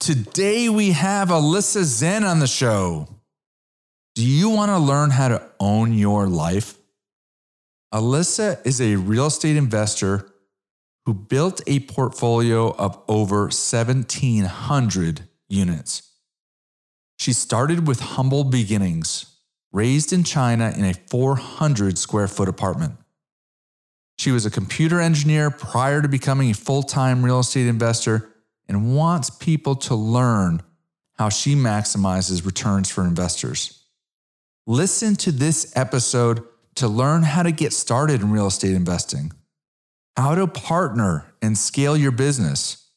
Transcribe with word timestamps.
Today 0.00 0.70
we 0.70 0.92
have 0.92 1.28
Alyssa 1.28 1.82
Zen 1.84 2.24
on 2.24 2.38
the 2.38 2.46
show. 2.46 3.06
Do 4.14 4.26
you 4.26 4.48
want 4.48 4.70
to 4.70 4.78
learn 4.78 5.10
how 5.10 5.28
to 5.28 5.42
own 5.60 5.92
your 5.92 6.26
life? 6.26 6.78
Alyssa 7.92 8.66
is 8.66 8.80
a 8.80 8.96
real 8.96 9.26
estate 9.26 9.56
investor 9.56 10.26
who 11.04 11.12
built 11.12 11.60
a 11.66 11.80
portfolio 11.80 12.74
of 12.76 12.98
over 13.08 13.42
1,700 13.42 15.28
units. 15.50 16.10
She 17.18 17.34
started 17.34 17.86
with 17.86 18.00
humble 18.00 18.44
beginnings, 18.44 19.36
raised 19.70 20.14
in 20.14 20.24
China 20.24 20.72
in 20.74 20.86
a 20.86 20.94
400 20.94 21.98
square 21.98 22.26
foot 22.26 22.48
apartment. 22.48 22.94
She 24.18 24.32
was 24.32 24.46
a 24.46 24.50
computer 24.50 24.98
engineer 24.98 25.50
prior 25.50 26.00
to 26.00 26.08
becoming 26.08 26.50
a 26.50 26.54
full 26.54 26.82
time 26.82 27.22
real 27.22 27.40
estate 27.40 27.66
investor 27.66 28.29
and 28.70 28.94
wants 28.94 29.30
people 29.30 29.74
to 29.74 29.96
learn 29.96 30.62
how 31.18 31.28
she 31.28 31.56
maximizes 31.56 32.46
returns 32.46 32.88
for 32.88 33.04
investors. 33.04 33.82
Listen 34.64 35.16
to 35.16 35.32
this 35.32 35.76
episode 35.76 36.44
to 36.76 36.86
learn 36.86 37.24
how 37.24 37.42
to 37.42 37.50
get 37.50 37.72
started 37.72 38.20
in 38.20 38.30
real 38.30 38.46
estate 38.46 38.76
investing, 38.76 39.32
how 40.16 40.36
to 40.36 40.46
partner 40.46 41.26
and 41.42 41.58
scale 41.58 41.96
your 41.96 42.12
business, 42.12 42.88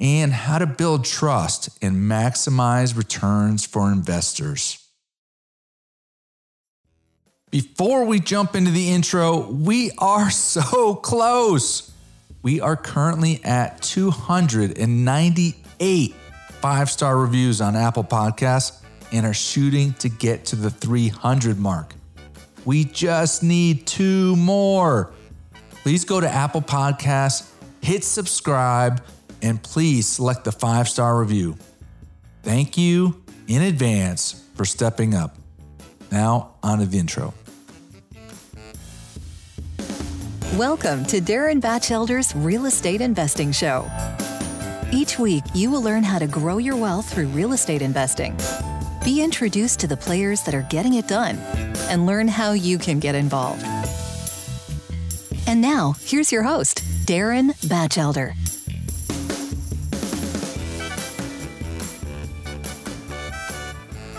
and 0.00 0.32
how 0.32 0.58
to 0.58 0.66
build 0.66 1.04
trust 1.04 1.68
and 1.82 2.10
maximize 2.10 2.96
returns 2.96 3.66
for 3.66 3.92
investors. 3.92 4.82
Before 7.50 8.06
we 8.06 8.18
jump 8.18 8.56
into 8.56 8.70
the 8.70 8.88
intro, 8.88 9.46
we 9.50 9.90
are 9.98 10.30
so 10.30 10.94
close. 10.94 11.92
We 12.46 12.60
are 12.60 12.76
currently 12.76 13.40
at 13.42 13.82
298 13.82 16.14
five 16.60 16.88
star 16.88 17.18
reviews 17.18 17.60
on 17.60 17.74
Apple 17.74 18.04
Podcasts 18.04 18.80
and 19.10 19.26
are 19.26 19.34
shooting 19.34 19.94
to 19.94 20.08
get 20.08 20.44
to 20.44 20.54
the 20.54 20.70
300 20.70 21.58
mark. 21.58 21.96
We 22.64 22.84
just 22.84 23.42
need 23.42 23.88
two 23.88 24.36
more. 24.36 25.10
Please 25.82 26.04
go 26.04 26.20
to 26.20 26.28
Apple 26.28 26.62
Podcasts, 26.62 27.50
hit 27.82 28.04
subscribe, 28.04 29.02
and 29.42 29.60
please 29.60 30.06
select 30.06 30.44
the 30.44 30.52
five 30.52 30.88
star 30.88 31.18
review. 31.18 31.56
Thank 32.44 32.78
you 32.78 33.24
in 33.48 33.62
advance 33.62 34.44
for 34.54 34.64
stepping 34.64 35.14
up. 35.14 35.36
Now, 36.12 36.54
on 36.62 36.78
to 36.78 36.86
the 36.86 37.00
intro. 37.00 37.34
Welcome 40.56 41.04
to 41.06 41.20
Darren 41.20 41.60
Batchelder's 41.60 42.34
Real 42.34 42.64
Estate 42.64 43.02
Investing 43.02 43.52
Show. 43.52 43.90
Each 44.90 45.18
week, 45.18 45.44
you 45.52 45.70
will 45.70 45.82
learn 45.82 46.02
how 46.02 46.18
to 46.18 46.26
grow 46.26 46.56
your 46.56 46.76
wealth 46.76 47.12
through 47.12 47.26
real 47.26 47.52
estate 47.52 47.82
investing. 47.82 48.34
Be 49.04 49.22
introduced 49.22 49.80
to 49.80 49.86
the 49.86 49.98
players 49.98 50.40
that 50.44 50.54
are 50.54 50.66
getting 50.70 50.94
it 50.94 51.06
done 51.06 51.36
and 51.90 52.06
learn 52.06 52.26
how 52.26 52.52
you 52.52 52.78
can 52.78 53.00
get 53.00 53.14
involved. 53.14 53.62
And 55.46 55.60
now, 55.60 55.94
here's 56.00 56.32
your 56.32 56.44
host, 56.44 56.82
Darren 57.04 57.50
Batchelder. 57.68 58.32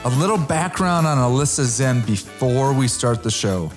A 0.05 0.19
little 0.19 0.37
background 0.37 1.07
on 1.07 1.17
Alyssa 1.17 1.63
Zen 1.63 2.01
before 2.01 2.73
we 2.73 2.87
start 2.87 3.23
the 3.23 3.31
show. 3.31 3.71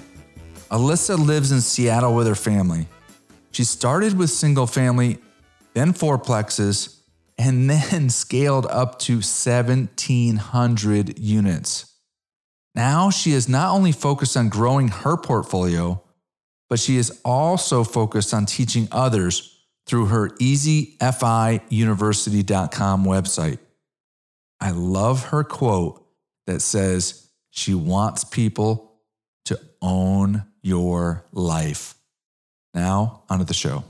Alyssa 0.71 1.19
lives 1.19 1.51
in 1.51 1.61
Seattle 1.61 2.15
with 2.15 2.29
her 2.29 2.35
family. 2.35 2.87
She 3.51 3.65
started 3.65 4.17
with 4.17 4.31
single 4.31 4.69
family, 4.69 5.19
then 5.75 5.93
fourplexes, 5.93 7.01
and 7.37 7.69
then 7.71 8.09
scaled 8.09 8.67
up 8.67 9.01
to 9.01 9.15
1,700 9.15 11.19
units. 11.19 11.93
Now 12.75 13.11
she 13.11 13.33
is 13.33 13.49
not 13.49 13.75
only 13.75 13.91
focused 13.91 14.37
on 14.37 14.49
growing 14.49 14.87
her 14.89 15.17
portfolio, 15.17 16.01
but 16.69 16.79
she 16.79 16.99
is 16.99 17.21
also 17.25 17.83
focused 17.83 18.33
on 18.33 18.47
teaching 18.47 18.87
others 18.93 19.59
through 19.87 20.07
her 20.07 20.29
easyfiuniversity.com 20.29 23.05
website. 23.05 23.59
I 24.61 24.71
love 24.71 25.25
her 25.27 25.43
quote 25.43 26.07
that 26.47 26.61
says 26.61 27.27
she 27.51 27.75
wants 27.75 28.23
people 28.23 29.01
to 29.47 29.59
own 29.83 30.45
your 30.63 31.25
life. 31.33 31.95
Now, 32.75 33.23
onto 33.29 33.45
the 33.45 33.55
show. 33.55 33.85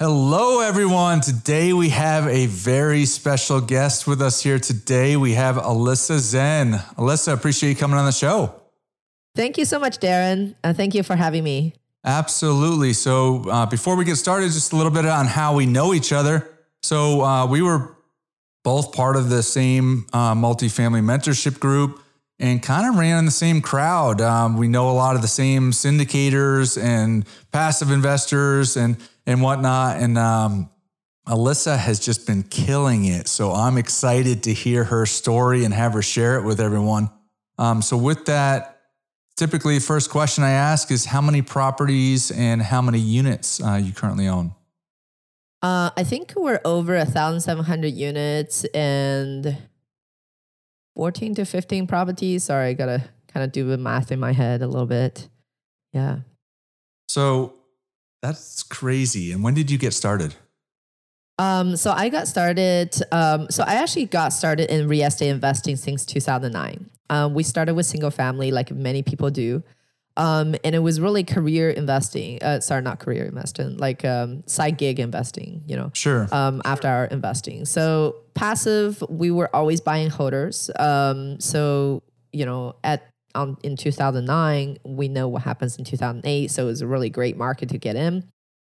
Hello, 0.00 0.60
everyone. 0.60 1.20
Today 1.20 1.72
we 1.72 1.88
have 1.88 2.28
a 2.28 2.46
very 2.46 3.04
special 3.04 3.60
guest 3.60 4.06
with 4.06 4.22
us 4.22 4.40
here 4.40 4.60
today. 4.60 5.16
We 5.16 5.32
have 5.32 5.56
Alyssa 5.56 6.18
Zen. 6.18 6.74
Alyssa, 6.96 7.32
appreciate 7.32 7.70
you 7.70 7.76
coming 7.76 7.98
on 7.98 8.04
the 8.04 8.12
show. 8.12 8.54
Thank 9.34 9.58
you 9.58 9.64
so 9.64 9.80
much, 9.80 9.98
Darren. 9.98 10.54
Uh, 10.62 10.72
thank 10.72 10.94
you 10.94 11.02
for 11.02 11.16
having 11.16 11.42
me. 11.42 11.74
Absolutely. 12.04 12.92
So, 12.92 13.42
uh, 13.50 13.66
before 13.66 13.96
we 13.96 14.04
get 14.04 14.16
started, 14.16 14.52
just 14.52 14.72
a 14.72 14.76
little 14.76 14.92
bit 14.92 15.04
on 15.04 15.26
how 15.26 15.56
we 15.56 15.66
know 15.66 15.92
each 15.92 16.12
other. 16.12 16.48
So, 16.80 17.22
uh, 17.22 17.46
we 17.46 17.60
were 17.60 17.96
both 18.62 18.92
part 18.92 19.16
of 19.16 19.30
the 19.30 19.42
same 19.42 20.06
uh, 20.12 20.34
multifamily 20.34 21.02
mentorship 21.02 21.58
group 21.58 22.00
and 22.40 22.62
kind 22.62 22.88
of 22.88 22.98
ran 22.98 23.18
in 23.18 23.24
the 23.24 23.30
same 23.30 23.60
crowd. 23.60 24.20
Um, 24.20 24.56
we 24.56 24.68
know 24.68 24.90
a 24.90 24.92
lot 24.92 25.16
of 25.16 25.22
the 25.22 25.28
same 25.28 25.72
syndicators 25.72 26.80
and 26.80 27.26
passive 27.52 27.90
investors 27.90 28.76
and 28.76 28.96
and 29.26 29.42
whatnot. 29.42 29.98
And 29.98 30.16
um, 30.16 30.70
Alyssa 31.26 31.76
has 31.76 32.00
just 32.00 32.26
been 32.26 32.42
killing 32.44 33.04
it. 33.04 33.28
So 33.28 33.52
I'm 33.52 33.76
excited 33.76 34.44
to 34.44 34.52
hear 34.52 34.84
her 34.84 35.04
story 35.04 35.64
and 35.64 35.74
have 35.74 35.92
her 35.92 36.02
share 36.02 36.38
it 36.38 36.44
with 36.44 36.60
everyone. 36.60 37.10
Um, 37.58 37.82
so 37.82 37.96
with 37.96 38.24
that, 38.26 38.80
typically, 39.36 39.78
first 39.80 40.10
question 40.10 40.44
I 40.44 40.50
ask 40.50 40.90
is 40.90 41.04
how 41.04 41.20
many 41.20 41.42
properties 41.42 42.30
and 42.30 42.62
how 42.62 42.80
many 42.80 43.00
units 43.00 43.62
uh, 43.62 43.74
you 43.74 43.92
currently 43.92 44.28
own. 44.28 44.54
Uh, 45.60 45.90
I 45.96 46.04
think 46.04 46.34
we're 46.36 46.60
over 46.64 46.96
a 46.96 47.04
thousand 47.04 47.40
seven 47.40 47.64
hundred 47.64 47.94
units 47.94 48.64
and 48.66 49.58
14 50.98 51.36
to 51.36 51.44
15 51.44 51.86
properties. 51.86 52.42
Sorry, 52.42 52.70
I 52.70 52.72
gotta 52.72 53.04
kind 53.32 53.44
of 53.44 53.52
do 53.52 53.64
the 53.68 53.78
math 53.78 54.10
in 54.10 54.18
my 54.18 54.32
head 54.32 54.62
a 54.62 54.66
little 54.66 54.84
bit. 54.84 55.28
Yeah. 55.92 56.18
So 57.08 57.54
that's 58.20 58.64
crazy. 58.64 59.30
And 59.30 59.44
when 59.44 59.54
did 59.54 59.70
you 59.70 59.78
get 59.78 59.94
started? 59.94 60.34
Um, 61.38 61.76
so 61.76 61.92
I 61.92 62.08
got 62.08 62.26
started. 62.26 62.96
Um, 63.12 63.46
so 63.48 63.62
I 63.62 63.74
actually 63.74 64.06
got 64.06 64.32
started 64.32 64.74
in 64.74 64.88
real 64.88 65.06
estate 65.06 65.28
investing 65.28 65.76
since 65.76 66.04
2009. 66.04 66.90
Um, 67.10 67.32
we 67.32 67.44
started 67.44 67.74
with 67.74 67.86
single 67.86 68.10
family, 68.10 68.50
like 68.50 68.72
many 68.72 69.04
people 69.04 69.30
do. 69.30 69.62
Um, 70.18 70.56
and 70.64 70.74
it 70.74 70.80
was 70.80 71.00
really 71.00 71.22
career 71.22 71.70
investing. 71.70 72.42
Uh, 72.42 72.58
sorry, 72.58 72.82
not 72.82 72.98
career 72.98 73.24
investing, 73.24 73.76
like 73.76 74.04
um, 74.04 74.42
side 74.46 74.76
gig 74.76 74.98
investing. 74.98 75.62
You 75.66 75.76
know, 75.76 75.90
sure. 75.94 76.28
Um, 76.32 76.60
after 76.64 76.88
our 76.88 77.04
investing, 77.06 77.64
so 77.64 78.16
passive, 78.34 79.02
we 79.08 79.30
were 79.30 79.54
always 79.54 79.80
buying 79.80 80.10
holders. 80.10 80.70
Um, 80.78 81.38
so 81.38 82.02
you 82.32 82.44
know, 82.44 82.74
at 82.82 83.06
um, 83.36 83.56
in 83.62 83.76
2009, 83.76 84.78
we 84.84 85.08
know 85.08 85.28
what 85.28 85.42
happens 85.42 85.78
in 85.78 85.84
2008. 85.84 86.50
So 86.50 86.64
it 86.64 86.66
was 86.66 86.82
a 86.82 86.86
really 86.86 87.10
great 87.10 87.36
market 87.36 87.68
to 87.70 87.78
get 87.78 87.94
in. 87.94 88.24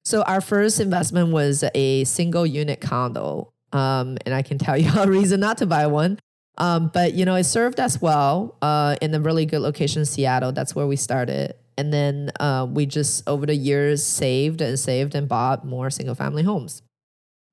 So 0.04 0.24
our 0.24 0.42
first 0.42 0.80
investment 0.80 1.30
was 1.30 1.64
a 1.74 2.04
single 2.04 2.46
unit 2.46 2.82
condo, 2.82 3.54
um, 3.72 4.18
and 4.26 4.34
I 4.36 4.42
can 4.42 4.58
tell 4.58 4.78
you 4.78 4.92
a 4.98 5.08
reason 5.08 5.40
not 5.40 5.60
to 5.60 5.66
buy 5.66 5.88
one. 5.88 6.20
Um, 6.58 6.90
but 6.94 7.14
you 7.14 7.26
know, 7.26 7.36
it 7.36 7.44
served 7.44 7.80
us 7.80 8.02
well 8.02 8.56
uh, 8.62 8.96
in 9.02 9.14
a 9.14 9.20
really 9.20 9.46
good 9.46 9.62
location, 9.62 10.06
Seattle. 10.06 10.52
That's 10.52 10.76
where 10.76 10.88
we 10.88 10.96
started, 10.96 11.54
and 11.78 11.94
then 11.94 12.32
uh, 12.40 12.68
we 12.70 12.86
just 12.86 13.28
over 13.28 13.46
the 13.46 13.56
years 13.56 14.04
saved 14.04 14.62
and 14.62 14.80
saved 14.80 15.14
and 15.14 15.28
bought 15.28 15.66
more 15.66 15.90
single 15.90 16.16
family 16.16 16.44
homes. 16.44 16.82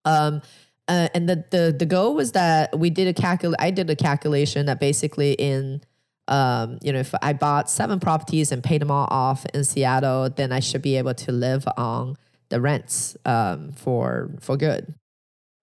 Um, 0.04 0.42
uh, 0.88 1.08
and 1.14 1.28
the, 1.28 1.44
the 1.50 1.76
the 1.78 1.86
goal 1.86 2.14
was 2.14 2.32
that 2.32 2.78
we 2.78 2.90
did 2.90 3.08
a 3.08 3.14
calcul. 3.14 3.54
I 3.58 3.70
did 3.70 3.90
a 3.90 3.96
calculation 3.96 4.66
that 4.66 4.80
basically 4.80 5.32
in 5.32 5.82
um, 6.28 6.78
you 6.82 6.92
know, 6.92 7.00
if 7.00 7.14
I 7.20 7.32
bought 7.34 7.68
seven 7.68 8.00
properties 8.00 8.50
and 8.50 8.62
paid 8.62 8.80
them 8.80 8.90
all 8.90 9.06
off 9.10 9.44
in 9.52 9.64
Seattle, 9.64 10.30
then 10.30 10.52
I 10.52 10.60
should 10.60 10.82
be 10.82 10.96
able 10.96 11.14
to 11.14 11.32
live 11.32 11.66
on 11.76 12.16
the 12.48 12.60
rents 12.60 13.16
um, 13.24 13.72
for 13.72 14.30
for 14.40 14.56
good. 14.56 14.94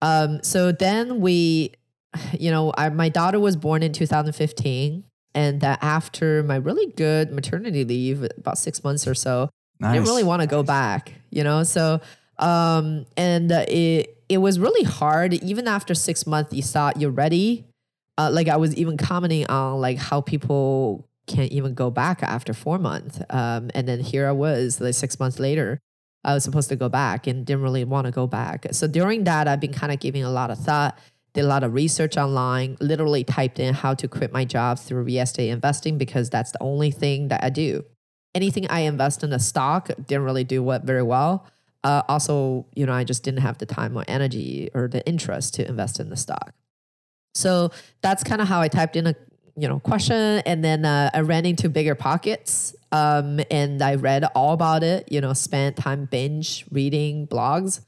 Um, 0.02 0.42
so 0.42 0.72
then 0.72 1.20
we 1.20 1.72
you 2.38 2.50
know, 2.50 2.72
I, 2.76 2.88
my 2.90 3.08
daughter 3.08 3.40
was 3.40 3.56
born 3.56 3.82
in 3.82 3.92
2015, 3.92 5.04
and 5.34 5.60
that 5.60 5.78
after 5.82 6.42
my 6.42 6.56
really 6.56 6.86
good 6.92 7.32
maternity 7.32 7.84
leave, 7.84 8.22
about 8.36 8.58
six 8.58 8.84
months 8.84 9.06
or 9.06 9.14
so, 9.14 9.48
nice. 9.80 9.90
I 9.90 9.92
didn't 9.94 10.06
really 10.06 10.24
want 10.24 10.42
to 10.42 10.48
go 10.48 10.62
back. 10.62 11.14
You 11.30 11.44
know, 11.44 11.62
so 11.62 12.00
um, 12.38 13.06
and 13.16 13.50
uh, 13.50 13.64
it 13.68 14.18
it 14.28 14.38
was 14.38 14.58
really 14.58 14.84
hard. 14.84 15.34
Even 15.34 15.68
after 15.68 15.94
six 15.94 16.26
months, 16.26 16.52
you 16.52 16.62
thought 16.62 17.00
you're 17.00 17.10
ready. 17.10 17.64
Uh, 18.18 18.30
like 18.30 18.48
I 18.48 18.56
was 18.56 18.74
even 18.76 18.96
commenting 18.96 19.46
on 19.46 19.80
like 19.80 19.98
how 19.98 20.20
people 20.20 21.08
can't 21.26 21.52
even 21.52 21.72
go 21.72 21.90
back 21.90 22.22
after 22.22 22.52
four 22.52 22.78
months, 22.78 23.20
um, 23.30 23.70
and 23.74 23.88
then 23.88 24.00
here 24.00 24.28
I 24.28 24.32
was 24.32 24.80
like 24.80 24.94
six 24.94 25.18
months 25.18 25.38
later. 25.38 25.80
I 26.24 26.34
was 26.34 26.44
supposed 26.44 26.68
to 26.68 26.76
go 26.76 26.88
back 26.88 27.26
and 27.26 27.44
didn't 27.44 27.62
really 27.62 27.84
want 27.84 28.06
to 28.06 28.12
go 28.12 28.28
back. 28.28 28.66
So 28.70 28.86
during 28.86 29.24
that, 29.24 29.48
I've 29.48 29.58
been 29.58 29.72
kind 29.72 29.92
of 29.92 29.98
giving 29.98 30.22
a 30.22 30.30
lot 30.30 30.52
of 30.52 30.58
thought, 30.58 30.96
did 31.34 31.44
a 31.44 31.48
lot 31.48 31.62
of 31.62 31.72
research 31.72 32.16
online, 32.16 32.76
literally 32.80 33.24
typed 33.24 33.58
in 33.58 33.74
how 33.74 33.94
to 33.94 34.08
quit 34.08 34.32
my 34.32 34.44
job 34.44 34.78
through 34.78 35.02
real 35.02 35.22
estate 35.22 35.48
investing 35.48 35.98
because 35.98 36.28
that's 36.28 36.52
the 36.52 36.62
only 36.62 36.90
thing 36.90 37.28
that 37.28 37.42
I 37.42 37.50
do. 37.50 37.84
Anything 38.34 38.66
I 38.68 38.80
invest 38.80 39.22
in 39.22 39.32
a 39.32 39.38
stock 39.38 39.90
didn't 40.06 40.24
really 40.24 40.44
do 40.44 40.62
what 40.62 40.84
very 40.84 41.02
well. 41.02 41.46
Uh, 41.84 42.02
also, 42.08 42.66
you 42.74 42.86
know, 42.86 42.92
I 42.92 43.04
just 43.04 43.24
didn't 43.24 43.40
have 43.40 43.58
the 43.58 43.66
time 43.66 43.96
or 43.96 44.04
energy 44.06 44.70
or 44.74 44.88
the 44.88 45.04
interest 45.06 45.54
to 45.54 45.66
invest 45.66 45.98
in 46.00 46.10
the 46.10 46.16
stock. 46.16 46.52
So 47.34 47.70
that's 48.02 48.22
kind 48.22 48.40
of 48.40 48.48
how 48.48 48.60
I 48.60 48.68
typed 48.68 48.96
in 48.96 49.06
a 49.06 49.14
you 49.56 49.68
know 49.68 49.80
question 49.80 50.42
and 50.46 50.64
then 50.64 50.84
uh, 50.84 51.10
i 51.12 51.20
ran 51.20 51.44
into 51.44 51.68
BiggerPockets 51.68 52.74
um, 52.90 53.40
and 53.50 53.82
i 53.82 53.96
read 53.96 54.24
all 54.34 54.54
about 54.54 54.82
it 54.82 55.10
you 55.12 55.20
know 55.20 55.32
spent 55.34 55.76
time 55.76 56.06
binge 56.06 56.64
reading 56.70 57.26
blogs 57.26 57.80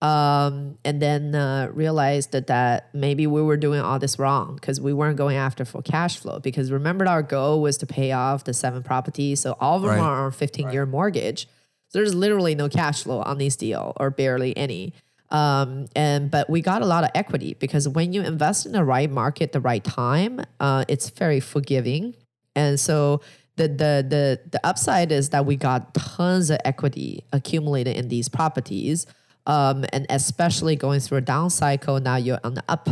um, 0.00 0.78
and 0.84 1.02
then 1.02 1.34
uh, 1.34 1.70
realized 1.72 2.32
that, 2.32 2.46
that 2.46 2.94
maybe 2.94 3.26
we 3.26 3.42
were 3.42 3.56
doing 3.56 3.80
all 3.80 3.98
this 3.98 4.18
wrong 4.18 4.54
because 4.54 4.80
we 4.80 4.92
weren't 4.92 5.16
going 5.16 5.36
after 5.36 5.64
for 5.64 5.82
cash 5.82 6.18
flow. 6.18 6.38
Because 6.38 6.70
remember 6.70 7.06
our 7.08 7.22
goal 7.22 7.60
was 7.60 7.76
to 7.78 7.86
pay 7.86 8.12
off 8.12 8.44
the 8.44 8.54
seven 8.54 8.82
properties. 8.82 9.40
So 9.40 9.56
all 9.60 9.76
of 9.76 9.82
them 9.82 9.90
Right. 9.92 10.00
are 10.00 10.26
on 10.26 10.32
15 10.32 10.70
year 10.70 10.86
mortgage. 10.86 11.48
So 11.88 11.98
there's 11.98 12.14
literally 12.14 12.54
no 12.54 12.68
cash 12.68 13.02
flow 13.02 13.22
on 13.22 13.38
this 13.38 13.56
deal 13.56 13.92
or 13.96 14.10
barely 14.10 14.56
any. 14.56 14.92
Um, 15.30 15.86
and 15.96 16.30
but 16.30 16.48
we 16.48 16.62
got 16.62 16.80
a 16.80 16.86
lot 16.86 17.04
of 17.04 17.10
equity 17.14 17.54
because 17.58 17.88
when 17.88 18.12
you 18.12 18.22
invest 18.22 18.66
in 18.66 18.72
the 18.72 18.84
right 18.84 19.10
market, 19.10 19.52
the 19.52 19.60
right 19.60 19.82
time, 19.82 20.40
uh, 20.60 20.84
it's 20.88 21.10
very 21.10 21.40
forgiving. 21.40 22.14
And 22.54 22.78
so 22.78 23.20
the 23.56 23.68
the 23.68 24.06
the 24.08 24.40
the 24.52 24.60
upside 24.64 25.10
is 25.12 25.30
that 25.30 25.44
we 25.44 25.56
got 25.56 25.92
tons 25.94 26.50
of 26.50 26.58
equity 26.64 27.24
accumulated 27.32 27.96
in 27.96 28.08
these 28.08 28.28
properties, 28.28 29.06
um, 29.48 29.84
and 29.92 30.06
especially 30.10 30.76
going 30.76 31.00
through 31.00 31.18
a 31.18 31.22
down 31.22 31.50
cycle. 31.50 31.98
Now 31.98 32.16
you're 32.16 32.38
on 32.44 32.54
the 32.54 32.62
up. 32.68 32.88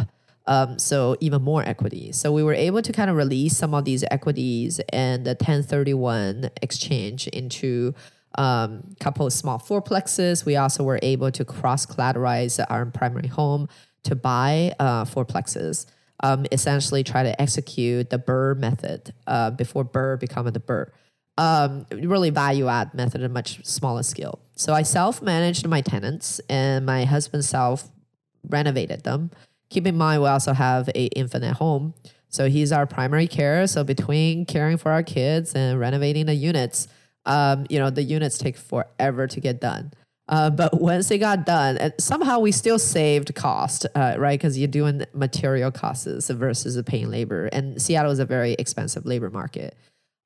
Um, 0.49 0.79
so 0.79 1.17
even 1.21 1.43
more 1.43 1.63
equity. 1.63 2.13
So 2.13 2.33
we 2.33 2.43
were 2.43 2.55
able 2.55 2.81
to 2.81 2.93
kind 2.93 3.11
of 3.11 3.17
release 3.17 3.57
some 3.57 3.75
of 3.75 3.85
these 3.85 4.05
equities 4.11 4.81
and 4.91 5.25
the 5.25 5.31
1031 5.31 6.51
exchange 6.63 7.27
into 7.29 7.95
um, 8.39 8.95
couple 9.01 9.27
of 9.27 9.33
small 9.33 9.59
fourplexes. 9.59 10.45
We 10.45 10.57
also 10.57 10.85
were 10.85 11.01
able 11.03 11.31
to 11.33 11.45
cross 11.45 11.85
collateralize 11.85 12.65
our 12.69 12.87
primary 12.87 13.29
home 13.29 13.69
to 14.05 14.15
buy 14.15 14.75
uh, 14.79 15.05
fourplexes. 15.05 15.87
Um, 16.23 16.47
essentially, 16.53 17.03
try 17.03 17.25
to 17.25 17.41
execute 17.41 18.11
the 18.11 18.19
BRRRR 18.19 18.59
method 18.59 19.15
uh, 19.27 19.51
before 19.51 19.85
BRRRR 19.85 20.21
become 20.21 20.47
the 20.47 20.61
BRRRR. 20.61 20.91
Um, 21.39 21.87
really 21.93 22.31
value 22.31 22.69
add 22.69 22.95
method 22.95 23.21
at 23.21 23.31
a 23.31 23.33
much 23.33 23.65
smaller 23.65 24.03
scale. 24.03 24.39
So 24.55 24.73
I 24.73 24.83
self 24.83 25.21
managed 25.21 25.67
my 25.69 25.83
tenants, 25.83 26.41
and 26.49 26.87
my 26.87 27.05
husband 27.05 27.45
self 27.45 27.91
renovated 28.49 29.05
them. 29.05 29.31
Keep 29.69 29.87
in 29.87 29.97
mind, 29.97 30.23
we 30.23 30.29
also 30.29 30.53
have 30.53 30.89
a 30.95 31.07
infant 31.07 31.45
at 31.45 31.57
home. 31.57 31.95
So 32.29 32.49
he's 32.49 32.73
our 32.73 32.87
primary 32.87 33.27
care. 33.27 33.67
So 33.67 33.85
between 33.85 34.47
caring 34.47 34.77
for 34.77 34.93
our 34.93 35.03
kids 35.03 35.55
and 35.55 35.79
renovating 35.79 36.27
the 36.27 36.35
units, 36.35 36.89
um, 37.25 37.67
you 37.69 37.79
know, 37.79 37.91
the 37.91 38.03
units 38.03 38.39
take 38.39 38.57
forever 38.57 39.27
to 39.27 39.41
get 39.41 39.61
done. 39.61 39.93
Uh, 40.29 40.51
but 40.51 40.81
once 40.81 41.09
they 41.09 41.19
got 41.19 41.47
done, 41.47 41.77
and 41.79 41.93
somehow 41.99 42.39
we 42.39 42.53
still 42.53 42.79
saved 42.79 43.35
cost, 43.35 43.87
uh, 43.95 44.17
right? 44.19 44.39
Because 44.39 44.59
you're 44.59 44.69
doing 44.69 45.05
material 45.13 45.71
costs 45.71 46.29
versus 46.29 46.75
the 46.75 46.83
paying 46.83 47.11
labor, 47.11 47.47
and 47.47 47.81
Seattle 47.81 48.13
is 48.13 48.19
a 48.19 48.27
very 48.27 48.53
expensive 48.59 49.07
labor 49.07 49.31
market. 49.31 49.77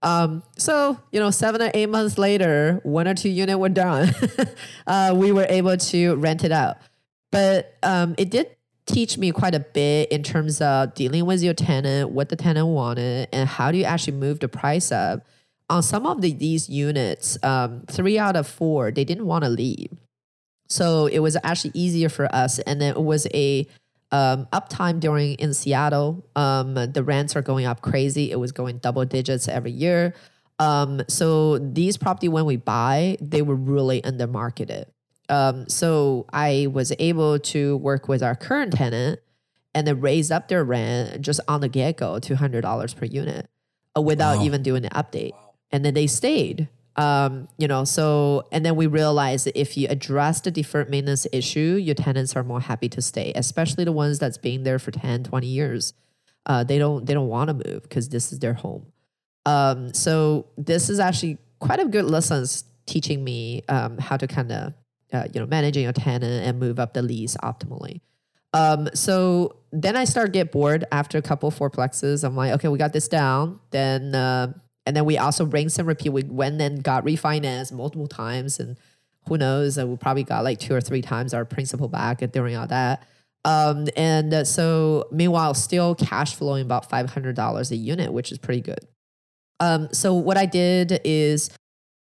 Um, 0.03 0.43
so 0.57 0.99
you 1.13 1.21
know, 1.21 1.31
seven 1.31 1.61
or 1.63 1.71
eight 1.75 1.89
months 1.89 2.19
later, 2.19 2.81
one 2.83 3.07
or 3.07 3.15
two 3.15 3.29
unit 3.29 3.59
were 3.59 3.69
done. 3.69 4.15
uh, 4.87 5.13
we 5.15 5.33
were 5.33 5.47
able 5.49 5.77
to 5.77 6.17
rent 6.17 6.45
it 6.45 6.53
out, 6.53 6.79
but 7.31 7.77
um, 7.83 8.15
it 8.19 8.31
did 8.31 8.57
teach 8.87 9.19
me 9.19 9.31
quite 9.31 9.55
a 9.55 9.61
bit 9.61 10.11
in 10.11 10.23
terms 10.23 10.61
of 10.61 10.95
dealing 10.95 11.27
with 11.27 11.43
your 11.43 11.55
tenant, 11.55 12.11
what 12.11 12.29
the 12.29 12.37
tenant 12.37 12.67
wanted, 12.67 13.29
and 13.33 13.49
how 13.49 13.71
do 13.71 13.79
you 13.79 13.85
actually 13.85 14.17
move 14.17 14.41
the 14.41 14.49
price 14.49 14.91
up. 14.91 15.27
On 15.69 15.83
some 15.83 16.05
of 16.05 16.21
the, 16.21 16.33
these 16.33 16.69
units, 16.69 17.39
um, 17.45 17.85
three 17.89 18.19
out 18.19 18.35
of 18.35 18.47
four 18.47 18.91
they 18.91 19.05
didn't 19.05 19.27
want 19.27 19.45
to 19.45 19.51
leave, 19.51 19.93
so 20.67 21.07
it 21.07 21.19
was 21.19 21.37
actually 21.45 21.73
easier 21.75 22.09
for 22.09 22.35
us. 22.35 22.59
And 22.61 22.81
then 22.81 22.95
it 22.95 23.03
was 23.03 23.27
a 23.35 23.69
um, 24.13 24.47
uptime 24.53 25.01
during 25.01 25.35
in 25.35 25.55
Seattle. 25.55 26.27
Um, 26.37 26.75
the 26.75 27.03
rents 27.05 27.37
are 27.37 27.43
going 27.43 27.67
up 27.67 27.81
crazy. 27.81 28.31
It 28.31 28.39
was 28.39 28.53
going 28.53 28.79
double 28.79 29.05
digits 29.05 29.49
every 29.49 29.71
year. 29.73 30.15
Um, 30.59 31.01
so 31.09 31.59
these 31.59 31.97
property 31.97 32.29
when 32.29 32.45
we 32.45 32.57
buy, 32.57 33.17
they 33.21 33.43
were 33.43 33.55
really 33.55 34.03
under 34.05 34.27
marketed. 34.27 34.87
Um, 35.29 35.69
so 35.69 36.27
I 36.33 36.67
was 36.73 36.93
able 36.99 37.39
to 37.39 37.77
work 37.79 38.09
with 38.09 38.23
our 38.23 38.35
current 38.35 38.73
tenant 38.75 39.21
and 39.75 39.87
then 39.87 40.01
raise 40.01 40.31
up 40.31 40.49
their 40.49 40.65
rent 40.65 41.23
just 41.23 41.41
on 41.47 41.61
the 41.61 41.69
get 41.69 41.97
go 41.97 42.19
to 42.19 42.35
hundred 42.37 42.63
dollars 42.63 42.93
per 42.93 43.07
unit 43.07 43.49
uh, 43.97 44.03
without 44.03 44.39
Wow. 44.39 44.45
even 44.45 44.63
doing 44.63 44.85
an 44.85 44.91
update. 44.91 45.33
And 45.71 45.85
then 45.85 45.95
they 45.95 46.09
stayed. 46.09 46.69
Um, 47.01 47.49
you 47.57 47.67
know, 47.67 47.85
so 47.85 48.47
and 48.53 48.65
then 48.65 48.77
we 48.77 48.87
realized 48.87 49.47
that 49.47 49.59
if 49.59 49.75
you 49.79 49.89
address 49.89 50.43
the 50.43 50.51
deferred 50.51 50.91
maintenance 50.91 51.27
issue, 51.33 51.79
your 51.81 51.95
tenants 51.95 52.37
are 52.37 52.45
more 52.45 52.61
happy 52.61 52.91
to 52.91 53.01
stay, 53.01 53.33
especially 53.35 53.85
the 53.85 53.93
ones 53.93 54.19
that's 54.19 54.37
been 54.37 54.65
there 54.65 54.79
for 54.79 54.91
10, 54.91 55.25
20 55.25 55.47
years. 55.47 55.95
Uh, 56.45 56.63
they 56.63 56.77
don't 56.77 57.07
they 57.07 57.15
don't 57.15 57.29
want 57.29 57.49
to 57.49 57.55
move 57.55 57.85
because 57.85 58.11
this 58.11 58.33
is 58.33 58.41
their 58.41 58.53
home. 58.53 58.85
Um, 59.47 59.95
so 59.95 60.49
this 60.59 60.91
is 60.91 61.01
actually 61.01 61.39
quite 61.59 61.81
a 61.81 61.87
good 61.87 62.05
lessons 62.05 62.65
teaching 62.85 63.25
me 63.25 63.63
um, 63.71 63.97
how 63.97 64.19
to 64.19 64.27
kind 64.27 64.53
of 64.53 64.75
uh, 65.15 65.25
you 65.33 65.41
know 65.41 65.47
managing 65.47 65.85
your 65.85 65.95
tenant 65.95 66.47
and 66.47 66.61
move 66.61 66.79
up 66.79 66.93
the 66.93 67.01
lease 67.01 67.35
optimally. 67.43 68.03
Um, 68.53 68.91
so 68.93 69.57
then 69.73 69.97
I 69.97 70.05
start 70.05 70.33
get 70.33 70.53
bored 70.53 70.85
after 70.93 71.17
a 71.17 71.23
couple 71.23 71.49
of 71.49 71.59
fourplexes. 71.59 72.25
I'm 72.25 72.37
like, 72.37 72.53
okay, 72.55 72.69
we 72.69 72.77
got 72.77 72.93
this 72.93 73.09
down. 73.09 73.59
Then 73.71 74.15
uh, 74.15 74.53
and 74.87 74.97
then 74.97 75.05
we 75.05 75.19
also 75.19 75.45
rinse 75.45 75.79
and 75.79 75.87
repeat. 75.87 76.11
We 76.11 76.23
went 76.23 76.61
and 76.61 76.83
got 76.83 77.05
refinanced 77.05 77.73
multiple 77.73 78.07
times, 78.07 78.59
and 78.59 78.77
who 79.29 79.37
knows? 79.37 79.79
Uh, 79.79 79.87
we 79.87 79.97
probably 79.97 80.25
got 80.25 80.45
like 80.45 80.59
two 80.59 80.75
or 80.75 80.81
three 80.81 81.03
times 81.03 81.35
our 81.35 81.45
principal 81.45 81.89
back 81.89 82.19
during 82.33 82.57
all 82.57 82.67
that. 82.67 83.07
Um, 83.45 83.89
and 83.97 84.33
uh, 84.33 84.45
so 84.45 85.09
meanwhile, 85.11 85.55
still 85.55 85.95
cash 85.95 86.35
flowing 86.35 86.63
about 86.63 86.89
five 86.89 87.11
hundred 87.11 87.37
dollars 87.37 87.71
a 87.71 87.77
unit, 87.77 88.13
which 88.13 88.33
is 88.33 88.39
pretty 88.39 88.61
good. 88.61 88.87
Um, 89.61 89.89
so 89.93 90.15
what 90.15 90.39
I 90.39 90.47
did 90.47 91.01
is 91.05 91.51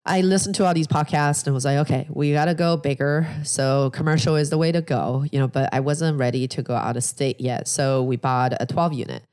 I 0.06 0.22
listened 0.22 0.56
to 0.56 0.66
all 0.66 0.74
these 0.74 0.88
podcasts 0.88 1.46
and 1.46 1.54
was 1.54 1.64
like, 1.64 1.78
okay, 1.80 2.08
we 2.10 2.34
got 2.34 2.46
to 2.46 2.54
go 2.54 2.76
bigger. 2.76 3.28
So 3.44 3.90
commercial 3.92 4.36
is 4.36 4.50
the 4.50 4.58
way 4.58 4.72
to 4.72 4.82
go, 4.82 5.26
you 5.32 5.40
know, 5.40 5.48
but 5.48 5.70
I 5.74 5.80
wasn't 5.80 6.18
ready 6.18 6.48
to 6.50 6.62
go 6.62 6.76
out 6.76 6.98
of 6.98 7.04
state 7.04 7.40
yet. 7.40 7.68
So 7.68 8.04
we 8.04 8.18
bought 8.18 8.54
a 8.60 8.66
12 8.66 8.94
unit. 8.94 9.24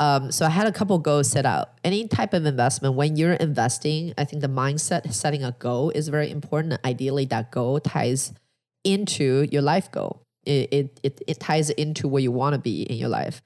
Um, 0.00 0.32
so 0.32 0.44
I 0.44 0.50
had 0.50 0.66
a 0.66 0.72
couple 0.72 0.98
goals 0.98 1.30
set 1.30 1.46
out. 1.46 1.78
Any 1.84 2.08
type 2.08 2.34
of 2.34 2.44
investment, 2.46 2.94
when 2.94 3.16
you're 3.16 3.34
investing, 3.34 4.12
I 4.18 4.24
think 4.24 4.42
the 4.42 4.48
mindset 4.48 5.12
setting 5.12 5.44
a 5.44 5.52
goal 5.52 5.90
is 5.90 6.08
very 6.08 6.30
important. 6.30 6.80
Ideally, 6.84 7.26
that 7.26 7.52
goal 7.52 7.78
ties 7.78 8.32
into 8.82 9.46
your 9.50 9.62
life 9.62 9.90
goal. 9.90 10.22
It, 10.44 10.72
it, 10.72 11.00
it, 11.02 11.20
it 11.26 11.40
ties 11.40 11.70
into 11.70 12.08
where 12.08 12.22
you 12.22 12.32
want 12.32 12.54
to 12.54 12.60
be 12.60 12.82
in 12.82 12.96
your 12.96 13.08
life. 13.08 13.40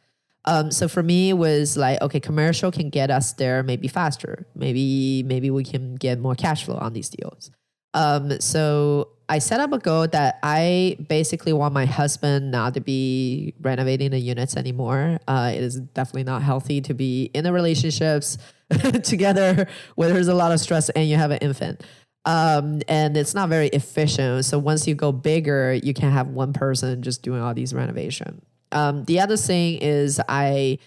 Um, 0.44 0.70
so 0.70 0.88
for 0.88 1.02
me, 1.02 1.30
it 1.30 1.34
was 1.34 1.76
like, 1.76 2.00
okay, 2.00 2.20
commercial 2.20 2.72
can 2.72 2.88
get 2.88 3.10
us 3.10 3.34
there 3.34 3.62
maybe 3.62 3.86
faster. 3.86 4.46
Maybe 4.54 5.22
maybe 5.22 5.50
we 5.50 5.62
can 5.62 5.96
get 5.96 6.18
more 6.18 6.34
cash 6.34 6.64
flow 6.64 6.78
on 6.78 6.94
these 6.94 7.10
deals. 7.10 7.50
Um, 7.94 8.40
so 8.40 9.08
I 9.28 9.38
set 9.38 9.60
up 9.60 9.72
a 9.72 9.78
goal 9.78 10.06
that 10.08 10.38
I 10.42 10.96
basically 11.08 11.52
want 11.52 11.74
my 11.74 11.84
husband 11.84 12.50
not 12.50 12.74
to 12.74 12.80
be 12.80 13.54
renovating 13.60 14.10
the 14.10 14.18
units 14.18 14.56
anymore. 14.56 15.18
Uh, 15.28 15.52
it 15.54 15.62
is 15.62 15.80
definitely 15.80 16.24
not 16.24 16.42
healthy 16.42 16.80
to 16.82 16.94
be 16.94 17.30
in 17.34 17.44
the 17.44 17.52
relationships 17.52 18.38
together 19.02 19.68
where 19.96 20.08
there's 20.12 20.28
a 20.28 20.34
lot 20.34 20.52
of 20.52 20.60
stress 20.60 20.88
and 20.90 21.08
you 21.08 21.16
have 21.16 21.30
an 21.30 21.38
infant. 21.38 21.82
Um, 22.24 22.82
and 22.88 23.16
it's 23.16 23.34
not 23.34 23.48
very 23.48 23.68
efficient. 23.68 24.44
So 24.44 24.58
once 24.58 24.86
you 24.86 24.94
go 24.94 25.12
bigger, 25.12 25.74
you 25.74 25.94
can 25.94 26.10
have 26.10 26.28
one 26.28 26.52
person 26.52 27.02
just 27.02 27.22
doing 27.22 27.40
all 27.40 27.54
these 27.54 27.74
renovation. 27.74 28.42
Um, 28.72 29.04
the 29.04 29.20
other 29.20 29.36
thing 29.36 29.78
is 29.78 30.20
I 30.28 30.78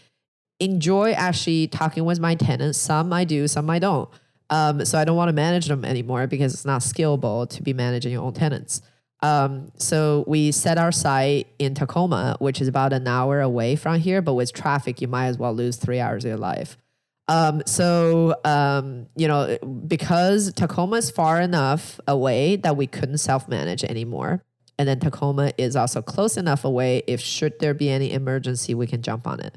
enjoy 0.60 1.12
actually 1.14 1.68
talking 1.68 2.06
with 2.06 2.20
my 2.20 2.36
tenants. 2.36 2.78
Some 2.78 3.12
I 3.14 3.24
do, 3.24 3.48
some 3.48 3.70
I 3.70 3.80
don't. 3.80 4.10
Um, 4.52 4.84
so 4.86 5.00
I 5.00 5.06
don't 5.06 5.16
want 5.16 5.30
to 5.30 5.34
manage 5.34 5.68
them 5.68 5.84
anymore 5.86 6.28
because 6.28 6.54
it's 6.54 6.66
not 6.66 6.82
scalable 6.82 7.50
to 7.50 7.64
be 7.64 7.74
managing 7.74 8.12
your 8.12 8.24
own 8.24 8.34
tenants. 8.34 8.82
Um, 9.24 9.72
so 9.78 10.26
we 10.28 10.52
set 10.52 10.78
our 10.78 10.92
site 10.92 11.48
in 11.58 11.74
Tacoma, 11.74 12.36
which 12.40 12.60
is 12.60 12.68
about 12.68 12.92
an 12.92 13.08
hour 13.08 13.40
away 13.40 13.76
from 13.76 14.00
here, 14.00 14.22
but 14.22 14.34
with 14.34 14.52
traffic, 14.52 15.00
you 15.00 15.08
might 15.08 15.28
as 15.28 15.38
well 15.38 15.54
lose 15.54 15.78
three 15.78 16.00
hours 16.00 16.26
of 16.26 16.30
your 16.30 16.38
life. 16.38 16.78
Um, 17.28 17.62
so, 17.66 18.36
um, 18.44 19.08
you 19.16 19.28
know, 19.28 19.58
because 19.88 20.52
Tacoma 20.54 20.98
is 20.98 21.10
far 21.10 21.40
enough 21.40 22.00
away 22.08 22.58
that 22.58 22.76
we 22.76 22.88
couldn't 22.88 23.20
self 23.20 23.48
manage 23.48 23.84
anymore. 23.86 24.44
And 24.78 24.88
then 24.88 25.00
Tacoma 25.00 25.52
is 25.58 25.76
also 25.76 26.02
close 26.02 26.36
enough 26.36 26.66
away 26.66 27.04
if 27.08 27.22
should 27.22 27.60
there 27.60 27.76
be 27.76 27.90
any 27.90 28.12
emergency, 28.12 28.74
we 28.74 28.88
can 28.88 29.02
jump 29.02 29.28
on 29.28 29.40
it. 29.40 29.56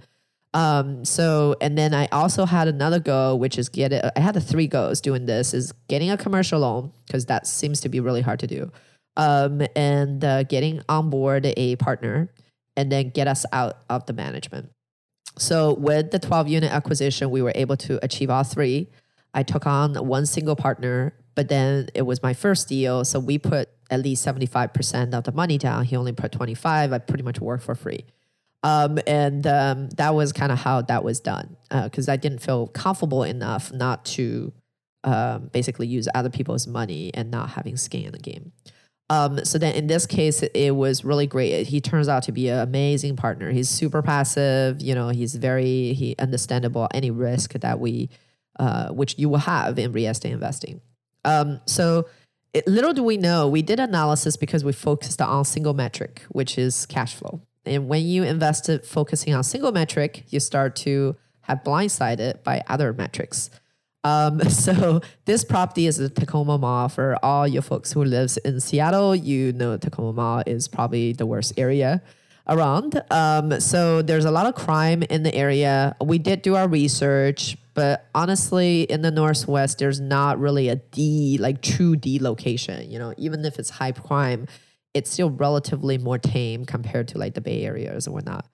Um, 0.54 1.04
so 1.04 1.56
and 1.61 1.76
then 1.76 1.92
I 1.92 2.06
also 2.12 2.46
had 2.46 2.68
another 2.68 3.00
goal, 3.00 3.38
which 3.40 3.58
is 3.58 3.68
get 3.68 3.92
it. 3.92 4.04
I 4.16 4.20
had 4.20 4.34
the 4.34 4.40
three 4.40 4.68
goals 4.68 5.00
doing 5.00 5.26
this: 5.26 5.52
is 5.52 5.73
getting 5.88 6.11
a 6.11 6.16
commercial 6.16 6.61
loan 6.61 6.92
because 7.06 7.26
that 7.26 7.46
seems 7.46 7.80
to 7.80 7.88
be 7.88 7.99
really 7.99 8.23
hard 8.23 8.38
to 8.40 8.46
do, 8.46 8.70
um, 9.16 9.62
and 9.75 10.25
uh, 10.25 10.44
getting 10.44 10.80
on 10.88 11.11
board 11.11 11.52
a 11.56 11.76
partner, 11.76 12.30
and 12.76 12.90
then 12.90 13.11
get 13.11 13.26
us 13.26 13.44
out 13.52 13.78
of 13.90 14.06
the 14.06 14.12
management. 14.12 14.70
So 15.37 15.75
with 15.75 16.12
the 16.12 16.20
12 16.20 16.46
unit 16.46 16.73
acquisition, 16.73 17.30
we 17.30 17.42
were 17.42 17.52
able 17.56 17.76
to 17.78 18.02
achieve 18.04 18.30
all 18.30 18.44
three. 18.44 18.88
I 19.34 19.42
took 19.42 19.66
on 19.66 19.94
one 19.94 20.26
single 20.26 20.54
partner, 20.54 21.14
but 21.34 21.49
then 21.49 21.88
it 21.94 22.02
was 22.02 22.23
my 22.23 22.32
first 22.34 22.68
deal, 22.68 23.04
so 23.04 23.18
we 23.18 23.38
put 23.38 23.68
at 23.90 24.00
least 24.00 24.25
75% 24.25 25.12
of 25.12 25.25
the 25.25 25.32
money 25.32 25.58
down. 25.58 25.84
He 25.84 25.96
only 25.96 26.12
put 26.12 26.30
25. 26.30 26.92
I 26.92 26.99
pretty 26.99 27.25
much 27.25 27.40
worked 27.40 27.64
for 27.64 27.75
free. 27.75 28.04
Um, 28.64 28.99
and 29.06 29.47
um, 29.47 29.90
that 29.90 30.14
was 30.14 30.33
kind 30.33 30.50
of 30.50 30.59
how 30.59 30.80
that 30.80 31.04
was 31.04 31.21
done 31.21 31.56
because 31.71 32.09
uh, 32.09 32.12
I 32.12 32.16
didn't 32.16 32.38
feel 32.38 32.66
comfortable 32.68 33.23
enough 33.23 33.71
not 33.71 34.06
to 34.06 34.54
um, 35.04 35.50
basically 35.52 35.87
use 35.87 36.09
other 36.14 36.30
people's 36.30 36.66
money 36.66 37.11
and 37.12 37.30
not 37.30 37.50
having 37.50 37.76
skin 37.76 38.06
in 38.06 38.12
the 38.12 38.18
game. 38.18 38.52
Um, 39.11 39.44
so 39.44 39.59
then 39.59 39.75
in 39.75 39.87
this 39.87 40.06
case, 40.06 40.42
it 40.42 40.71
was 40.71 41.04
really 41.04 41.26
great. 41.26 41.66
He 41.66 41.83
turns 41.83 42.09
out 42.09 42.23
to 42.23 42.33
be 42.33 42.49
an 42.49 42.61
amazing 42.61 43.16
partner. 43.16 43.50
He's 43.50 43.68
super 43.68 44.00
passive. 44.00 44.80
You 44.80 44.94
know, 44.94 45.11
he's 45.11 45.35
very 45.35 45.92
he 45.92 46.16
understandable 46.18 46.88
any 46.94 47.11
risk 47.11 47.52
that 47.52 47.80
we, 47.80 48.09
uh, 48.59 48.88
which 48.88 49.18
you 49.18 49.28
will 49.28 49.38
have 49.38 49.78
in 49.78 49.92
real 49.92 50.11
estate 50.11 50.33
investing. 50.33 50.80
Um, 51.26 51.61
so 51.66 52.06
it, 52.54 52.66
little 52.66 52.94
do 52.94 53.02
we 53.02 53.18
know, 53.18 53.47
we 53.47 53.61
did 53.61 53.78
analysis 53.78 54.38
because 54.38 54.64
we 54.64 54.73
focused 54.73 55.21
on 55.21 55.44
single 55.44 55.75
metric, 55.75 56.23
which 56.30 56.56
is 56.56 56.87
cash 56.87 57.14
flow. 57.14 57.42
And 57.66 57.88
when 57.88 58.06
you 58.06 58.25
invest 58.25 58.68
it 58.68 58.85
focusing 58.85 59.35
on 59.35 59.42
single 59.44 59.73
metric, 59.73 60.25
you 60.28 60.40
start 60.40 60.76
to 60.76 61.16
have 61.42 61.62
blindsided 61.62 62.42
by 62.42 62.62
other 62.68 62.92
metrics. 62.92 63.50
Um, 64.04 64.40
so 64.49 65.00
this 65.25 65.44
property 65.44 65.87
is 65.87 65.97
the 65.97 66.09
Tacoma 66.09 66.59
Mall. 66.59 66.88
For 66.88 67.18
all 67.23 67.49
you 67.49 67.62
folks 67.62 67.92
who 67.92 68.04
lives 68.04 68.37
in 68.38 68.61
Seattle, 68.61 69.16
you 69.16 69.52
know 69.52 69.76
Tacoma 69.76 70.12
Mall 70.12 70.42
is 70.47 70.68
probably 70.68 71.12
the 71.12 71.26
worst 71.26 71.54
area 71.56 72.02
around. 72.47 73.00
Um, 73.11 73.59
so 73.61 74.02
there's 74.02 74.26
a 74.26 74.30
lot 74.30 74.47
of 74.47 74.54
crime 74.54 75.02
in 75.04 75.23
the 75.23 75.35
area. 75.35 75.97
We 76.00 76.18
did 76.18 76.42
do 76.42 76.54
our 76.56 76.68
research, 76.68 77.56
but 77.73 78.06
honestly, 78.14 78.83
in 78.83 79.02
the 79.02 79.11
Northwest, 79.11 79.78
there's 79.78 80.00
not 80.00 80.38
really 80.38 80.68
a 80.68 80.76
D, 80.76 81.38
like 81.40 81.62
true 81.62 81.97
D 81.97 82.18
location. 82.18 82.90
You 82.90 82.99
know, 82.99 83.14
even 83.16 83.44
if 83.44 83.59
it's 83.59 83.71
high 83.71 83.92
crime, 83.92 84.47
it's 84.95 85.11
still 85.11 85.31
relatively 85.31 85.99
more 85.99 86.19
tame 86.19 86.65
compared 86.65 87.09
to 87.09 87.19
like 87.19 87.35
the 87.35 87.41
Bay 87.41 87.65
Areas 87.65 88.07
and 88.07 88.15
whatnot. 88.15 88.47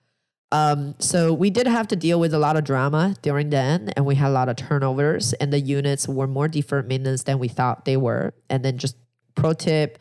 Um, 0.51 0.95
so 0.99 1.33
we 1.33 1.49
did 1.49 1.65
have 1.65 1.87
to 1.89 1.95
deal 1.95 2.19
with 2.19 2.33
a 2.33 2.39
lot 2.39 2.57
of 2.57 2.65
drama 2.65 3.15
during 3.21 3.51
then, 3.51 3.89
and 3.95 4.05
we 4.05 4.15
had 4.15 4.29
a 4.29 4.33
lot 4.33 4.49
of 4.49 4.57
turnovers, 4.57 5.31
and 5.33 5.53
the 5.53 5.59
units 5.59 6.07
were 6.07 6.27
more 6.27 6.49
deferred 6.49 6.89
maintenance 6.89 7.23
than 7.23 7.39
we 7.39 7.47
thought 7.47 7.85
they 7.85 7.95
were. 7.95 8.33
And 8.49 8.65
then 8.65 8.77
just 8.77 8.97
pro 9.35 9.53
tip: 9.53 9.97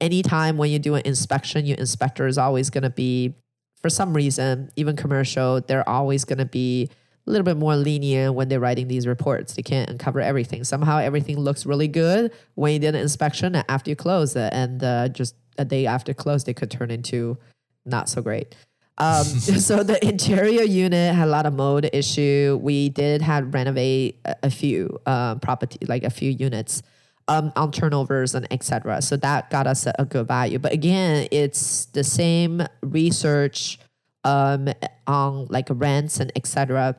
anytime 0.00 0.58
when 0.58 0.70
you 0.70 0.78
do 0.78 0.94
an 0.94 1.02
inspection, 1.06 1.64
your 1.64 1.78
inspector 1.78 2.26
is 2.26 2.36
always 2.36 2.68
going 2.68 2.82
to 2.82 2.90
be, 2.90 3.34
for 3.80 3.88
some 3.88 4.12
reason, 4.12 4.70
even 4.76 4.94
commercial, 4.94 5.62
they're 5.62 5.88
always 5.88 6.26
going 6.26 6.38
to 6.38 6.44
be 6.44 6.90
a 7.26 7.30
little 7.30 7.44
bit 7.44 7.56
more 7.56 7.74
lenient 7.74 8.34
when 8.34 8.48
they're 8.48 8.60
writing 8.60 8.88
these 8.88 9.06
reports. 9.06 9.54
They 9.54 9.62
can't 9.62 9.88
uncover 9.88 10.20
everything. 10.20 10.64
Somehow 10.64 10.98
everything 10.98 11.38
looks 11.38 11.64
really 11.64 11.88
good 11.88 12.30
when 12.56 12.74
you 12.74 12.78
did 12.78 12.94
an 12.94 13.00
inspection 13.00 13.54
after 13.70 13.88
you 13.88 13.96
close 13.96 14.36
it, 14.36 14.52
and 14.52 14.84
uh, 14.84 15.08
just 15.08 15.34
a 15.58 15.64
day 15.64 15.86
after 15.86 16.14
close, 16.14 16.44
they 16.44 16.54
could 16.54 16.70
turn 16.70 16.90
into 16.90 17.38
not 17.84 18.08
so 18.08 18.22
great. 18.22 18.54
Um, 18.98 19.24
so 19.24 19.82
the 19.82 20.04
interior 20.06 20.62
unit 20.62 21.14
had 21.14 21.28
a 21.28 21.30
lot 21.30 21.46
of 21.46 21.54
mold 21.54 21.86
issue. 21.92 22.58
We 22.62 22.88
did 22.88 23.22
have 23.22 23.52
renovate 23.52 24.20
a, 24.24 24.36
a 24.44 24.50
few 24.50 25.00
uh, 25.06 25.36
property, 25.36 25.84
like 25.86 26.04
a 26.04 26.10
few 26.10 26.30
units 26.30 26.82
um, 27.28 27.52
on 27.56 27.72
turnovers 27.72 28.34
and 28.34 28.46
etc. 28.52 29.02
So 29.02 29.16
that 29.18 29.50
got 29.50 29.66
us 29.66 29.86
a, 29.86 29.94
a, 29.98 30.04
good 30.04 30.28
value. 30.28 30.58
But 30.58 30.72
again, 30.72 31.26
it's 31.30 31.86
the 31.86 32.04
same 32.04 32.62
research 32.82 33.78
um, 34.24 34.68
on 35.06 35.46
like 35.48 35.66
rents 35.70 36.20
and 36.20 36.30
etc. 36.36 36.96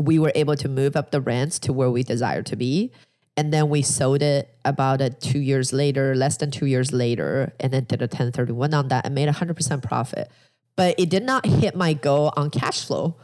We 0.00 0.18
were 0.18 0.32
able 0.34 0.56
to 0.56 0.68
move 0.68 0.96
up 0.96 1.10
the 1.10 1.20
rents 1.20 1.58
to 1.60 1.72
where 1.72 1.90
we 1.90 2.02
desire 2.02 2.42
to 2.42 2.56
be. 2.56 2.92
And 3.36 3.52
then 3.52 3.68
we 3.68 3.82
sold 3.82 4.22
it 4.22 4.56
about 4.64 5.00
a 5.00 5.10
two 5.10 5.40
years 5.40 5.72
later, 5.72 6.14
less 6.14 6.36
than 6.36 6.50
two 6.50 6.66
years 6.66 6.92
later, 6.92 7.52
and 7.58 7.72
then 7.72 7.84
did 7.84 8.00
a 8.00 8.04
1031 8.04 8.72
on 8.74 8.88
that 8.88 9.06
and 9.06 9.14
made 9.14 9.28
100% 9.28 9.82
profit 9.82 10.30
but 10.76 10.98
it 10.98 11.08
did 11.10 11.24
not 11.24 11.46
hit 11.46 11.74
my 11.74 11.92
goal 11.92 12.32
on 12.36 12.50
cash 12.50 12.84
flow. 12.84 13.16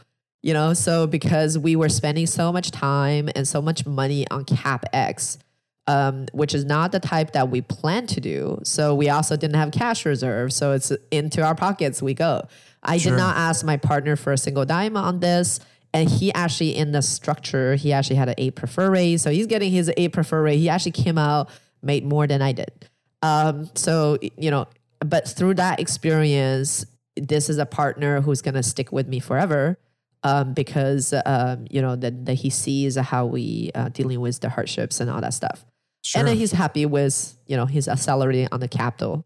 You 0.43 0.53
know, 0.53 0.73
so 0.73 1.05
because 1.05 1.59
we 1.59 1.75
were 1.75 1.89
spending 1.89 2.25
so 2.25 2.51
much 2.51 2.71
time 2.71 3.29
and 3.35 3.47
so 3.47 3.61
much 3.61 3.85
money 3.85 4.27
on 4.31 4.43
capex, 4.43 5.37
um, 5.85 6.25
which 6.33 6.55
is 6.55 6.65
not 6.65 6.91
the 6.91 6.99
type 6.99 7.33
that 7.33 7.51
we 7.51 7.61
plan 7.61 8.07
to 8.07 8.19
do. 8.19 8.59
So 8.63 8.95
we 8.95 9.07
also 9.09 9.37
didn't 9.37 9.57
have 9.57 9.71
cash 9.71 10.03
reserve. 10.03 10.51
So 10.51 10.71
it's 10.71 10.91
into 11.11 11.43
our 11.43 11.53
pockets 11.53 12.01
we 12.01 12.15
go. 12.15 12.47
I 12.81 12.97
sure. 12.97 13.11
did 13.11 13.17
not 13.17 13.37
ask 13.37 13.63
my 13.63 13.77
partner 13.77 14.15
for 14.15 14.33
a 14.33 14.37
single 14.37 14.65
dime 14.65 14.97
on 14.97 15.19
this. 15.19 15.59
And 15.93 16.09
he 16.09 16.33
actually 16.33 16.75
in 16.75 16.91
the 16.91 17.01
structure, 17.01 17.75
he 17.75 17.91
actually 17.91 18.15
had 18.15 18.29
an 18.29 18.35
A 18.37 18.51
prefer 18.51 18.89
rate. 18.89 19.17
So 19.17 19.29
he's 19.29 19.47
getting 19.47 19.71
his 19.71 19.91
A 19.97 20.07
prefer 20.09 20.41
rate. 20.41 20.57
He 20.57 20.69
actually 20.69 20.93
came 20.93 21.17
out, 21.17 21.49
made 21.81 22.05
more 22.05 22.27
than 22.27 22.41
I 22.41 22.53
did. 22.53 22.89
Um, 23.21 23.69
so, 23.75 24.17
you 24.37 24.51
know, 24.51 24.67
but 24.99 25.27
through 25.27 25.55
that 25.55 25.79
experience, 25.79 26.85
this 27.15 27.49
is 27.49 27.57
a 27.57 27.65
partner 27.65 28.21
who's 28.21 28.41
going 28.41 28.53
to 28.53 28.63
stick 28.63 28.91
with 28.91 29.07
me 29.07 29.19
forever 29.19 29.77
um, 30.23 30.53
because 30.53 31.13
um, 31.25 31.65
you 31.69 31.81
know 31.81 31.95
that, 31.95 32.25
that 32.25 32.35
he 32.35 32.49
sees 32.49 32.95
how 32.95 33.25
we 33.25 33.71
uh, 33.75 33.89
dealing 33.89 34.19
with 34.19 34.39
the 34.39 34.49
hardships 34.49 34.99
and 34.99 35.09
all 35.09 35.21
that 35.21 35.33
stuff 35.33 35.65
sure. 36.03 36.19
and 36.19 36.27
then 36.27 36.37
he's 36.37 36.51
happy 36.51 36.85
with 36.85 37.35
you 37.47 37.57
know 37.57 37.65
his 37.65 37.89
salary 37.95 38.47
on 38.51 38.59
the 38.59 38.67
capital 38.67 39.25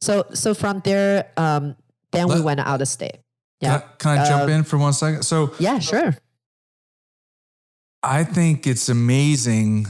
so 0.00 0.24
so 0.32 0.54
from 0.54 0.80
there 0.80 1.30
um, 1.36 1.76
then 2.12 2.28
Let, 2.28 2.38
we 2.38 2.44
went 2.44 2.60
out 2.60 2.80
of 2.80 2.88
state 2.88 3.18
yeah 3.60 3.78
can 3.98 4.10
I, 4.12 4.16
can 4.16 4.18
I 4.18 4.28
jump 4.28 4.48
uh, 4.48 4.52
in 4.52 4.64
for 4.64 4.78
one 4.78 4.92
second 4.92 5.22
so 5.22 5.54
yeah 5.58 5.78
sure 5.78 6.16
I 8.02 8.24
think 8.24 8.66
it's 8.66 8.88
amazing 8.88 9.86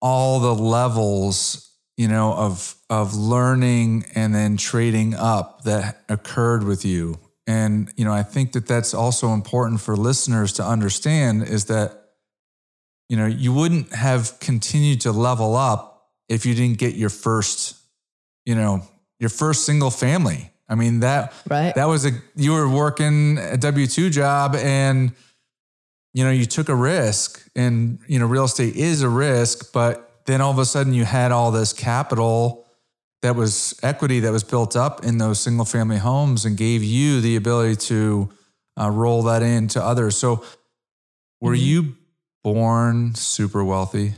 all 0.00 0.40
the 0.40 0.54
levels 0.54 1.70
you 2.00 2.08
know, 2.08 2.32
of 2.32 2.76
of 2.88 3.14
learning 3.14 4.06
and 4.14 4.34
then 4.34 4.56
trading 4.56 5.14
up 5.14 5.64
that 5.64 6.02
occurred 6.08 6.64
with 6.64 6.82
you. 6.82 7.18
And 7.46 7.92
you 7.94 8.06
know, 8.06 8.12
I 8.14 8.22
think 8.22 8.52
that 8.52 8.66
that's 8.66 8.94
also 8.94 9.34
important 9.34 9.82
for 9.82 9.94
listeners 9.94 10.54
to 10.54 10.64
understand 10.64 11.42
is 11.42 11.66
that 11.66 12.12
you 13.10 13.18
know, 13.18 13.26
you 13.26 13.52
wouldn't 13.52 13.92
have 13.92 14.40
continued 14.40 15.02
to 15.02 15.12
level 15.12 15.54
up 15.56 16.08
if 16.30 16.46
you 16.46 16.54
didn't 16.54 16.78
get 16.78 16.94
your 16.94 17.10
first, 17.10 17.76
you 18.46 18.54
know, 18.54 18.82
your 19.18 19.28
first 19.28 19.66
single 19.66 19.90
family. 19.90 20.49
I 20.70 20.76
mean, 20.76 21.00
that 21.00 21.34
right. 21.50 21.74
that 21.74 21.86
was 21.86 22.06
a 22.06 22.12
you 22.36 22.52
were 22.52 22.68
working 22.68 23.38
a 23.38 23.58
W2 23.58 24.10
job 24.12 24.54
and 24.54 25.12
you 26.14 26.24
know, 26.24 26.30
you 26.30 26.46
took 26.46 26.68
a 26.68 26.74
risk 26.74 27.46
and 27.54 27.98
you 28.06 28.18
know, 28.18 28.26
real 28.26 28.44
estate 28.44 28.76
is 28.76 29.02
a 29.02 29.08
risk, 29.08 29.72
but 29.72 30.22
then 30.26 30.40
all 30.40 30.50
of 30.50 30.58
a 30.58 30.64
sudden 30.64 30.94
you 30.94 31.04
had 31.04 31.32
all 31.32 31.50
this 31.50 31.72
capital 31.72 32.66
that 33.22 33.36
was 33.36 33.78
equity 33.82 34.20
that 34.20 34.32
was 34.32 34.44
built 34.44 34.76
up 34.76 35.04
in 35.04 35.18
those 35.18 35.40
single 35.40 35.64
family 35.64 35.98
homes 35.98 36.44
and 36.44 36.56
gave 36.56 36.82
you 36.82 37.20
the 37.20 37.36
ability 37.36 37.76
to 37.76 38.30
uh, 38.80 38.88
roll 38.90 39.22
that 39.24 39.42
into 39.42 39.82
others. 39.82 40.16
So, 40.16 40.44
were 41.40 41.52
mm-hmm. 41.52 41.64
you 41.64 41.96
born 42.42 43.14
super 43.14 43.64
wealthy? 43.64 44.14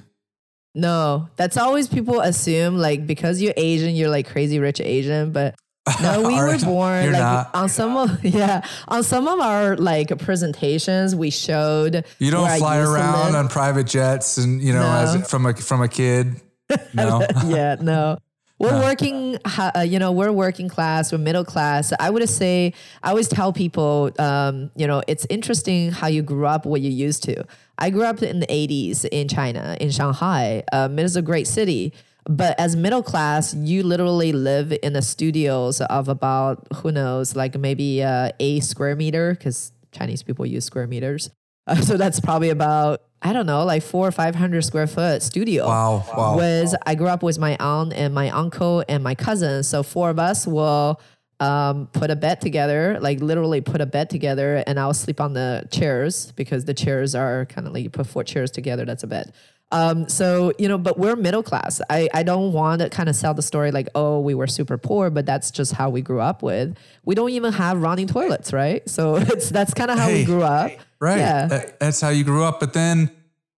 No, 0.74 1.28
that's 1.36 1.56
always 1.56 1.88
people 1.88 2.20
assume 2.20 2.78
like 2.78 3.06
because 3.06 3.42
you're 3.42 3.54
Asian, 3.56 3.94
you're 3.94 4.08
like 4.08 4.28
crazy 4.28 4.58
rich 4.58 4.80
Asian, 4.80 5.32
but 5.32 5.56
no, 6.00 6.22
we 6.26 6.34
were 6.34 6.58
born 6.58 7.12
like 7.12 7.20
not. 7.20 7.54
on 7.54 7.68
some 7.68 7.96
of 7.96 8.24
yeah 8.24 8.64
on 8.88 9.02
some 9.02 9.26
of 9.26 9.40
our 9.40 9.76
like 9.76 10.16
presentations 10.18 11.14
we 11.16 11.30
showed. 11.30 12.04
You 12.18 12.30
don't 12.30 12.58
fly 12.58 12.78
around 12.78 13.34
on 13.34 13.48
private 13.48 13.86
jets 13.86 14.38
and 14.38 14.62
you 14.62 14.72
know 14.72 14.82
no. 14.82 15.18
as 15.18 15.30
from 15.30 15.46
a 15.46 15.54
from 15.54 15.82
a 15.82 15.88
kid. 15.88 16.40
No. 16.94 17.26
yeah, 17.44 17.76
no. 17.82 18.16
We're 18.58 18.80
working, 18.80 19.36
uh, 19.44 19.84
you 19.86 19.98
know, 19.98 20.12
we're 20.12 20.30
working 20.30 20.68
class, 20.68 21.10
we're 21.10 21.18
middle 21.18 21.44
class. 21.44 21.92
I 21.98 22.08
would 22.10 22.26
say, 22.28 22.72
I 23.02 23.10
always 23.10 23.26
tell 23.26 23.52
people, 23.52 24.12
um, 24.20 24.70
you 24.76 24.86
know, 24.86 25.02
it's 25.08 25.26
interesting 25.28 25.90
how 25.90 26.06
you 26.06 26.22
grew 26.22 26.46
up, 26.46 26.64
what 26.64 26.80
you 26.80 26.90
used 26.90 27.24
to. 27.24 27.44
I 27.76 27.90
grew 27.90 28.04
up 28.04 28.22
in 28.22 28.38
the 28.38 28.46
80s 28.46 29.04
in 29.10 29.26
China, 29.26 29.76
in 29.80 29.90
Shanghai. 29.90 30.62
Um, 30.72 30.96
it 30.98 31.02
is 31.02 31.16
a 31.16 31.22
great 31.22 31.48
city. 31.48 31.92
But 32.24 32.58
as 32.60 32.76
middle 32.76 33.02
class, 33.02 33.52
you 33.54 33.82
literally 33.82 34.32
live 34.32 34.72
in 34.82 34.92
the 34.92 35.02
studios 35.02 35.80
of 35.80 36.08
about 36.08 36.66
who 36.76 36.92
knows, 36.92 37.34
like 37.34 37.58
maybe 37.58 38.02
uh, 38.02 38.30
a 38.38 38.60
square 38.60 38.94
meter, 38.94 39.34
because 39.34 39.72
Chinese 39.90 40.22
people 40.22 40.46
use 40.46 40.64
square 40.64 40.86
meters. 40.86 41.30
Uh, 41.66 41.76
so 41.76 41.96
that's 41.96 42.20
probably 42.20 42.50
about 42.50 43.02
I 43.24 43.32
don't 43.32 43.46
know, 43.46 43.64
like 43.64 43.82
four 43.84 44.06
or 44.08 44.10
five 44.10 44.34
hundred 44.34 44.62
square 44.62 44.88
foot 44.88 45.22
studio. 45.22 45.66
Wow, 45.66 46.04
wow. 46.16 46.36
Was 46.36 46.74
I 46.84 46.96
grew 46.96 47.06
up 47.06 47.22
with 47.22 47.38
my 47.38 47.56
aunt 47.60 47.92
and 47.92 48.12
my 48.12 48.30
uncle 48.30 48.84
and 48.88 49.02
my 49.02 49.14
cousin, 49.14 49.62
so 49.62 49.82
four 49.84 50.10
of 50.10 50.18
us 50.18 50.44
will 50.46 51.00
um, 51.38 51.88
put 51.92 52.10
a 52.10 52.16
bed 52.16 52.40
together, 52.40 52.98
like 53.00 53.20
literally 53.20 53.60
put 53.60 53.80
a 53.80 53.86
bed 53.86 54.10
together, 54.10 54.64
and 54.66 54.78
I'll 54.78 54.94
sleep 54.94 55.20
on 55.20 55.34
the 55.34 55.66
chairs 55.70 56.32
because 56.32 56.64
the 56.64 56.74
chairs 56.74 57.14
are 57.14 57.46
kind 57.46 57.66
of 57.66 57.72
like 57.72 57.84
you 57.84 57.90
put 57.90 58.06
four 58.06 58.24
chairs 58.24 58.50
together, 58.50 58.84
that's 58.84 59.02
a 59.04 59.08
bed. 59.08 59.32
Um, 59.72 60.08
so 60.08 60.52
you 60.58 60.68
know, 60.68 60.78
but 60.78 60.98
we're 60.98 61.16
middle 61.16 61.42
class. 61.42 61.80
I, 61.90 62.08
I 62.14 62.22
don't 62.22 62.52
want 62.52 62.80
to 62.82 62.90
kind 62.90 63.08
of 63.08 63.16
sell 63.16 63.34
the 63.34 63.42
story 63.42 63.72
like, 63.72 63.88
oh, 63.94 64.20
we 64.20 64.34
were 64.34 64.46
super 64.46 64.78
poor, 64.78 65.10
but 65.10 65.26
that's 65.26 65.50
just 65.50 65.72
how 65.72 65.90
we 65.90 66.02
grew 66.02 66.20
up 66.20 66.42
with. 66.42 66.76
We 67.04 67.14
don't 67.14 67.30
even 67.30 67.52
have 67.54 67.80
running 67.82 68.06
toilets, 68.06 68.52
right? 68.52 68.86
So 68.88 69.16
it's 69.32 69.48
that's 69.48 69.74
kind 69.74 69.90
of 69.90 69.98
how 69.98 70.06
Hey, 70.08 70.20
we 70.20 70.24
grew 70.24 70.42
up. 70.42 70.70
Right. 71.00 71.18
Yeah. 71.18 71.46
That- 71.46 71.80
that's 71.80 72.00
how 72.00 72.10
you 72.10 72.22
grew 72.22 72.44
up. 72.44 72.60
But 72.60 72.74
then, 72.74 73.10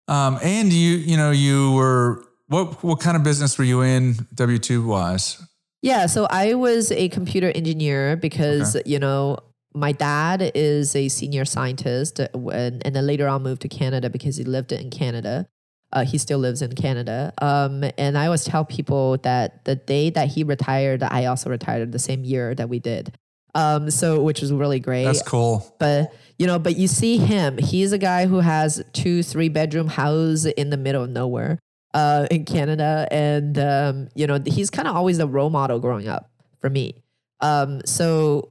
um, 0.09 0.39
and 0.43 0.73
you, 0.73 0.97
you 0.97 1.17
know, 1.17 1.31
you 1.31 1.73
were, 1.73 2.25
what, 2.47 2.83
what 2.85 3.01
kind 3.01 3.17
of 3.17 3.23
business 3.23 3.59
were 3.59 3.65
you 3.65 3.83
in 3.83 4.15
W 4.35 4.59
2 4.59 4.87
wise? 4.87 5.43
Yeah, 5.83 6.07
so 6.07 6.27
I 6.31 6.55
was 6.55 6.91
a 6.93 7.11
computer 7.11 7.53
engineer 7.55 8.17
because 8.17 8.75
you 8.87 8.99
know 8.99 9.37
my 9.75 9.93
dad 9.93 10.53
is 10.55 10.97
a 10.97 11.09
senior 11.09 11.45
scientist, 11.45 12.21
uh, 12.21 12.29
when, 12.33 12.81
and 12.87 12.97
then 12.97 13.07
later 13.07 13.29
on 13.29 13.43
moved 13.43 13.61
to 13.63 13.69
Canada 13.69 14.09
because 14.09 14.37
he 14.39 14.45
lived 14.45 14.73
in 14.73 14.89
Canada. 14.89 15.47
Uh, 15.95 16.05
he 16.05 16.19
still 16.19 16.39
lives 16.39 16.61
in 16.61 16.75
Canada. 16.75 17.33
Um, 17.41 17.85
and 17.97 18.19
I 18.19 18.27
always 18.27 18.45
tell 18.45 18.65
people 18.65 19.17
that 19.19 19.65
the 19.65 19.77
day 19.77 20.11
that 20.11 20.29
he 20.29 20.43
retired, 20.45 21.03
I 21.03 21.27
also 21.27 21.49
retired 21.49 21.93
the 21.93 21.99
same 21.99 22.25
year 22.25 22.55
that 22.55 22.69
we 22.69 22.81
did. 22.81 23.17
Um, 23.55 23.91
so 23.91 24.21
which 24.21 24.41
was 24.41 24.53
really 24.53 24.81
great 24.81 25.05
That's 25.05 25.23
cool. 25.23 25.77
but 25.79 26.13
you 26.39 26.47
know 26.47 26.59
but 26.59 26.77
you 26.77 26.89
see 26.89 27.19
him 27.19 27.57
he's 27.59 27.93
a 27.93 27.99
guy 27.99 28.27
who 28.27 28.41
has 28.41 28.83
two 28.93 29.23
three 29.23 29.49
bedroom 29.49 29.87
house 29.87 30.45
in 30.45 30.71
the 30.71 30.77
middle 30.77 31.05
of 31.05 31.11
nowhere 31.11 31.59
uh, 31.93 32.27
in 32.31 32.45
canada 32.45 33.07
and 33.11 33.59
um, 33.59 34.09
you 34.15 34.27
know 34.27 34.41
he's 34.45 34.71
kind 34.71 34.89
of 34.89 34.97
always 34.97 35.19
a 35.19 35.27
role 35.27 35.51
model 35.51 35.79
growing 35.79 36.09
up 36.09 36.31
for 36.61 36.69
me 36.69 36.97
um, 37.41 37.81
so 37.85 38.51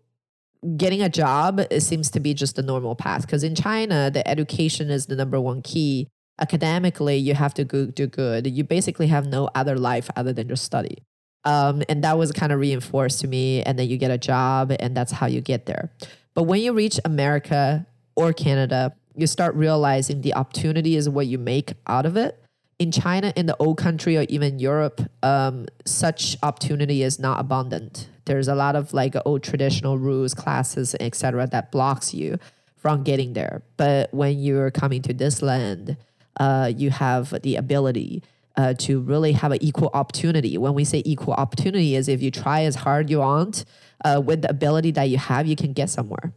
getting 0.77 1.01
a 1.01 1.09
job 1.09 1.59
it 1.69 1.81
seems 1.81 2.09
to 2.11 2.21
be 2.21 2.33
just 2.33 2.55
the 2.55 2.63
normal 2.63 2.95
path 2.95 3.23
because 3.23 3.43
in 3.43 3.55
china 3.55 4.09
the 4.09 4.25
education 4.25 4.89
is 4.89 5.07
the 5.07 5.15
number 5.15 5.41
one 5.41 5.61
key 5.61 6.07
academically 6.43 7.17
you 7.27 7.33
have 7.33 7.53
to 7.53 7.63
go, 7.63 7.85
do 7.85 8.05
good. 8.05 8.41
You 8.45 8.63
basically 8.63 9.07
have 9.07 9.25
no 9.37 9.49
other 9.55 9.77
life 9.77 10.09
other 10.19 10.33
than 10.33 10.45
just 10.49 10.63
study. 10.71 10.97
Um, 11.45 11.83
and 11.89 12.03
that 12.03 12.17
was 12.17 12.31
kind 12.31 12.51
of 12.51 12.59
reinforced 12.59 13.21
to 13.21 13.27
me 13.27 13.63
and 13.63 13.77
then 13.77 13.87
you 13.89 13.97
get 13.97 14.11
a 14.11 14.17
job 14.17 14.71
and 14.79 14.95
that's 14.97 15.13
how 15.19 15.27
you 15.27 15.41
get 15.41 15.65
there. 15.65 15.85
But 16.33 16.43
when 16.43 16.61
you 16.61 16.73
reach 16.73 16.97
america 17.05 17.85
or 18.15 18.33
canada 18.33 18.81
you 19.15 19.27
start 19.27 19.53
realizing 19.55 20.21
the 20.21 20.33
opportunity 20.41 20.95
is 20.95 21.07
what 21.07 21.27
you 21.27 21.37
make 21.37 21.73
out 21.85 22.05
of 22.05 22.15
it. 22.25 22.31
In 22.79 22.91
china 22.91 23.27
in 23.35 23.45
the 23.45 23.57
old 23.57 23.77
country 23.77 24.17
or 24.17 24.25
even 24.29 24.51
europe 24.59 24.99
um, 25.21 25.67
such 25.85 26.37
opportunity 26.41 27.03
is 27.03 27.19
not 27.19 27.39
abundant. 27.39 28.07
There's 28.25 28.47
a 28.47 28.55
lot 28.55 28.75
of 28.75 28.93
like 28.93 29.13
old 29.25 29.43
traditional 29.43 29.95
rules 29.97 30.33
classes 30.33 30.95
etc 30.99 31.47
that 31.47 31.71
blocks 31.71 32.13
you 32.13 32.39
from 32.83 33.03
getting 33.03 33.31
there. 33.33 33.61
But 33.77 34.13
when 34.13 34.39
you're 34.39 34.71
coming 34.71 35.01
to 35.03 35.13
this 35.13 35.41
land 35.41 35.97
uh, 36.39 36.71
you 36.75 36.89
have 36.89 37.41
the 37.43 37.55
ability 37.55 38.23
uh, 38.55 38.73
to 38.75 38.99
really 39.01 39.31
have 39.33 39.51
an 39.51 39.63
equal 39.63 39.89
opportunity. 39.93 40.57
When 40.57 40.73
we 40.73 40.83
say 40.83 41.01
equal 41.05 41.33
opportunity, 41.33 41.95
is 41.95 42.07
if 42.07 42.21
you 42.21 42.31
try 42.31 42.63
as 42.63 42.75
hard 42.75 43.09
you 43.09 43.19
want 43.19 43.65
uh, 44.05 44.21
with 44.23 44.43
the 44.43 44.49
ability 44.49 44.91
that 44.91 45.05
you 45.05 45.17
have, 45.17 45.47
you 45.47 45.55
can 45.55 45.73
get 45.73 45.89
somewhere. 45.89 46.33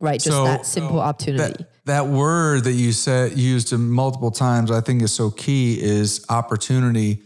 Right, 0.00 0.20
just 0.20 0.36
So- 0.36 0.44
that 0.44 0.64
simple 0.64 1.00
opportunity. 1.00 1.64
That, 1.64 1.84
that 1.84 2.06
word 2.06 2.64
that 2.64 2.72
you 2.72 2.92
said 2.92 3.36
used 3.36 3.72
multiple 3.76 4.30
times, 4.30 4.70
I 4.70 4.80
think 4.80 5.02
is 5.02 5.12
so 5.12 5.30
key 5.30 5.80
is 5.80 6.24
opportunity. 6.28 7.22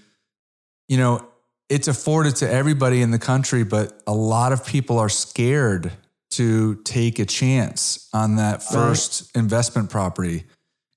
You 0.88 0.96
know, 0.96 1.28
it's 1.68 1.88
afforded 1.88 2.36
to 2.36 2.50
everybody 2.50 3.00
in 3.02 3.10
the 3.10 3.18
country, 3.18 3.64
but 3.64 4.02
a 4.06 4.14
lot 4.14 4.52
of 4.52 4.66
people 4.66 4.98
are 4.98 5.08
scared 5.08 5.92
to 6.30 6.76
take 6.84 7.18
a 7.18 7.24
chance 7.24 8.08
on 8.12 8.36
that 8.36 8.62
first 8.62 9.34
investment 9.36 9.88
property. 9.88 10.44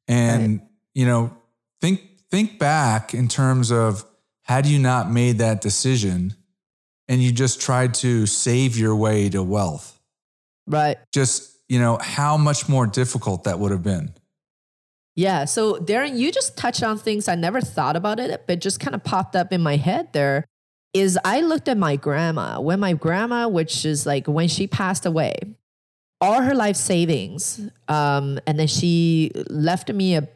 And, 0.07 0.61
you 0.97 1.05
know, 1.05 1.31
think 1.79 2.01
think 2.31 2.57
back 2.57 3.13
in 3.13 3.27
terms 3.27 3.71
of 3.71 4.03
had 4.41 4.65
you 4.65 4.79
not 4.79 5.11
made 5.11 5.37
that 5.37 5.61
decision 5.61 6.33
and 7.07 7.21
you 7.21 7.31
just 7.31 7.61
tried 7.61 7.93
to 7.93 8.25
save 8.25 8.75
your 8.75 8.95
way 8.95 9.29
to 9.29 9.43
wealth 9.43 9.99
right. 10.65 10.97
just 11.13 11.55
you 11.69 11.79
know 11.79 11.97
how 12.01 12.35
much 12.35 12.67
more 12.67 12.87
difficult 12.87 13.43
that 13.43 13.59
would 13.59 13.71
have 13.71 13.83
been 13.83 14.11
Yeah. 15.15 15.45
So 15.45 15.79
Darren, 15.79 16.15
you 16.17 16.31
just 16.31 16.57
touched 16.57 16.83
on 16.83 16.99
things 16.99 17.27
I 17.27 17.33
never 17.33 17.59
thought 17.59 17.95
about 17.95 18.19
it, 18.19 18.43
but 18.45 18.59
just 18.59 18.79
kind 18.79 18.93
of 18.93 19.03
popped 19.03 19.35
up 19.35 19.51
in 19.51 19.61
my 19.61 19.75
head 19.77 20.13
there. 20.13 20.45
Is 20.93 21.17
I 21.25 21.41
looked 21.41 21.67
at 21.67 21.77
my 21.77 21.95
grandma 21.95 22.59
when 22.59 22.79
my 22.79 22.93
grandma, 22.93 23.47
which 23.47 23.83
is 23.83 24.05
like 24.05 24.27
when 24.27 24.47
she 24.47 24.67
passed 24.67 25.07
away, 25.07 25.39
all 26.21 26.41
her 26.41 26.53
life 26.53 26.75
savings, 26.75 27.59
um, 27.87 28.39
and 28.45 28.59
then 28.59 28.67
she 28.67 29.31
left 29.49 29.91
me 29.91 30.15
a, 30.17 30.27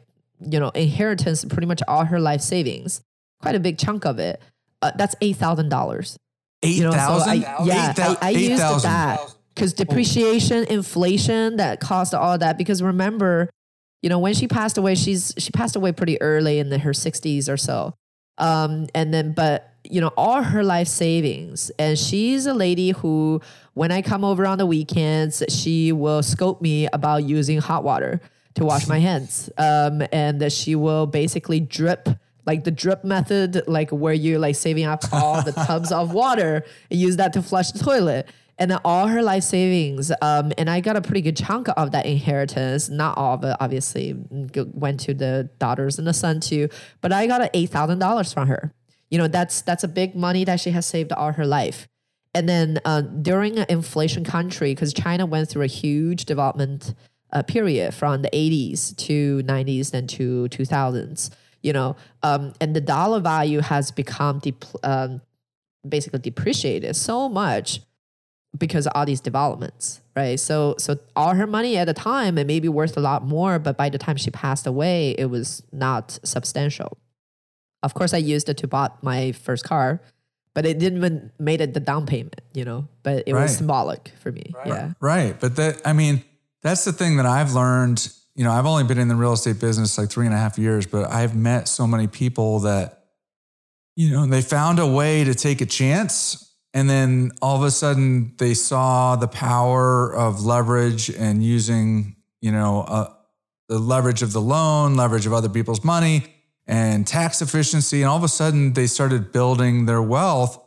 you 0.50 0.60
know, 0.60 0.70
inheritance, 0.70 1.44
pretty 1.44 1.66
much 1.66 1.82
all 1.88 2.04
her 2.04 2.20
life 2.20 2.40
savings, 2.40 3.02
quite 3.40 3.54
a 3.54 3.60
big 3.60 3.78
chunk 3.78 4.04
of 4.04 4.18
it. 4.18 4.40
Uh, 4.80 4.92
that's 4.96 5.14
eight 5.20 5.36
thousand 5.36 5.68
dollars. 5.68 6.18
eight 6.62 6.76
You 6.76 6.84
know, 6.84 6.92
so 6.92 6.96
I, 6.98 7.40
thousand 7.40 7.66
yeah, 7.66 7.94
I, 7.96 8.16
I 8.20 8.30
used 8.30 8.84
that 8.84 9.20
because 9.54 9.72
depreciation, 9.72 10.64
inflation, 10.64 11.56
that 11.56 11.80
caused 11.80 12.14
all 12.14 12.38
that. 12.38 12.58
Because 12.58 12.82
remember, 12.82 13.50
you 14.02 14.08
know, 14.08 14.18
when 14.18 14.34
she 14.34 14.48
passed 14.48 14.78
away, 14.78 14.94
she's 14.94 15.34
she 15.38 15.50
passed 15.50 15.76
away 15.76 15.92
pretty 15.92 16.20
early 16.20 16.58
in 16.58 16.70
the, 16.70 16.78
her 16.78 16.94
sixties 16.94 17.48
or 17.48 17.56
so. 17.56 17.94
Um, 18.38 18.88
and 18.94 19.12
then, 19.12 19.32
but 19.32 19.68
you 19.84 20.00
know, 20.00 20.12
all 20.16 20.42
her 20.42 20.64
life 20.64 20.88
savings, 20.88 21.70
and 21.78 21.98
she's 21.98 22.46
a 22.46 22.54
lady 22.54 22.90
who, 22.90 23.40
when 23.74 23.92
I 23.92 24.00
come 24.00 24.24
over 24.24 24.46
on 24.46 24.58
the 24.58 24.66
weekends, 24.66 25.42
she 25.48 25.92
will 25.92 26.22
scope 26.22 26.62
me 26.62 26.88
about 26.92 27.24
using 27.24 27.58
hot 27.58 27.84
water 27.84 28.20
to 28.54 28.64
wash 28.64 28.86
my 28.86 28.98
hands, 28.98 29.50
um, 29.58 30.02
and 30.12 30.40
that 30.40 30.52
she 30.52 30.74
will 30.74 31.06
basically 31.06 31.60
drip 31.60 32.08
like 32.44 32.64
the 32.64 32.70
drip 32.70 33.04
method, 33.04 33.62
like 33.66 33.90
where 33.90 34.12
you're 34.14 34.38
like 34.38 34.56
saving 34.56 34.84
up 34.84 35.04
all 35.12 35.42
the 35.42 35.52
tubs 35.66 35.92
of 35.92 36.12
water 36.12 36.64
and 36.90 37.00
use 37.00 37.16
that 37.16 37.32
to 37.34 37.42
flush 37.42 37.70
the 37.70 37.78
toilet. 37.78 38.28
And 38.58 38.70
then 38.70 38.80
all 38.84 39.08
her 39.08 39.22
life 39.22 39.44
savings, 39.44 40.12
um, 40.20 40.52
and 40.58 40.68
I 40.68 40.80
got 40.80 40.94
a 40.94 41.00
pretty 41.00 41.22
good 41.22 41.36
chunk 41.36 41.68
of 41.76 41.92
that 41.92 42.06
inheritance. 42.06 42.88
Not 42.88 43.16
all 43.16 43.34
of 43.34 43.44
it, 43.44 43.56
obviously, 43.58 44.14
went 44.30 45.00
to 45.00 45.14
the 45.14 45.48
daughters 45.58 45.98
and 45.98 46.06
the 46.06 46.12
son 46.12 46.40
too. 46.40 46.68
But 47.00 47.12
I 47.12 47.26
got 47.26 47.48
eight 47.54 47.70
thousand 47.70 47.98
dollars 47.98 48.32
from 48.32 48.48
her. 48.48 48.72
You 49.10 49.18
know, 49.18 49.26
that's 49.26 49.62
that's 49.62 49.84
a 49.84 49.88
big 49.88 50.14
money 50.14 50.44
that 50.44 50.60
she 50.60 50.70
has 50.70 50.86
saved 50.86 51.12
all 51.12 51.32
her 51.32 51.46
life. 51.46 51.88
And 52.34 52.48
then 52.48 52.78
uh, 52.84 53.00
during 53.00 53.58
an 53.58 53.66
inflation 53.68 54.22
country, 54.22 54.74
because 54.74 54.92
China 54.92 55.26
went 55.26 55.48
through 55.48 55.62
a 55.62 55.66
huge 55.66 56.24
development 56.24 56.94
uh, 57.32 57.42
period 57.42 57.94
from 57.94 58.22
the 58.22 58.30
80s 58.30 58.96
to 58.96 59.42
90s, 59.44 59.92
and 59.94 60.08
to 60.10 60.48
2000s, 60.50 61.30
you 61.62 61.72
know, 61.72 61.96
um, 62.22 62.52
and 62.60 62.74
the 62.76 62.80
dollar 62.80 63.20
value 63.20 63.60
has 63.60 63.90
become 63.90 64.38
dep- 64.40 64.64
um, 64.84 65.20
basically 65.88 66.18
depreciated 66.18 66.94
so 66.96 67.28
much 67.28 67.80
because 68.58 68.86
of 68.86 68.92
all 68.94 69.06
these 69.06 69.20
developments, 69.20 70.02
right? 70.14 70.38
So, 70.38 70.74
so 70.78 70.98
all 71.16 71.34
her 71.34 71.46
money 71.46 71.76
at 71.78 71.86
the 71.86 71.94
time 71.94 72.36
it 72.36 72.46
may 72.46 72.60
be 72.60 72.68
worth 72.68 72.96
a 72.96 73.00
lot 73.00 73.24
more, 73.24 73.58
but 73.58 73.78
by 73.78 73.88
the 73.88 73.96
time 73.98 74.16
she 74.16 74.30
passed 74.30 74.66
away, 74.66 75.12
it 75.12 75.26
was 75.26 75.62
not 75.72 76.18
substantial. 76.22 76.98
Of 77.82 77.94
course, 77.94 78.12
I 78.12 78.18
used 78.18 78.48
it 78.50 78.58
to 78.58 78.68
buy 78.68 78.90
my 79.00 79.32
first 79.32 79.64
car, 79.64 80.02
but 80.54 80.66
it 80.66 80.78
didn't 80.78 80.98
even 80.98 81.32
made 81.38 81.62
it 81.62 81.72
the 81.72 81.80
down 81.80 82.04
payment, 82.04 82.42
you 82.52 82.64
know. 82.64 82.88
But 83.02 83.24
it 83.26 83.32
Right. 83.32 83.42
was 83.44 83.56
symbolic 83.56 84.12
for 84.20 84.30
me. 84.30 84.54
Yeah, 84.66 84.92
Right. 85.00 85.40
But 85.40 85.56
that, 85.56 85.80
I 85.84 85.94
mean, 85.94 86.22
that's 86.62 86.84
the 86.84 86.92
thing 86.92 87.16
that 87.16 87.26
I've 87.26 87.52
learned. 87.52 88.08
You 88.34 88.44
know, 88.44 88.52
I've 88.52 88.66
only 88.66 88.84
been 88.84 88.98
in 88.98 89.08
the 89.08 89.14
real 89.14 89.32
estate 89.32 89.60
business 89.60 89.98
like 89.98 90.10
three 90.10 90.26
and 90.26 90.34
a 90.34 90.38
half 90.38 90.58
years, 90.58 90.86
but 90.86 91.10
I've 91.10 91.36
met 91.36 91.68
so 91.68 91.86
many 91.86 92.06
people 92.06 92.60
that, 92.60 93.04
you 93.96 94.10
know, 94.10 94.24
they 94.26 94.40
found 94.40 94.78
a 94.78 94.86
way 94.86 95.24
to 95.24 95.34
take 95.34 95.60
a 95.60 95.66
chance. 95.66 96.54
And 96.72 96.88
then 96.88 97.32
all 97.42 97.56
of 97.56 97.62
a 97.62 97.70
sudden 97.70 98.34
they 98.38 98.54
saw 98.54 99.16
the 99.16 99.28
power 99.28 100.14
of 100.14 100.44
leverage 100.44 101.10
and 101.10 101.44
using, 101.44 102.16
you 102.40 102.52
know, 102.52 102.82
uh, 102.82 103.12
the 103.68 103.78
leverage 103.78 104.22
of 104.22 104.32
the 104.32 104.40
loan, 104.40 104.94
leverage 104.94 105.26
of 105.26 105.32
other 105.32 105.48
people's 105.48 105.84
money, 105.84 106.24
and 106.66 107.06
tax 107.06 107.42
efficiency. 107.42 108.00
And 108.02 108.08
all 108.08 108.16
of 108.16 108.24
a 108.24 108.28
sudden 108.28 108.72
they 108.72 108.86
started 108.86 109.32
building 109.32 109.84
their 109.86 110.02
wealth. 110.02 110.58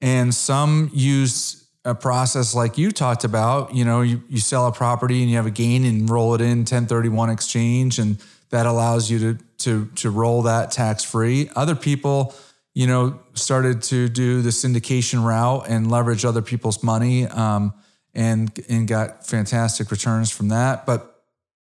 And 0.00 0.34
some 0.34 0.90
use 0.92 1.63
a 1.84 1.94
process 1.94 2.54
like 2.54 2.78
you 2.78 2.90
talked 2.90 3.24
about. 3.24 3.74
You 3.74 3.84
know, 3.84 4.00
you, 4.00 4.22
you 4.28 4.38
sell 4.38 4.66
a 4.66 4.72
property 4.72 5.20
and 5.20 5.30
you 5.30 5.36
have 5.36 5.46
a 5.46 5.50
gain 5.50 5.84
and 5.84 6.08
roll 6.08 6.34
it 6.34 6.40
in 6.40 6.58
1031 6.58 7.30
exchange, 7.30 7.98
and 7.98 8.18
that 8.50 8.66
allows 8.66 9.10
you 9.10 9.18
to 9.18 9.44
to 9.58 9.86
to 9.96 10.10
roll 10.10 10.42
that 10.42 10.70
tax 10.70 11.04
free. 11.04 11.50
Other 11.54 11.74
people, 11.74 12.34
you 12.74 12.86
know, 12.86 13.20
started 13.34 13.82
to 13.82 14.08
do 14.08 14.42
the 14.42 14.50
syndication 14.50 15.24
route 15.24 15.66
and 15.68 15.90
leverage 15.90 16.24
other 16.24 16.42
people's 16.42 16.82
money, 16.82 17.26
um, 17.26 17.74
and 18.14 18.50
and 18.68 18.88
got 18.88 19.26
fantastic 19.26 19.90
returns 19.90 20.30
from 20.30 20.48
that. 20.48 20.86
But 20.86 21.22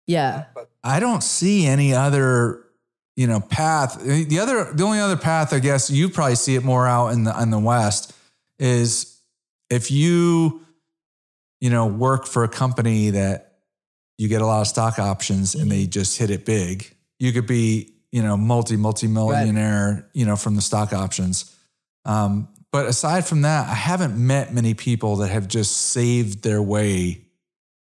yeah, 0.06 0.44
I 0.82 1.00
don't 1.00 1.22
see 1.22 1.66
any 1.66 1.92
other, 1.92 2.64
you 3.16 3.26
know, 3.26 3.40
path. 3.40 4.00
The 4.02 4.38
other, 4.38 4.72
the 4.72 4.84
only 4.84 5.00
other 5.00 5.16
path, 5.16 5.52
I 5.52 5.58
guess, 5.58 5.90
you 5.90 6.08
probably 6.08 6.36
see 6.36 6.54
it 6.54 6.64
more 6.64 6.86
out 6.86 7.08
in 7.08 7.24
the 7.24 7.42
in 7.42 7.50
the 7.50 7.58
West, 7.58 8.14
is 8.58 9.15
if 9.70 9.90
you 9.90 10.66
you 11.60 11.70
know, 11.70 11.86
work 11.86 12.26
for 12.26 12.44
a 12.44 12.48
company 12.48 13.10
that 13.10 13.54
you 14.18 14.28
get 14.28 14.42
a 14.42 14.46
lot 14.46 14.60
of 14.60 14.66
stock 14.66 14.98
options 14.98 15.54
and 15.54 15.70
they 15.70 15.86
just 15.86 16.18
hit 16.18 16.30
it 16.30 16.44
big. 16.44 16.94
You 17.18 17.32
could 17.32 17.46
be, 17.46 17.94
you 18.12 18.22
know, 18.22 18.36
multi, 18.36 18.76
multi 18.76 19.06
millionaire, 19.06 20.08
you 20.14 20.26
know, 20.26 20.36
from 20.36 20.56
the 20.56 20.62
stock 20.62 20.92
options. 20.92 21.54
Um, 22.04 22.48
but 22.72 22.86
aside 22.86 23.26
from 23.26 23.42
that, 23.42 23.68
I 23.68 23.74
haven't 23.74 24.16
met 24.16 24.52
many 24.52 24.74
people 24.74 25.16
that 25.16 25.28
have 25.28 25.48
just 25.48 25.76
saved 25.76 26.42
their 26.42 26.62
way 26.62 27.24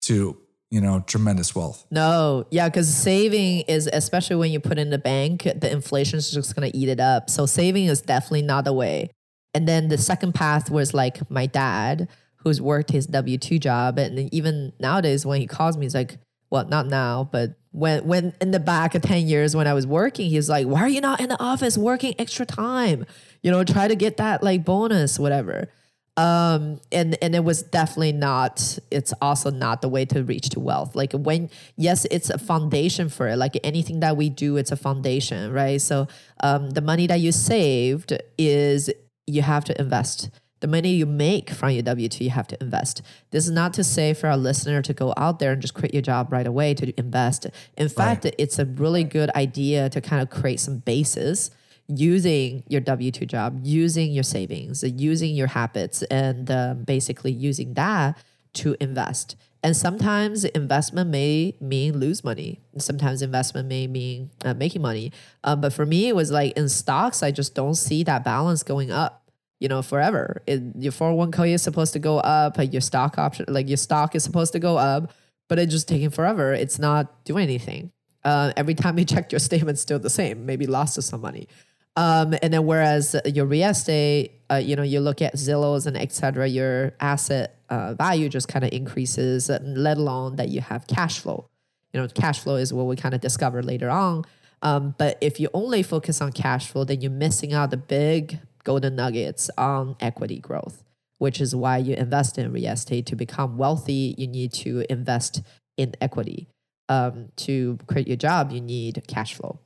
to, 0.04 0.38
you 0.70 0.82
know, 0.82 1.04
tremendous 1.06 1.54
wealth. 1.54 1.86
No, 1.92 2.46
yeah, 2.52 2.70
because 2.70 2.94
saving 2.94 3.62
is, 3.68 3.90
especially 3.92 4.38
when 4.38 4.52
you 4.52 4.60
put 4.60 4.78
in 4.78 4.90
the 4.90 4.98
bank, 4.98 5.44
the 5.44 5.72
inflation 5.72 6.18
is 6.18 6.32
just 6.32 6.56
going 6.56 6.70
to 6.72 6.78
eat 6.78 6.90
it 6.90 7.00
up. 7.00 7.30
So 7.30 7.46
saving 7.46 7.86
is 7.86 8.02
definitely 8.02 8.44
not 8.44 8.66
the 8.66 8.74
way. 8.74 9.12
And 9.54 9.68
then 9.68 9.88
the 9.88 9.98
second 9.98 10.34
path 10.34 10.70
was 10.70 10.94
like 10.94 11.30
my 11.30 11.46
dad, 11.46 12.08
who's 12.38 12.62
worked 12.62 12.92
his 12.92 13.08
W 13.08 13.38
2 13.38 13.60
job. 13.60 13.98
And 13.98 14.34
even 14.34 14.74
nowadays, 14.80 15.26
when 15.26 15.42
he 15.42 15.48
calls 15.48 15.78
me, 15.78 15.86
he's 15.86 15.96
like, 15.96 16.18
well, 16.50 16.66
not 16.66 16.88
now, 16.88 17.28
but 17.32 17.58
when 17.72 18.06
when 18.08 18.34
in 18.42 18.52
the 18.52 18.60
back 18.60 18.96
of 18.96 19.02
10 19.02 19.28
years 19.28 19.56
when 19.56 19.68
I 19.68 19.74
was 19.74 19.86
working, 19.86 20.30
he's 20.30 20.50
like, 20.50 20.66
why 20.66 20.82
are 20.82 20.90
you 20.90 21.02
not 21.02 21.20
in 21.20 21.30
the 21.30 21.42
office 21.42 21.78
working 21.78 22.16
extra 22.18 22.46
time? 22.46 23.06
You 23.44 23.52
know, 23.52 23.64
try 23.64 23.88
to 23.88 23.96
get 23.96 24.18
that 24.18 24.44
like 24.44 24.64
bonus, 24.66 25.20
whatever. 25.20 25.70
Um, 26.16 26.82
and 26.92 27.16
and 27.22 27.36
it 27.36 27.44
was 27.44 27.62
definitely 27.62 28.14
not. 28.14 28.80
It's 28.90 29.14
also 29.22 29.52
not 29.52 29.84
the 29.84 29.90
way 29.90 30.06
to 30.06 30.24
reach 30.24 30.50
to 30.50 30.60
wealth. 30.60 30.96
Like 30.96 31.14
when 31.14 31.52
yes, 31.76 32.06
it's 32.10 32.32
a 32.32 32.40
foundation 32.40 33.10
for 33.10 33.28
it. 33.28 33.36
Like 33.36 33.60
anything 33.64 34.00
that 34.00 34.18
we 34.18 34.30
do, 34.30 34.58
it's 34.58 34.72
a 34.72 34.78
foundation, 34.78 35.52
right? 35.54 35.80
So 35.80 36.08
um, 36.42 36.72
the 36.72 36.82
money 36.82 37.06
that 37.06 37.20
you 37.20 37.32
saved 37.32 38.18
is 38.40 38.90
you 39.28 39.44
have 39.44 39.64
to 39.66 39.80
invest 39.80 40.30
the 40.60 40.68
money 40.68 40.94
you 40.94 41.06
make 41.06 41.52
from 41.52 41.70
your 41.72 41.84
W 41.84 42.10
2, 42.10 42.24
you 42.24 42.30
have 42.32 42.48
to 42.48 42.58
invest. 42.60 43.02
This 43.32 43.46
is 43.46 43.52
not 43.52 43.74
to 43.76 43.84
say 43.84 44.14
for 44.14 44.28
our 44.28 44.38
listener 44.38 44.82
to 44.82 44.94
go 44.94 45.14
out 45.16 45.40
there 45.40 45.52
and 45.52 45.62
just 45.62 45.76
quit 45.76 45.94
your 45.94 46.02
job 46.02 46.32
right 46.32 46.48
away 46.48 46.74
to 46.74 47.00
invest. 47.00 47.46
In 47.78 47.90
fact, 47.90 48.26
right. 48.26 48.36
it's 48.38 48.58
a 48.58 48.66
really 48.66 49.04
good 49.04 49.30
idea 49.32 49.90
to 49.90 50.02
kind 50.02 50.22
of 50.22 50.30
create 50.30 50.60
some 50.60 50.80
bases 50.80 51.52
using 51.88 52.64
your 52.68 52.82
W 52.82 53.12
2 53.12 53.26
job, 53.26 53.60
using 53.64 54.12
your 54.12 54.24
savings, 54.24 54.84
using 54.84 55.36
your 55.36 55.48
habits, 55.48 56.02
and 56.04 56.50
um, 56.50 56.84
basically 56.84 57.32
using 57.32 57.76
that 57.76 58.18
to 58.58 58.76
invest. 58.80 59.36
And 59.64 59.76
sometimes 59.76 60.46
investment 60.46 61.10
may 61.10 61.56
mean 61.60 62.00
lose 62.00 62.24
money. 62.24 62.62
Sometimes 62.78 63.22
investment 63.22 63.68
may 63.68 63.88
mean 63.88 64.30
uh, 64.46 64.54
making 64.54 64.82
money. 64.82 65.12
Uh, 65.44 65.56
but 65.56 65.74
for 65.74 65.86
me, 65.86 66.08
it 66.08 66.16
was 66.16 66.32
like 66.32 66.56
in 66.56 66.70
stocks, 66.70 67.24
I 67.24 67.32
just 67.32 67.56
don't 67.56 67.76
see 67.76 68.04
that 68.04 68.24
balance 68.24 68.64
going 68.64 68.92
up 68.92 69.28
you 69.60 69.68
know, 69.68 69.82
forever. 69.82 70.42
It, 70.46 70.62
your 70.78 70.92
401k 70.92 71.54
is 71.54 71.62
supposed 71.62 71.94
to 71.94 72.00
go 72.00 72.20
up, 72.20 72.58
your 72.72 72.82
stock 72.82 73.18
option, 73.18 73.46
like 73.48 73.68
your 73.68 73.78
stock 73.78 74.16
is 74.16 74.24
supposed 74.24 74.54
to 74.54 74.60
go 74.60 74.78
up, 74.78 75.14
but 75.48 75.58
it's 75.58 75.72
just 75.72 75.88
taking 75.88 76.10
forever. 76.10 76.54
It's 76.54 76.78
not 76.78 77.24
doing 77.26 77.44
anything. 77.44 77.92
Uh, 78.24 78.52
every 78.56 78.76
time 78.76 79.00
you 79.00 79.06
check 79.14 79.32
your 79.32 79.40
statement, 79.40 79.80
still 79.80 80.00
the 80.00 80.10
same, 80.10 80.46
maybe 80.46 80.68
lost 80.68 81.02
some 81.02 81.22
money. 81.22 81.48
Um, 81.96 82.36
and 82.44 82.54
then 82.54 82.66
whereas 82.66 83.16
your 83.26 83.46
real 83.46 83.70
estate, 83.70 84.37
uh, 84.52 84.56
you 84.56 84.76
know, 84.76 84.84
you 84.84 85.00
look 85.00 85.22
at 85.22 85.36
Zillows 85.36 85.86
and 85.86 85.98
etc., 85.98 86.48
your 86.48 86.94
asset 87.00 87.60
uh, 87.70 87.94
value 87.96 88.30
just 88.30 88.48
kind 88.48 88.64
of 88.64 88.72
increases, 88.72 89.50
let 89.62 89.98
alone 89.98 90.38
that 90.38 90.50
you 90.50 90.62
have 90.62 90.88
cash 90.88 91.20
flow. 91.20 91.50
You 91.94 92.02
know, 92.02 92.08
cash 92.08 92.40
flow 92.40 92.56
is 92.56 92.74
what 92.74 92.86
we 92.86 92.96
kind 92.96 93.14
of 93.14 93.22
discover 93.22 93.62
later 93.62 93.90
on. 93.90 94.24
Um, 94.62 94.96
but 94.98 95.18
if 95.22 95.40
you 95.40 95.50
only 95.54 95.84
focus 95.84 96.22
on 96.22 96.32
cash 96.32 96.68
flow, 96.68 96.84
then 96.84 97.02
you're 97.02 97.12
missing 97.12 97.54
out 97.54 97.72
the 97.72 97.78
big 97.78 98.40
golden 98.64 98.96
nuggets 98.96 99.50
on 99.58 99.96
equity 100.00 100.40
growth, 100.40 100.84
which 101.20 101.40
is 101.40 101.56
why 101.56 101.78
you 101.78 101.96
invest 101.96 102.38
in 102.38 102.52
real 102.52 102.72
estate. 102.72 103.06
To 103.08 103.16
become 103.16 103.58
wealthy, 103.58 104.16
you 104.18 104.28
need 104.28 104.54
to 104.54 104.86
invest 104.90 105.42
in 105.78 105.96
equity. 106.02 106.48
Um, 106.90 107.30
to 107.38 107.78
create 107.88 108.08
your 108.08 108.18
job, 108.18 108.52
you 108.52 108.62
need 108.62 109.04
cash 109.08 109.34
flow. 109.34 109.60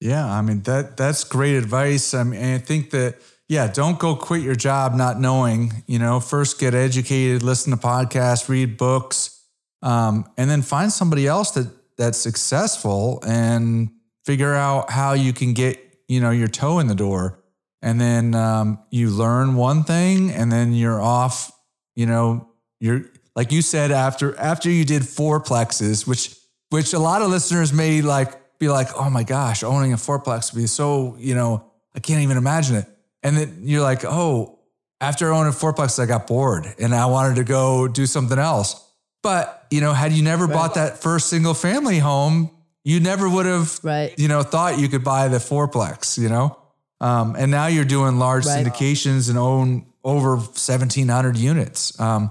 Yeah, 0.00 0.26
I 0.26 0.42
mean 0.42 0.62
that 0.62 0.96
that's 0.96 1.24
great 1.24 1.54
advice. 1.54 2.14
I 2.14 2.24
mean, 2.24 2.42
I 2.42 2.58
think 2.58 2.90
that 2.90 3.16
yeah, 3.48 3.66
don't 3.66 3.98
go 3.98 4.14
quit 4.14 4.42
your 4.42 4.54
job 4.54 4.94
not 4.94 5.18
knowing. 5.18 5.82
You 5.86 5.98
know, 5.98 6.20
first 6.20 6.60
get 6.60 6.74
educated, 6.74 7.42
listen 7.42 7.72
to 7.72 7.78
podcasts, 7.78 8.48
read 8.48 8.76
books, 8.76 9.42
um, 9.82 10.30
and 10.36 10.50
then 10.50 10.62
find 10.62 10.92
somebody 10.92 11.26
else 11.26 11.52
that 11.52 11.68
that's 11.96 12.18
successful 12.18 13.22
and 13.26 13.90
figure 14.24 14.54
out 14.54 14.90
how 14.90 15.14
you 15.14 15.32
can 15.32 15.54
get 15.54 15.78
you 16.06 16.20
know 16.20 16.30
your 16.30 16.48
toe 16.48 16.78
in 16.78 16.86
the 16.86 16.94
door 16.94 17.42
and 17.82 18.00
then 18.00 18.34
um, 18.34 18.78
you 18.90 19.10
learn 19.10 19.54
one 19.56 19.84
thing 19.84 20.30
and 20.30 20.50
then 20.50 20.72
you're 20.72 21.00
off 21.00 21.50
you 21.96 22.06
know 22.06 22.48
you're 22.80 23.02
like 23.34 23.50
you 23.52 23.62
said 23.62 23.90
after 23.90 24.36
after 24.38 24.70
you 24.70 24.84
did 24.84 25.02
fourplexes 25.02 26.06
which 26.06 26.36
which 26.70 26.92
a 26.92 26.98
lot 26.98 27.22
of 27.22 27.30
listeners 27.30 27.72
may 27.72 28.02
like 28.02 28.58
be 28.58 28.68
like 28.68 28.88
oh 28.96 29.10
my 29.10 29.22
gosh 29.22 29.62
owning 29.62 29.92
a 29.92 29.96
fourplex 29.96 30.52
would 30.52 30.60
be 30.60 30.66
so 30.66 31.16
you 31.18 31.34
know 31.34 31.64
i 31.94 32.00
can't 32.00 32.22
even 32.22 32.36
imagine 32.36 32.76
it 32.76 32.86
and 33.22 33.36
then 33.36 33.58
you're 33.62 33.82
like 33.82 34.04
oh 34.04 34.58
after 35.00 35.32
owning 35.32 35.52
a 35.52 35.54
fourplex 35.54 35.98
i 36.02 36.06
got 36.06 36.26
bored 36.26 36.66
and 36.78 36.94
i 36.94 37.06
wanted 37.06 37.36
to 37.36 37.44
go 37.44 37.88
do 37.88 38.06
something 38.06 38.38
else 38.38 38.90
but 39.22 39.66
you 39.70 39.80
know 39.80 39.92
had 39.92 40.12
you 40.12 40.22
never 40.22 40.46
right. 40.46 40.54
bought 40.54 40.74
that 40.74 41.02
first 41.02 41.28
single 41.28 41.54
family 41.54 41.98
home 41.98 42.50
you 42.84 43.00
never 43.00 43.28
would 43.28 43.46
have 43.46 43.78
right. 43.82 44.18
you 44.18 44.28
know 44.28 44.42
thought 44.42 44.78
you 44.78 44.88
could 44.88 45.04
buy 45.04 45.28
the 45.28 45.38
fourplex 45.38 46.18
you 46.18 46.28
know 46.28 46.56
um, 47.00 47.36
and 47.38 47.50
now 47.50 47.66
you're 47.66 47.84
doing 47.84 48.18
large 48.18 48.44
right. 48.46 48.64
syndications 48.64 49.28
and 49.28 49.38
own 49.38 49.86
over 50.04 50.36
1,700 50.36 51.36
units. 51.36 51.98
Um, 52.00 52.30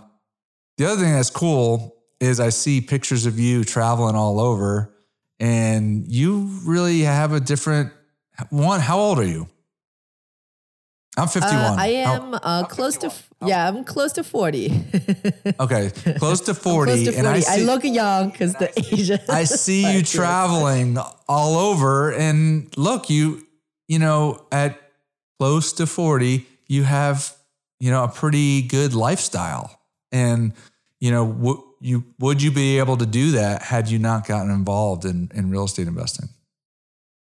the 0.78 0.86
other 0.86 1.02
thing 1.02 1.14
that's 1.14 1.30
cool 1.30 1.96
is 2.20 2.40
I 2.40 2.50
see 2.50 2.82
pictures 2.82 3.26
of 3.26 3.40
you 3.40 3.64
traveling 3.64 4.16
all 4.16 4.40
over, 4.40 4.94
and 5.40 6.08
you 6.08 6.50
really 6.66 7.02
have 7.02 7.34
a 7.34 7.40
different 7.40 7.92
one. 8.50 8.80
How 8.80 9.00
old 9.00 9.20
are 9.20 9.26
you? 9.26 9.48
I'm 11.18 11.28
51. 11.28 11.52
Uh, 11.52 11.76
I 11.80 11.88
am 11.88 12.34
uh, 12.36 12.66
close 12.66 12.98
to 12.98 13.12
yeah, 13.46 13.68
I'm 13.68 13.84
close 13.84 14.14
to 14.14 14.24
40. 14.24 14.68
okay, 15.60 15.92
close 16.18 16.42
to 16.42 16.54
40. 16.54 16.92
Close 16.92 17.04
to 17.06 17.12
40. 17.12 17.18
And 17.18 17.28
I, 17.28 17.40
see, 17.40 17.62
I 17.62 17.66
look 17.66 17.84
young 17.84 18.30
because 18.30 18.54
the 18.54 18.72
age. 18.80 19.12
I 19.30 19.44
see 19.44 19.92
you 19.94 20.04
traveling 20.18 20.98
all 21.28 21.58
over, 21.58 22.14
and 22.14 22.72
look, 22.78 23.10
you 23.10 23.48
you 23.88 24.00
know, 24.00 24.46
at 24.52 24.80
close 25.40 25.74
to 25.74 25.88
40, 25.88 26.46
you 26.68 26.84
have, 26.84 27.34
you 27.80 27.92
know, 27.92 28.04
a 28.04 28.08
pretty 28.08 28.62
good 28.62 28.94
lifestyle. 28.94 29.80
And, 30.12 30.54
you 31.00 31.12
know, 31.12 31.28
w- 31.32 31.64
you 31.80 32.04
would 32.20 32.42
you 32.42 32.52
be 32.52 32.80
able 32.80 32.98
to 32.98 33.06
do 33.06 33.32
that 33.32 33.62
had 33.62 33.90
you 33.90 34.00
not 34.00 34.28
gotten 34.28 34.52
involved 34.52 35.06
in, 35.06 35.32
in 35.34 35.50
real 35.50 35.66
estate 35.66 35.88
investing? 35.88 36.30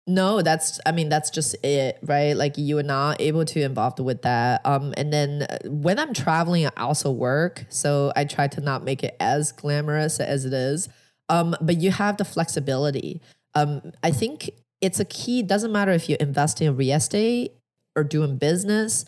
No, 0.10 0.42
that's 0.42 0.80
I 0.86 0.94
mean 0.94 1.10
that's 1.10 1.30
just 1.30 1.54
it, 1.66 2.00
right? 2.02 2.32
Like 2.32 2.58
you 2.58 2.78
are 2.78 2.84
not 2.84 3.20
able 3.20 3.44
to 3.44 3.62
involved 3.62 4.00
with 4.00 4.22
that. 4.22 4.62
Um, 4.66 4.94
and 4.96 5.12
then 5.12 5.44
uh, 5.44 5.58
when 5.66 6.00
I'm 6.00 6.14
traveling, 6.14 6.66
I 6.66 6.72
also 6.78 7.12
work, 7.12 7.66
so 7.68 8.14
I 8.16 8.24
try 8.24 8.48
to 8.48 8.62
not 8.62 8.86
make 8.86 9.04
it 9.04 9.18
as 9.20 9.52
glamorous 9.52 10.22
as 10.22 10.46
it 10.46 10.54
is. 10.54 10.88
Um, 11.28 11.58
but 11.60 11.78
you 11.82 11.92
have 11.92 12.16
the 12.16 12.24
flexibility. 12.24 13.22
Um, 13.54 13.92
I 14.02 14.12
think 14.12 14.50
it's 14.80 15.02
a 15.02 15.06
key. 15.06 15.44
Doesn't 15.44 15.74
matter 15.74 15.92
if 15.92 16.08
you're 16.08 16.18
investing 16.20 16.68
in 16.68 16.78
real 16.78 16.96
estate 16.96 17.52
or 17.94 18.06
doing 18.06 18.38
business. 18.38 19.04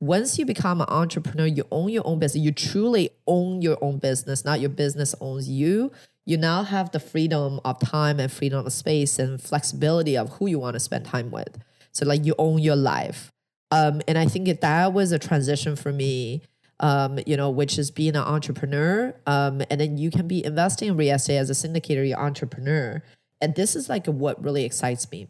Once 0.00 0.38
you 0.38 0.46
become 0.46 0.80
an 0.80 0.86
entrepreneur, 0.88 1.46
you 1.46 1.64
own 1.72 1.88
your 1.88 2.06
own 2.06 2.20
business. 2.20 2.44
You 2.44 2.52
truly 2.52 3.10
own 3.26 3.60
your 3.60 3.78
own 3.80 3.98
business, 3.98 4.44
not 4.44 4.60
your 4.60 4.70
business 4.70 5.16
owns 5.20 5.48
you. 5.48 5.90
You 6.26 6.36
now 6.38 6.62
have 6.62 6.90
the 6.90 7.00
freedom 7.00 7.60
of 7.64 7.78
time 7.80 8.18
and 8.18 8.32
freedom 8.32 8.64
of 8.64 8.72
space 8.72 9.18
and 9.18 9.40
flexibility 9.40 10.16
of 10.16 10.30
who 10.30 10.46
you 10.46 10.58
want 10.58 10.74
to 10.74 10.80
spend 10.80 11.04
time 11.04 11.30
with. 11.30 11.58
So, 11.92 12.06
like, 12.06 12.24
you 12.24 12.34
own 12.38 12.60
your 12.60 12.76
life. 12.76 13.30
Um, 13.70 14.00
and 14.08 14.16
I 14.16 14.26
think 14.26 14.60
that 14.60 14.92
was 14.92 15.12
a 15.12 15.18
transition 15.18 15.76
for 15.76 15.92
me, 15.92 16.42
um, 16.80 17.18
you 17.26 17.36
know, 17.36 17.50
which 17.50 17.78
is 17.78 17.90
being 17.90 18.16
an 18.16 18.22
entrepreneur. 18.22 19.14
Um, 19.26 19.62
and 19.70 19.80
then 19.80 19.98
you 19.98 20.10
can 20.10 20.26
be 20.26 20.44
investing 20.44 20.88
in 20.88 20.96
real 20.96 21.14
estate 21.14 21.36
as 21.36 21.50
a 21.50 21.52
syndicator, 21.52 22.06
you're 22.08 22.18
entrepreneur. 22.18 23.02
And 23.40 23.54
this 23.54 23.76
is 23.76 23.88
like 23.88 24.06
what 24.06 24.42
really 24.42 24.64
excites 24.64 25.10
me. 25.10 25.28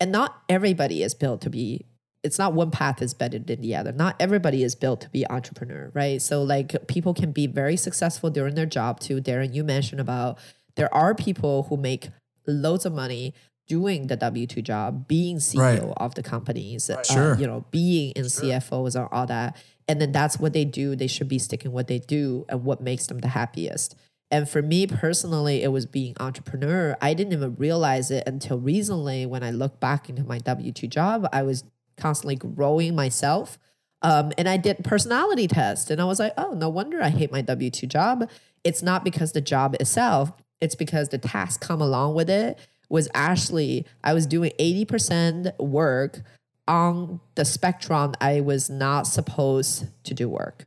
And 0.00 0.10
not 0.10 0.42
everybody 0.48 1.02
is 1.02 1.14
built 1.14 1.42
to 1.42 1.50
be 1.50 1.86
it's 2.22 2.38
not 2.38 2.52
one 2.52 2.70
path 2.70 3.02
is 3.02 3.14
better 3.14 3.38
than 3.38 3.60
the 3.60 3.74
other. 3.74 3.92
Not 3.92 4.16
everybody 4.20 4.62
is 4.62 4.74
built 4.74 5.00
to 5.02 5.08
be 5.10 5.28
entrepreneur, 5.28 5.90
right? 5.92 6.22
So 6.22 6.42
like 6.42 6.86
people 6.86 7.14
can 7.14 7.32
be 7.32 7.46
very 7.46 7.76
successful 7.76 8.30
during 8.30 8.54
their 8.54 8.66
job 8.66 9.00
too. 9.00 9.20
Darren, 9.20 9.54
you 9.54 9.64
mentioned 9.64 10.00
about 10.00 10.38
there 10.76 10.92
are 10.94 11.14
people 11.14 11.64
who 11.64 11.76
make 11.76 12.10
loads 12.46 12.86
of 12.86 12.92
money 12.92 13.34
doing 13.66 14.06
the 14.06 14.16
W 14.16 14.46
two 14.46 14.62
job, 14.62 15.08
being 15.08 15.38
CEO 15.38 15.58
right. 15.58 15.94
of 15.96 16.14
the 16.14 16.22
companies, 16.22 16.88
right. 16.88 16.98
uh, 16.98 17.02
sure. 17.02 17.36
you 17.36 17.46
know, 17.46 17.64
being 17.70 18.12
in 18.12 18.28
sure. 18.28 18.44
CFOs 18.44 18.94
and 18.94 19.08
all 19.10 19.26
that. 19.26 19.56
And 19.88 20.00
then 20.00 20.12
that's 20.12 20.38
what 20.38 20.52
they 20.52 20.64
do. 20.64 20.94
They 20.94 21.08
should 21.08 21.28
be 21.28 21.38
sticking 21.38 21.72
what 21.72 21.88
they 21.88 21.98
do 21.98 22.44
and 22.48 22.64
what 22.64 22.80
makes 22.80 23.06
them 23.06 23.18
the 23.18 23.28
happiest. 23.28 23.96
And 24.30 24.48
for 24.48 24.62
me 24.62 24.86
personally, 24.86 25.62
it 25.62 25.68
was 25.68 25.86
being 25.86 26.14
entrepreneur. 26.18 26.96
I 27.02 27.12
didn't 27.12 27.34
even 27.34 27.56
realize 27.56 28.10
it 28.10 28.24
until 28.26 28.58
recently 28.58 29.26
when 29.26 29.42
I 29.42 29.50
look 29.50 29.78
back 29.80 30.08
into 30.08 30.24
my 30.24 30.38
W 30.38 30.72
2 30.72 30.86
job. 30.86 31.28
I 31.32 31.42
was 31.42 31.64
constantly 32.02 32.36
growing 32.36 32.94
myself. 32.94 33.58
Um, 34.02 34.32
and 34.36 34.48
I 34.48 34.56
did 34.56 34.82
personality 34.82 35.46
test, 35.46 35.90
and 35.90 36.00
I 36.00 36.04
was 36.04 36.18
like, 36.18 36.32
oh, 36.36 36.52
no 36.54 36.68
wonder 36.68 37.00
I 37.00 37.10
hate 37.10 37.30
my 37.30 37.40
W 37.40 37.70
two 37.70 37.86
job. 37.86 38.28
It's 38.64 38.82
not 38.82 39.04
because 39.04 39.32
the 39.32 39.40
job 39.40 39.76
itself; 39.80 40.32
it's 40.60 40.74
because 40.74 41.10
the 41.10 41.18
task 41.18 41.60
come 41.60 41.80
along 41.80 42.14
with 42.14 42.28
it 42.28 42.58
was 42.88 43.08
actually 43.14 43.86
I 44.02 44.12
was 44.12 44.26
doing 44.26 44.50
eighty 44.58 44.84
percent 44.84 45.46
work 45.58 46.22
on 46.66 47.20
the 47.36 47.44
spectrum. 47.44 48.14
I 48.20 48.40
was 48.40 48.68
not 48.68 49.06
supposed 49.06 49.86
to 50.04 50.14
do 50.14 50.28
work. 50.28 50.66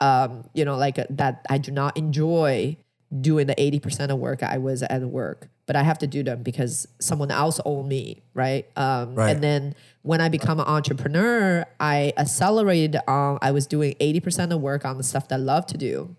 Um, 0.00 0.48
you 0.54 0.64
know, 0.64 0.76
like 0.76 0.98
uh, 0.98 1.06
that. 1.10 1.44
I 1.50 1.58
do 1.58 1.72
not 1.72 1.96
enjoy 1.96 2.76
doing 3.20 3.46
the 3.48 3.60
eighty 3.60 3.80
percent 3.80 4.12
of 4.12 4.18
work 4.18 4.42
I 4.42 4.58
was 4.58 4.82
at 4.84 5.02
work 5.02 5.48
but 5.66 5.76
I 5.76 5.82
have 5.82 5.98
to 5.98 6.06
do 6.06 6.22
them 6.22 6.42
because 6.42 6.86
someone 7.00 7.30
else 7.30 7.60
owned 7.64 7.88
me, 7.88 8.22
right? 8.34 8.66
Um, 8.76 9.14
Right. 9.14 9.30
And 9.30 9.42
then 9.42 9.74
when 10.02 10.20
I 10.20 10.28
become 10.28 10.60
an 10.60 10.66
entrepreneur, 10.66 11.66
I 11.80 12.12
accelerated 12.16 12.96
on. 13.08 13.38
I 13.42 13.50
was 13.50 13.66
doing 13.66 13.94
eighty 14.00 14.20
percent 14.20 14.52
of 14.52 14.60
work 14.60 14.84
on 14.84 14.96
the 14.96 15.02
stuff 15.02 15.28
that 15.28 15.34
I 15.34 15.38
love 15.38 15.66
to 15.66 15.78
do, 15.78 16.16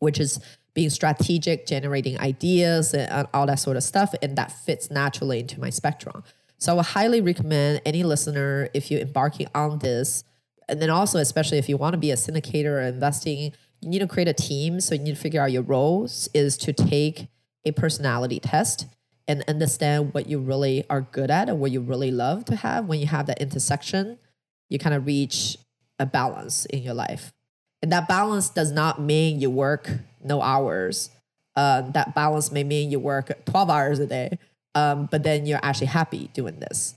which 0.00 0.18
is 0.18 0.40
being 0.74 0.90
strategic, 0.90 1.66
generating 1.66 2.18
ideas, 2.20 2.92
and 2.92 3.10
and 3.10 3.28
all 3.32 3.46
that 3.46 3.60
sort 3.60 3.76
of 3.76 3.82
stuff, 3.84 4.14
and 4.22 4.36
that 4.36 4.50
fits 4.50 4.90
naturally 4.90 5.40
into 5.40 5.60
my 5.60 5.70
spectrum. 5.70 6.24
So 6.58 6.72
I 6.72 6.76
would 6.76 6.86
highly 6.86 7.20
recommend 7.20 7.80
any 7.86 8.02
listener 8.02 8.68
if 8.74 8.90
you're 8.90 9.00
embarking 9.00 9.46
on 9.54 9.78
this, 9.78 10.24
and 10.68 10.82
then 10.82 10.90
also 10.90 11.18
especially 11.18 11.58
if 11.58 11.68
you 11.68 11.76
want 11.76 11.94
to 11.94 11.98
be 11.98 12.10
a 12.10 12.16
syndicator 12.16 12.72
or 12.72 12.80
investing, 12.80 13.52
you 13.80 13.88
need 13.88 14.00
to 14.00 14.08
create 14.08 14.28
a 14.28 14.34
team. 14.34 14.80
So 14.80 14.94
you 14.94 15.02
need 15.02 15.14
to 15.14 15.20
figure 15.20 15.40
out 15.40 15.52
your 15.52 15.62
roles. 15.62 16.28
Is 16.34 16.58
to 16.58 16.72
take 16.72 17.28
a 17.64 17.72
personality 17.72 18.40
test 18.40 18.86
and 19.28 19.44
understand 19.46 20.12
what 20.12 20.28
you 20.28 20.38
really 20.38 20.84
are 20.90 21.02
good 21.02 21.30
at 21.30 21.48
and 21.48 21.60
what 21.60 21.70
you 21.70 21.80
really 21.80 22.10
love 22.10 22.44
to 22.46 22.56
have. 22.56 22.86
When 22.86 22.98
you 22.98 23.06
have 23.06 23.26
that 23.26 23.40
intersection, 23.40 24.18
you 24.68 24.78
kind 24.78 24.94
of 24.94 25.06
reach 25.06 25.56
a 25.98 26.06
balance 26.06 26.64
in 26.66 26.82
your 26.82 26.94
life. 26.94 27.32
And 27.82 27.92
that 27.92 28.08
balance 28.08 28.50
does 28.50 28.72
not 28.72 29.00
mean 29.00 29.40
you 29.40 29.50
work 29.50 29.90
no 30.22 30.42
hours. 30.42 31.10
Uh, 31.56 31.82
that 31.92 32.14
balance 32.14 32.50
may 32.50 32.64
mean 32.64 32.90
you 32.90 32.98
work 32.98 33.44
12 33.44 33.70
hours 33.70 33.98
a 33.98 34.06
day, 34.06 34.38
um, 34.74 35.08
but 35.10 35.22
then 35.22 35.46
you're 35.46 35.60
actually 35.62 35.88
happy 35.88 36.30
doing 36.32 36.58
this. 36.58 36.94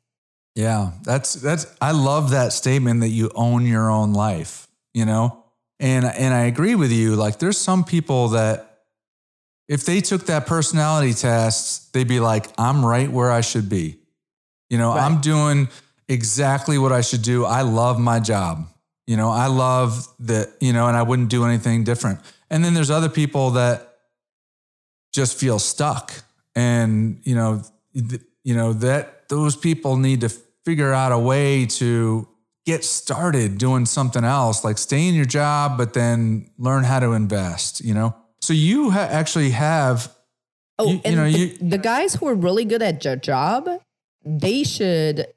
Yeah, 0.56 0.91
that's 1.04 1.34
that's 1.34 1.65
I 1.82 1.91
love 1.91 2.30
that 2.30 2.54
statement 2.54 3.02
that 3.02 3.10
you 3.10 3.32
own 3.34 3.65
your 3.65 3.89
own 3.89 4.13
life, 4.13 4.67
you 4.93 5.06
know? 5.06 5.43
And 5.80 6.06
and 6.06 6.34
I 6.34 6.45
agree 6.45 6.76
with 6.76 6.91
you. 6.91 7.15
Like 7.15 7.39
there's 7.39 7.58
some 7.58 7.84
people 7.84 8.30
that 8.30 8.73
if 9.67 9.86
they 9.86 10.02
took 10.02 10.26
that 10.26 10.45
personality 10.45 11.13
test, 11.13 11.93
they'd 11.93 12.08
be 12.08 12.19
like, 12.19 12.47
I'm 12.58 12.86
right 12.86 13.10
where 13.10 13.32
I 13.32 13.41
should 13.41 13.69
be. 13.69 13.99
You 14.69 14.78
know, 14.78 14.89
Right. 14.89 15.04
I'm 15.04 15.21
doing 15.21 15.69
exactly 16.08 16.78
what 16.78 16.91
I 16.91 17.02
should 17.02 17.21
do. 17.21 17.45
I 17.45 17.62
love 17.62 17.99
my 17.99 18.19
job. 18.19 18.67
You 19.08 19.17
know, 19.17 19.30
I 19.30 19.47
love 19.47 20.08
that, 20.19 20.54
you 20.60 20.73
know, 20.73 20.88
and 20.88 20.95
I 20.95 21.04
wouldn't 21.04 21.30
do 21.30 21.45
anything 21.45 21.84
different. 21.84 22.19
And 22.49 22.63
then 22.63 22.73
there's 22.73 22.91
other 22.91 23.10
people 23.10 23.52
that 23.52 23.95
just 25.13 25.38
feel 25.38 25.60
stuck. 25.60 26.13
And, 26.56 27.19
you 27.23 27.36
know, 27.36 27.63
th- 27.93 28.21
you 28.43 28.56
know, 28.56 28.73
that 28.73 29.30
those 29.30 29.56
people 29.56 29.97
need 29.97 30.21
to 30.21 30.30
figure 30.65 30.93
out 30.93 31.12
a 31.12 31.17
way 31.17 31.65
to 31.65 32.28
get 32.65 32.84
started 32.84 33.58
doing 33.58 33.86
something 33.86 34.23
else, 34.23 34.63
like 34.63 34.78
stay 34.78 35.08
in 35.08 35.15
your 35.15 35.26
job, 35.26 35.78
but 35.78 35.93
then 35.93 36.49
learn 36.58 36.84
how 36.84 36.99
to 36.99 37.12
invest, 37.12 37.82
you 37.82 37.93
know? 37.93 38.15
So 38.43 38.51
you 38.51 38.89
ha- 38.91 39.08
actually 39.10 39.51
have, 39.51 40.13
Oh, 40.79 40.88
You- 40.88 40.93
you 40.95 41.01
and 41.06 41.15
know, 41.15 41.32
the, 41.32 41.38
you- 41.39 41.58
the 41.62 41.77
guys 41.77 42.15
who 42.15 42.27
are 42.27 42.34
really 42.36 42.65
good 42.65 42.82
at 42.82 42.99
their 43.01 43.15
job, 43.15 43.69
they 44.25 44.63
should 44.63 45.27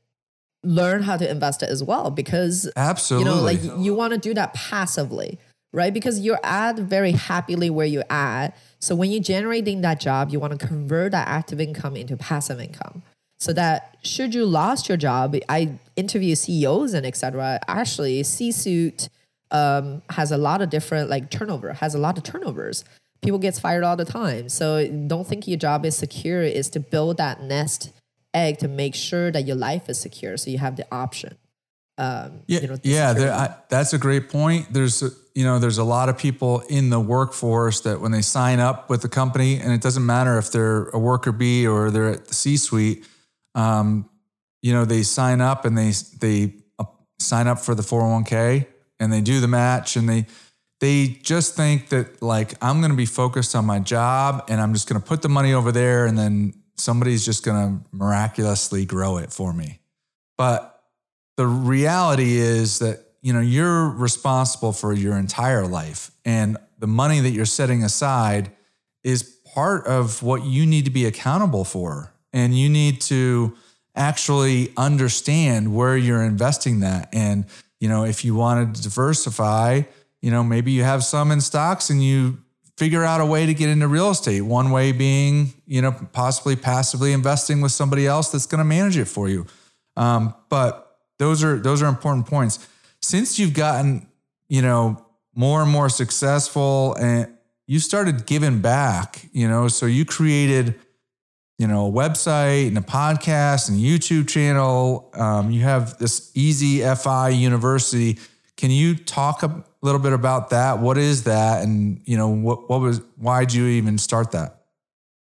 learn 0.64 1.02
how 1.02 1.16
to 1.16 1.30
invest 1.30 1.62
it 1.62 1.68
as 1.68 1.84
well 1.84 2.10
because 2.10 2.68
absolutely. 2.74 3.30
you 3.30 3.36
know 3.36 3.42
like 3.42 3.60
you 3.84 3.94
want 3.94 4.12
to 4.12 4.18
do 4.18 4.34
that 4.34 4.52
passively 4.54 5.38
right? 5.72 5.92
Because 5.92 6.20
you're 6.20 6.40
at 6.42 6.76
very 6.78 7.12
happily 7.12 7.68
where 7.68 7.86
you're 7.86 8.10
at. 8.10 8.56
So 8.80 8.94
when 8.94 9.10
you're 9.10 9.22
generating 9.22 9.82
that 9.82 10.00
job 10.00 10.30
you 10.30 10.40
want 10.40 10.58
to 10.58 10.66
convert 10.66 11.12
that 11.12 11.28
active 11.28 11.60
income 11.60 11.96
into 11.96 12.16
passive 12.16 12.60
income. 12.60 13.02
So 13.38 13.52
that 13.52 13.96
should 14.02 14.34
you 14.34 14.46
lost 14.46 14.88
your 14.88 14.96
job 14.96 15.36
i 15.48 15.78
interview 15.94 16.34
ceos 16.34 16.94
and 16.94 17.04
etc 17.06 17.60
actually 17.68 18.22
c-suite 18.24 19.08
um, 19.50 20.02
has 20.10 20.32
a 20.32 20.36
lot 20.36 20.60
of 20.62 20.70
different 20.70 21.08
like 21.08 21.30
turnover 21.30 21.72
has 21.74 21.94
a 21.94 21.98
lot 21.98 22.16
of 22.18 22.24
turnovers 22.24 22.84
people 23.22 23.38
gets 23.38 23.58
fired 23.58 23.84
all 23.84 23.96
the 23.96 24.04
time 24.04 24.48
so 24.48 24.86
don't 25.06 25.26
think 25.26 25.46
your 25.46 25.58
job 25.58 25.84
is 25.84 25.96
secure 25.96 26.42
is 26.42 26.68
to 26.70 26.80
build 26.80 27.16
that 27.16 27.42
nest 27.42 27.92
egg 28.34 28.58
to 28.58 28.68
make 28.68 28.94
sure 28.94 29.30
that 29.30 29.46
your 29.46 29.56
life 29.56 29.88
is 29.88 29.98
secure 30.00 30.36
so 30.36 30.50
you 30.50 30.58
have 30.58 30.76
the 30.76 30.86
option 30.92 31.36
um, 31.98 32.40
Yeah, 32.46 32.60
you 32.60 32.68
know, 32.68 32.78
yeah, 32.82 33.12
there. 33.14 33.32
I, 33.32 33.54
that's 33.70 33.94
a 33.94 33.98
great 33.98 34.28
point. 34.28 34.70
There's, 34.70 35.02
a- 35.02 35.10
you 35.34 35.44
know, 35.44 35.58
there's 35.58 35.78
a 35.78 35.84
lot 35.84 36.10
of 36.10 36.18
people 36.18 36.60
in 36.68 36.90
the 36.90 37.00
workforce 37.00 37.80
that 37.80 38.00
when 38.02 38.12
they 38.12 38.20
sign 38.20 38.60
up 38.60 38.90
with 38.90 39.00
the 39.02 39.08
company, 39.08 39.58
and 39.58 39.72
it 39.72 39.80
doesn't 39.80 40.04
matter 40.04 40.36
if 40.38 40.52
they're 40.52 40.88
a 40.90 40.98
worker 40.98 41.32
bee 41.32 41.66
or 41.66 41.90
they're 41.90 42.10
at 42.10 42.26
the 42.28 42.34
C-suite, 42.34 43.06
um, 43.54 44.08
you 44.62 44.74
know, 44.74 44.84
they 44.84 45.02
sign 45.02 45.40
up 45.40 45.64
and 45.64 45.76
they 45.76 45.92
they 46.20 46.54
uh, 46.78 46.84
sign 47.18 47.46
up 47.46 47.58
for 47.60 47.74
the 47.74 47.82
401k 47.82 48.66
and 49.00 49.12
they 49.12 49.20
do 49.20 49.40
the 49.40 49.48
match 49.48 49.96
and 49.96 50.08
they 50.08 50.26
they 50.80 51.06
just 51.22 51.54
think 51.54 51.88
that 51.88 52.20
like 52.22 52.54
I'm 52.62 52.80
going 52.80 52.90
to 52.90 52.96
be 52.96 53.06
focused 53.06 53.54
on 53.54 53.64
my 53.64 53.78
job 53.78 54.44
and 54.48 54.60
I'm 54.60 54.72
just 54.74 54.88
going 54.88 55.00
to 55.00 55.06
put 55.06 55.22
the 55.22 55.28
money 55.28 55.54
over 55.54 55.72
there 55.72 56.06
and 56.06 56.18
then 56.18 56.54
somebody's 56.76 57.24
just 57.24 57.44
going 57.44 57.80
to 57.80 57.96
miraculously 57.96 58.84
grow 58.84 59.16
it 59.16 59.32
for 59.32 59.52
me. 59.52 59.80
But 60.36 60.82
the 61.36 61.46
reality 61.46 62.36
is 62.36 62.78
that 62.80 63.00
you 63.22 63.32
know 63.32 63.40
you're 63.40 63.88
responsible 63.88 64.72
for 64.72 64.92
your 64.92 65.16
entire 65.16 65.66
life 65.66 66.10
and 66.24 66.56
the 66.78 66.86
money 66.86 67.20
that 67.20 67.30
you're 67.30 67.46
setting 67.46 67.82
aside 67.82 68.50
is 69.02 69.22
part 69.54 69.86
of 69.86 70.22
what 70.22 70.44
you 70.44 70.66
need 70.66 70.84
to 70.84 70.90
be 70.90 71.06
accountable 71.06 71.64
for 71.64 72.12
and 72.32 72.56
you 72.56 72.68
need 72.68 73.00
to 73.00 73.56
actually 73.94 74.70
understand 74.76 75.74
where 75.74 75.96
you're 75.96 76.22
investing 76.22 76.80
that 76.80 77.08
and 77.12 77.46
you 77.80 77.88
know 77.88 78.04
if 78.04 78.24
you 78.24 78.34
want 78.34 78.74
to 78.74 78.82
diversify 78.82 79.82
you 80.22 80.30
know 80.30 80.42
maybe 80.42 80.72
you 80.72 80.82
have 80.82 81.04
some 81.04 81.30
in 81.30 81.40
stocks 81.40 81.90
and 81.90 82.02
you 82.02 82.38
figure 82.76 83.04
out 83.04 83.20
a 83.20 83.26
way 83.26 83.46
to 83.46 83.54
get 83.54 83.68
into 83.68 83.88
real 83.88 84.10
estate 84.10 84.42
one 84.42 84.70
way 84.70 84.92
being 84.92 85.52
you 85.66 85.80
know 85.80 85.92
possibly 86.12 86.56
passively 86.56 87.12
investing 87.12 87.60
with 87.60 87.72
somebody 87.72 88.06
else 88.06 88.30
that's 88.30 88.46
going 88.46 88.58
to 88.58 88.64
manage 88.64 88.96
it 88.96 89.06
for 89.06 89.28
you 89.28 89.46
um, 89.96 90.34
but 90.48 90.86
those 91.18 91.42
are 91.42 91.58
those 91.58 91.82
are 91.82 91.88
important 91.88 92.26
points. 92.26 92.66
Since 93.00 93.38
you've 93.38 93.54
gotten 93.54 94.06
you 94.48 94.62
know 94.62 95.04
more 95.34 95.62
and 95.62 95.70
more 95.70 95.88
successful, 95.88 96.94
and 96.94 97.32
you 97.66 97.78
started 97.80 98.26
giving 98.26 98.60
back, 98.60 99.28
you 99.32 99.48
know, 99.48 99.68
so 99.68 99.86
you 99.86 100.04
created 100.04 100.78
you 101.58 101.66
know 101.66 101.86
a 101.86 101.90
website 101.90 102.68
and 102.68 102.78
a 102.78 102.82
podcast 102.82 103.68
and 103.68 103.78
a 103.78 103.82
YouTube 103.82 104.28
channel. 104.28 105.10
Um, 105.14 105.50
you 105.50 105.62
have 105.62 105.98
this 105.98 106.30
Easy 106.34 106.80
FI 106.94 107.30
University. 107.30 108.18
Can 108.56 108.70
you 108.70 108.94
talk 108.94 109.42
a 109.42 109.64
little 109.82 110.00
bit 110.00 110.12
about 110.12 110.50
that? 110.50 110.78
What 110.78 110.98
is 110.98 111.24
that, 111.24 111.62
and 111.62 112.00
you 112.04 112.16
know 112.16 112.28
what 112.28 112.68
what 112.68 112.80
was 112.80 113.00
why 113.16 113.44
did 113.44 113.54
you 113.54 113.66
even 113.66 113.98
start 113.98 114.32
that? 114.32 114.52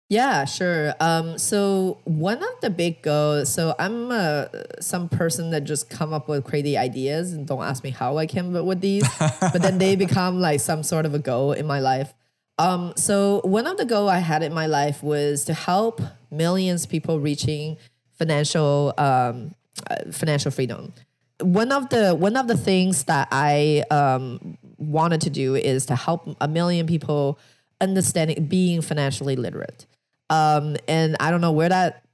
Yeah, 0.09 0.45
sure. 0.45 0.93
Um, 0.99 1.39
so 1.39 1.99
one 2.03 2.43
of 2.43 2.61
the 2.63 2.71
big 2.71 3.01
goals. 3.01 3.49
So 3.49 3.77
I'm 3.79 4.11
uh, 4.11 4.47
some 4.81 5.09
person 5.09 5.51
that 5.51 5.63
just 5.63 5.89
come 5.89 6.13
up 6.13 6.29
with 6.29 6.45
crazy 6.45 6.77
ideas, 6.77 7.33
and 7.33 7.47
don't 7.47 7.63
ask 7.63 7.85
me 7.85 7.91
how 7.91 8.19
I 8.19 8.27
came 8.27 8.55
up 8.57 8.65
with 8.65 8.81
these, 8.81 9.09
but 9.41 9.63
then 9.63 9.79
they 9.79 9.97
become 9.97 10.41
like 10.41 10.61
some 10.61 10.83
sort 10.83 11.07
of 11.07 11.15
a 11.15 11.19
goal 11.19 11.53
in 11.53 11.67
my 11.67 11.81
life. 11.81 12.13
Um, 12.59 12.93
so 12.97 13.41
one 13.45 13.67
of 13.67 13.79
the 13.79 13.87
goal 13.87 14.09
I 14.09 14.19
had 14.19 14.43
in 14.43 14.53
my 14.53 14.67
life 14.67 15.03
was 15.03 15.45
to 15.47 15.55
help 15.55 16.03
millions 16.31 16.85
of 16.85 16.91
people 16.91 17.21
reaching 17.21 17.77
financial 18.13 18.95
um, 18.99 19.55
uh, 19.91 20.11
financial 20.13 20.51
freedom. 20.51 20.93
One 21.41 21.73
of 21.73 21.89
the 21.89 22.15
one 22.15 22.37
of 22.37 22.49
the 22.49 22.57
things 22.57 23.05
that 23.05 23.29
I 23.33 23.83
um, 23.91 24.59
wanted 24.77 25.23
to 25.23 25.31
do 25.31 25.55
is 25.55 25.87
to 25.87 25.97
help 25.97 26.29
a 26.41 26.49
million 26.49 26.87
people 26.87 27.39
understanding 27.81 28.45
being 28.47 28.83
financially 28.83 29.37
literate. 29.37 29.87
Um, 30.29 30.77
and 30.87 31.17
I 31.19 31.31
don't 31.31 31.41
know 31.41 31.53
where 31.53 31.71
that 31.71 32.05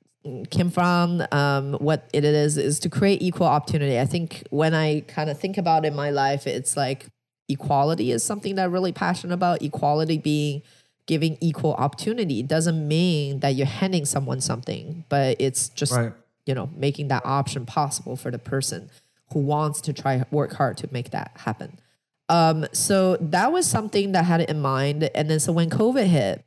came 0.51 0.71
from. 0.71 1.23
Um, 1.33 1.75
what 1.75 2.09
it 2.13 2.25
is 2.25 2.57
is 2.57 2.79
to 2.81 2.89
create 2.89 3.23
equal 3.23 3.47
opportunity. 3.47 3.99
I 3.99 4.07
think 4.07 4.45
when 4.51 4.75
I 4.75 5.01
kind 5.01 5.31
of 5.31 5.39
think 5.39 5.59
about 5.59 5.85
in 5.85 5.95
my 5.95 6.11
life, 6.11 6.47
it's 6.47 6.77
like 6.77 7.07
equality 7.49 8.11
is 8.11 8.25
something 8.25 8.55
that 8.57 8.65
I'm 8.65 8.73
really 8.73 8.93
passionate 8.93 9.35
about. 9.35 9.63
Equality 9.63 10.19
being 10.19 10.63
giving 11.07 11.39
equal 11.41 11.75
opportunity 11.75 12.43
doesn't 12.43 12.87
mean 12.87 13.41
that 13.41 13.55
you're 13.55 13.67
handing 13.67 14.05
someone 14.05 14.41
something, 14.41 15.05
but 15.09 15.37
it's 15.41 15.69
just 15.71 15.93
Right. 15.93 16.13
you 16.45 16.55
know 16.55 16.69
making 16.77 17.09
that 17.09 17.23
option 17.25 17.65
possible 17.67 18.17
for 18.17 18.31
the 18.31 18.39
person 18.39 18.91
who 19.33 19.41
wants 19.41 19.81
to 19.83 19.93
try 19.93 20.25
work 20.31 20.53
hard 20.55 20.77
to 20.79 20.89
make 20.93 21.11
that 21.11 21.31
happen. 21.35 21.79
Um, 22.29 22.67
so 22.73 23.17
that 23.21 23.53
was 23.53 23.67
something 23.67 24.13
that 24.13 24.21
I 24.21 24.23
had 24.25 24.41
in 24.43 24.61
mind. 24.61 25.05
And 25.15 25.31
then 25.31 25.39
so 25.41 25.53
when 25.53 25.71
COVID 25.71 26.07
hit, 26.07 26.45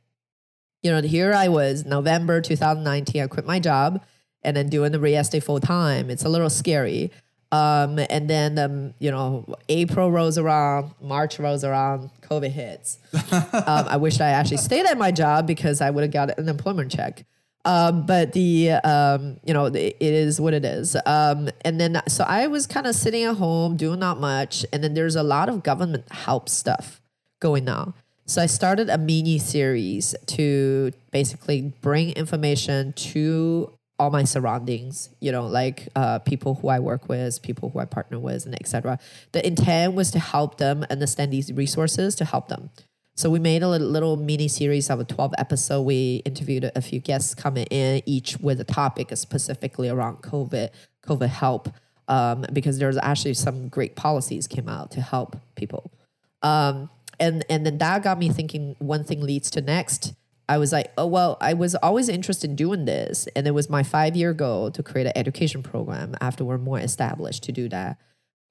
you 0.82 0.90
know, 0.90 1.00
here 1.00 1.32
I 1.32 1.48
was, 1.48 1.84
November 1.86 2.40
2019, 2.40 3.22
I 3.22 3.26
quit 3.26 3.46
my 3.46 3.58
job 3.60 4.02
and 4.42 4.56
then 4.56 4.68
doing 4.68 4.92
the 4.92 5.00
real 5.00 5.20
estate 5.20 5.44
full 5.44 5.60
time. 5.60 6.10
It's 6.10 6.24
a 6.24 6.28
little 6.28 6.50
scary. 6.50 7.10
Um, 7.52 7.98
and 8.10 8.30
then, 8.30 8.58
um, 8.58 8.94
you 9.00 9.10
know, 9.10 9.44
April 9.68 10.10
rolls 10.12 10.38
around, 10.38 10.92
March 11.00 11.38
rolls 11.38 11.64
around, 11.64 12.10
COVID 12.22 12.50
hits. 12.50 12.98
um, 13.32 13.50
I 13.88 13.96
wish 13.96 14.20
I 14.20 14.28
actually 14.28 14.58
stayed 14.58 14.86
at 14.86 14.96
my 14.96 15.10
job 15.10 15.46
because 15.46 15.80
I 15.80 15.90
would 15.90 16.02
have 16.02 16.12
got 16.12 16.38
an 16.38 16.48
employment 16.48 16.92
check. 16.92 17.24
Um, 17.64 18.06
but 18.06 18.32
the, 18.32 18.70
um, 18.70 19.38
you 19.44 19.52
know, 19.52 19.66
it 19.66 19.96
is 20.00 20.40
what 20.40 20.54
it 20.54 20.64
is. 20.64 20.96
Um, 21.04 21.50
and 21.64 21.80
then, 21.80 22.00
so 22.08 22.24
I 22.26 22.46
was 22.46 22.66
kind 22.66 22.86
of 22.86 22.94
sitting 22.94 23.24
at 23.24 23.36
home 23.36 23.76
doing 23.76 23.98
not 23.98 24.18
much. 24.20 24.64
And 24.72 24.82
then 24.82 24.94
there's 24.94 25.16
a 25.16 25.22
lot 25.22 25.48
of 25.48 25.62
government 25.62 26.10
help 26.10 26.48
stuff 26.48 27.02
going 27.40 27.68
on. 27.68 27.94
So 28.26 28.40
I 28.40 28.46
started 28.46 28.88
a 28.88 28.96
mini 28.96 29.38
series 29.38 30.14
to 30.26 30.92
basically 31.10 31.72
bring 31.80 32.12
information 32.12 32.92
to 32.92 33.72
all 34.00 34.10
my 34.10 34.24
surroundings, 34.24 35.10
you 35.20 35.30
know, 35.30 35.46
like 35.46 35.88
uh, 35.94 36.18
people 36.20 36.54
who 36.54 36.68
I 36.68 36.78
work 36.80 37.06
with, 37.06 37.42
people 37.42 37.68
who 37.68 37.80
I 37.80 37.84
partner 37.84 38.18
with, 38.18 38.46
and 38.46 38.54
etc. 38.54 38.98
The 39.32 39.46
intent 39.46 39.94
was 39.94 40.10
to 40.12 40.18
help 40.18 40.56
them 40.56 40.86
understand 40.88 41.30
these 41.30 41.52
resources 41.52 42.14
to 42.14 42.24
help 42.24 42.48
them. 42.48 42.70
So 43.14 43.28
we 43.28 43.38
made 43.38 43.62
a 43.62 43.68
little, 43.68 43.88
little 43.88 44.16
mini 44.16 44.48
series 44.48 44.88
of 44.88 45.00
a 45.00 45.04
12 45.04 45.34
episode. 45.36 45.82
We 45.82 46.22
interviewed 46.24 46.72
a 46.74 46.80
few 46.80 46.98
guests 46.98 47.34
coming 47.34 47.66
in, 47.66 48.02
each 48.06 48.38
with 48.38 48.58
a 48.58 48.64
topic 48.64 49.14
specifically 49.18 49.90
around 49.90 50.22
COVID, 50.22 50.70
COVID 51.06 51.28
help, 51.28 51.68
um, 52.08 52.46
because 52.54 52.78
there's 52.78 52.96
actually 53.02 53.34
some 53.34 53.68
great 53.68 53.96
policies 53.96 54.46
came 54.46 54.70
out 54.70 54.90
to 54.92 55.02
help 55.02 55.36
people. 55.56 55.92
Um, 56.40 56.88
and 57.18 57.44
and 57.50 57.66
then 57.66 57.76
that 57.76 58.02
got 58.02 58.18
me 58.18 58.30
thinking. 58.30 58.76
One 58.78 59.04
thing 59.04 59.20
leads 59.20 59.50
to 59.50 59.60
next 59.60 60.14
I 60.50 60.58
was 60.58 60.72
like, 60.72 60.92
oh, 60.98 61.06
well, 61.06 61.36
I 61.40 61.54
was 61.54 61.76
always 61.76 62.08
interested 62.08 62.50
in 62.50 62.56
doing 62.56 62.84
this. 62.84 63.28
And 63.36 63.46
it 63.46 63.52
was 63.52 63.70
my 63.70 63.84
five 63.84 64.16
year 64.16 64.34
goal 64.34 64.72
to 64.72 64.82
create 64.82 65.06
an 65.06 65.12
education 65.14 65.62
program 65.62 66.16
after 66.20 66.44
we're 66.44 66.58
more 66.58 66.80
established 66.80 67.44
to 67.44 67.52
do 67.52 67.68
that. 67.68 68.00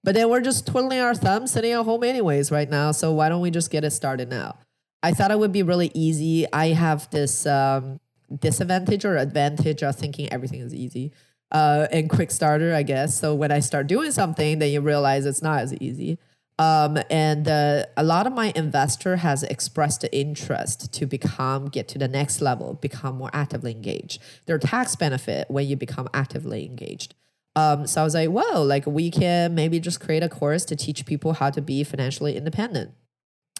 But 0.01 0.15
then 0.15 0.29
we're 0.29 0.39
just 0.39 0.65
twiddling 0.65 1.01
our 1.01 1.13
thumbs 1.13 1.51
sitting 1.51 1.73
at 1.73 1.83
home, 1.83 2.05
anyways, 2.05 2.51
right 2.51 2.69
now. 2.69 2.93
So 2.93 3.11
why 3.11 3.27
don't 3.27 3.41
we 3.41 3.51
just 3.51 3.69
get 3.69 3.83
it 3.83 3.91
started 3.91 4.29
now? 4.29 4.55
I 5.03 5.11
thought 5.11 5.29
it 5.29 5.39
would 5.39 5.51
be 5.51 5.61
really 5.61 5.91
easy. 5.93 6.45
I 6.53 6.67
have 6.67 7.09
this 7.09 7.45
um, 7.45 7.99
disadvantage 8.33 9.03
or 9.03 9.17
advantage 9.17 9.83
of 9.83 9.93
thinking 9.97 10.31
everything 10.31 10.61
is 10.61 10.73
easy 10.73 11.11
uh, 11.51 11.87
and 11.91 12.09
quick 12.09 12.31
starter, 12.31 12.73
I 12.73 12.83
guess. 12.83 13.19
So 13.19 13.35
when 13.35 13.51
I 13.51 13.59
start 13.59 13.87
doing 13.87 14.11
something, 14.11 14.59
then 14.59 14.71
you 14.71 14.79
realize 14.79 15.25
it's 15.25 15.41
not 15.41 15.63
as 15.63 15.73
easy. 15.81 16.17
Um, 16.59 16.97
and 17.09 17.47
uh, 17.47 17.85
a 17.95 18.03
lot 18.03 18.27
of 18.27 18.33
my 18.33 18.51
investor 18.53 19.15
has 19.15 19.43
expressed 19.43 20.05
interest 20.11 20.91
to 20.93 21.05
become 21.05 21.69
get 21.69 21.87
to 21.87 21.97
the 21.97 22.09
next 22.09 22.41
level, 22.41 22.73
become 22.73 23.17
more 23.17 23.29
actively 23.31 23.71
engaged. 23.71 24.21
There 24.45 24.57
are 24.57 24.59
tax 24.59 24.97
benefit 24.97 25.49
when 25.49 25.67
you 25.67 25.77
become 25.77 26.09
actively 26.13 26.65
engaged. 26.65 27.15
Um, 27.55 27.87
so 27.87 28.01
I 28.01 28.03
was 28.03 28.13
like, 28.13 28.29
well, 28.29 28.65
like 28.65 28.85
we 28.85 29.09
can 29.09 29.55
maybe 29.55 29.79
just 29.79 30.01
create 30.01 30.21
a 30.21 30.27
course 30.27 30.65
to 30.65 30.75
teach 30.75 31.05
people 31.05 31.33
how 31.33 31.49
to 31.49 31.61
be 31.61 31.85
financially 31.85 32.35
independent, 32.35 32.91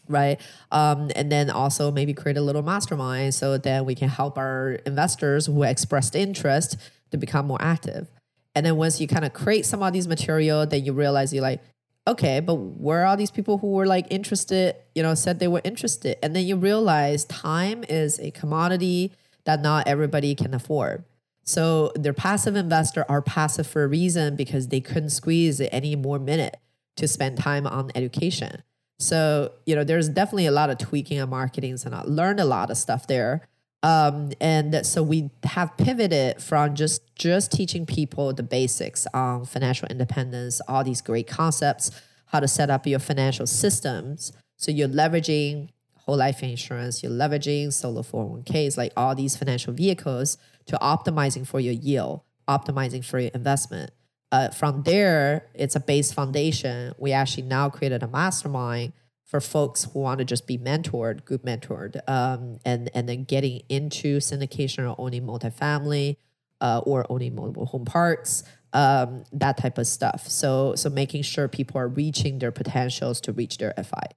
right? 0.10 0.40
Um, 0.70 1.10
and 1.16 1.32
then 1.32 1.50
also 1.50 1.92
maybe 1.92 2.14
create 2.14 2.38
a 2.38 2.42
little 2.42 2.64
mastermind 2.64 3.34
so 3.34 3.58
that 3.58 3.86
we 3.86 3.96
can 3.96 4.10
help 4.10 4.38
our 4.38 4.74
investors 4.86 5.46
who 5.46 5.64
expressed 5.64 6.16
interest 6.16 6.76
to 7.12 7.18
become 7.18 7.48
more 7.48 7.62
active. 7.62 8.10
And 8.56 8.66
then 8.66 8.76
once 8.76 9.00
you 9.00 9.08
kind 9.08 9.24
of 9.24 9.32
create 9.32 9.66
some 9.66 9.82
of 9.82 9.94
these 9.94 10.08
material, 10.08 10.66
then 10.66 10.84
you 10.84 10.92
realize 10.92 11.34
you're 11.34 11.42
like, 11.42 11.62
okay, 12.10 12.40
but 12.40 12.56
where 12.56 13.06
are 13.06 13.16
these 13.16 13.32
people 13.32 13.60
who 13.60 13.68
were 13.68 13.86
like 13.86 14.08
interested, 14.10 14.76
you 14.96 15.04
know, 15.04 15.16
said 15.16 15.40
they 15.40 15.48
were 15.48 15.62
interested? 15.64 16.18
And 16.24 16.36
then 16.36 16.46
you 16.46 16.56
realize 16.56 17.24
time 17.26 17.84
is 17.88 18.20
a 18.20 18.32
commodity 18.32 19.14
that 19.46 19.62
not 19.62 19.88
everybody 19.88 20.36
can 20.36 20.54
afford. 20.54 21.04
So 21.44 21.92
their 21.96 22.14
passive 22.14 22.56
investor 22.56 23.06
are 23.10 23.22
passive 23.22 23.66
for 23.66 23.84
a 23.84 23.88
reason 23.88 24.36
because 24.36 24.68
they 24.68 24.82
couldn't 24.82 25.12
squeeze 25.12 25.62
any 25.62 25.96
more 25.96 26.20
minute 26.20 26.58
to 26.98 27.08
spend 27.08 27.38
time 27.38 27.66
on 27.66 27.92
education. 27.96 28.64
So, 29.00 29.54
you 29.66 29.76
know, 29.76 29.84
there's 29.84 30.10
definitely 30.10 30.48
a 30.48 30.52
lot 30.52 30.70
of 30.70 30.78
tweaking 30.78 31.20
and 31.20 31.30
marketing 31.30 31.78
and 31.86 31.96
I 31.96 32.02
learned 32.06 32.40
a 32.40 32.46
lot 32.46 32.70
of 32.70 32.78
stuff 32.78 33.08
there. 33.08 33.48
Um, 33.82 34.32
and 34.42 34.86
so 34.86 35.02
we 35.02 35.30
have 35.44 35.76
pivoted 35.78 36.42
from 36.42 36.76
just 36.76 37.16
just 37.16 37.52
teaching 37.52 37.86
people 37.86 38.34
the 38.34 38.44
basics 38.44 39.08
on 39.14 39.46
financial 39.46 39.88
independence, 39.88 40.60
all 40.68 40.84
these 40.84 41.02
great 41.02 41.28
concepts, 41.28 41.92
how 42.28 42.40
to 42.40 42.48
set 42.48 42.70
up 42.70 42.86
your 42.86 43.00
financial 43.00 43.48
systems. 43.48 44.34
So 44.58 44.72
you're 44.72 44.90
leveraging 44.90 45.70
whole 45.96 46.18
life 46.18 46.44
insurance, 46.44 47.04
you're 47.04 47.12
leveraging 47.12 47.72
solo 47.72 48.02
401ks, 48.02 48.78
like 48.78 48.92
all 48.98 49.16
these 49.16 49.38
financial 49.38 49.74
vehicles 49.74 50.38
to 50.66 50.76
optimizing 50.78 51.48
for 51.48 51.60
your 51.60 51.74
yield, 51.74 52.22
optimizing 52.48 53.06
for 53.06 53.20
your 53.20 53.32
investment. 53.34 53.92
Uh, 54.32 54.50
from 54.50 54.84
there, 54.84 55.48
it's 55.54 55.76
a 55.76 55.80
base 55.80 56.12
foundation. 56.12 56.94
We 56.98 57.14
actually 57.14 57.44
now 57.44 57.70
created 57.70 58.04
a 58.04 58.08
mastermind 58.08 58.94
for 59.30 59.40
folks 59.40 59.84
who 59.84 60.00
want 60.00 60.18
to 60.18 60.26
just 60.26 60.48
be 60.48 60.58
mentored, 60.58 61.24
group 61.24 61.44
mentored, 61.44 62.02
um, 62.10 62.58
and 62.66 62.90
and 62.96 63.08
then 63.08 63.24
getting 63.26 63.62
into 63.70 64.18
syndication 64.18 64.90
or 64.90 64.96
owning 64.98 65.24
multifamily 65.24 66.18
uh, 66.62 66.82
or 66.84 67.06
owning 67.12 67.36
mobile 67.36 67.68
home 67.68 67.86
parks, 67.86 68.44
um, 68.74 69.24
that 69.32 69.56
type 69.58 69.78
of 69.78 69.86
stuff. 69.86 70.28
So 70.28 70.74
so 70.74 70.90
making 70.90 71.22
sure 71.22 71.48
people 71.48 71.80
are 71.80 71.88
reaching 71.88 72.40
their 72.40 72.52
potentials 72.52 73.22
to 73.22 73.32
reach 73.32 73.60
their 73.60 73.74
FI. 73.78 74.08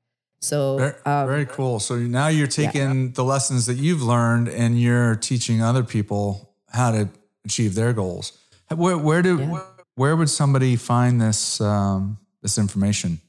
So 0.41 0.79
very, 0.79 0.95
um, 1.05 1.27
very 1.29 1.47
cool. 1.47 1.79
So 1.79 1.97
now 1.97 2.29
you're 2.29 2.47
taking 2.47 3.05
yeah. 3.05 3.11
the 3.13 3.23
lessons 3.23 3.67
that 3.67 3.77
you've 3.77 4.03
learned 4.03 4.49
and 4.49 4.81
you're 4.81 5.17
teaching 5.17 5.63
other 5.63 5.85
people 5.85 6.55
how 6.71 6.91
to 6.91 7.11
achieve 7.45 7.75
their 7.75 7.93
goals. 7.93 8.33
Where 8.75 8.97
where 8.97 9.21
do 9.21 9.39
yeah. 9.39 9.51
where, 9.51 9.63
where, 9.95 10.17
would 10.17 10.31
somebody 10.31 10.77
find 10.77 11.21
this 11.21 11.61
um, 11.61 12.17
this 12.41 12.57
information? 12.57 13.21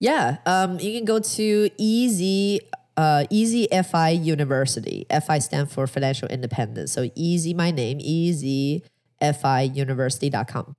Yeah, 0.00 0.38
um, 0.46 0.80
you 0.80 0.96
can 0.96 1.04
go 1.04 1.18
to 1.18 1.70
Easy 1.76 2.60
uh, 2.96 3.24
Easy 3.30 3.68
FI 3.68 4.10
University. 4.10 5.06
FI 5.10 5.38
stands 5.38 5.72
for 5.72 5.86
Financial 5.86 6.28
Independence. 6.28 6.92
So 6.92 7.10
Easy, 7.14 7.54
my 7.54 7.70
name, 7.70 7.98
Easy 8.00 8.82
FI 9.20 9.62
University.com. 9.74 10.74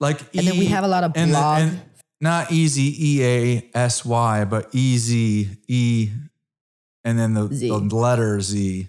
Like, 0.00 0.20
and 0.34 0.42
e- 0.42 0.48
then 0.48 0.58
we 0.58 0.66
have 0.66 0.84
a 0.84 0.88
lot 0.88 1.04
of 1.04 1.12
blog. 1.14 1.26
And, 1.26 1.70
and 1.70 1.80
not 2.22 2.52
easy 2.52 2.94
E 2.98 3.24
A 3.24 3.70
S 3.74 4.04
Y, 4.04 4.44
but 4.44 4.68
easy 4.72 5.48
E, 5.66 6.10
and 7.04 7.18
then 7.18 7.34
the, 7.34 7.48
the 7.48 7.76
letter 7.76 8.40
Z, 8.40 8.88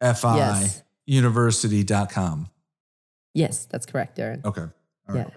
F 0.00 0.24
I 0.24 0.36
yes. 0.36 0.82
University.com. 1.06 2.48
Yes, 3.32 3.64
that's 3.66 3.86
correct, 3.86 4.18
Darren. 4.18 4.44
Okay. 4.44 4.66
Yeah. 5.14 5.28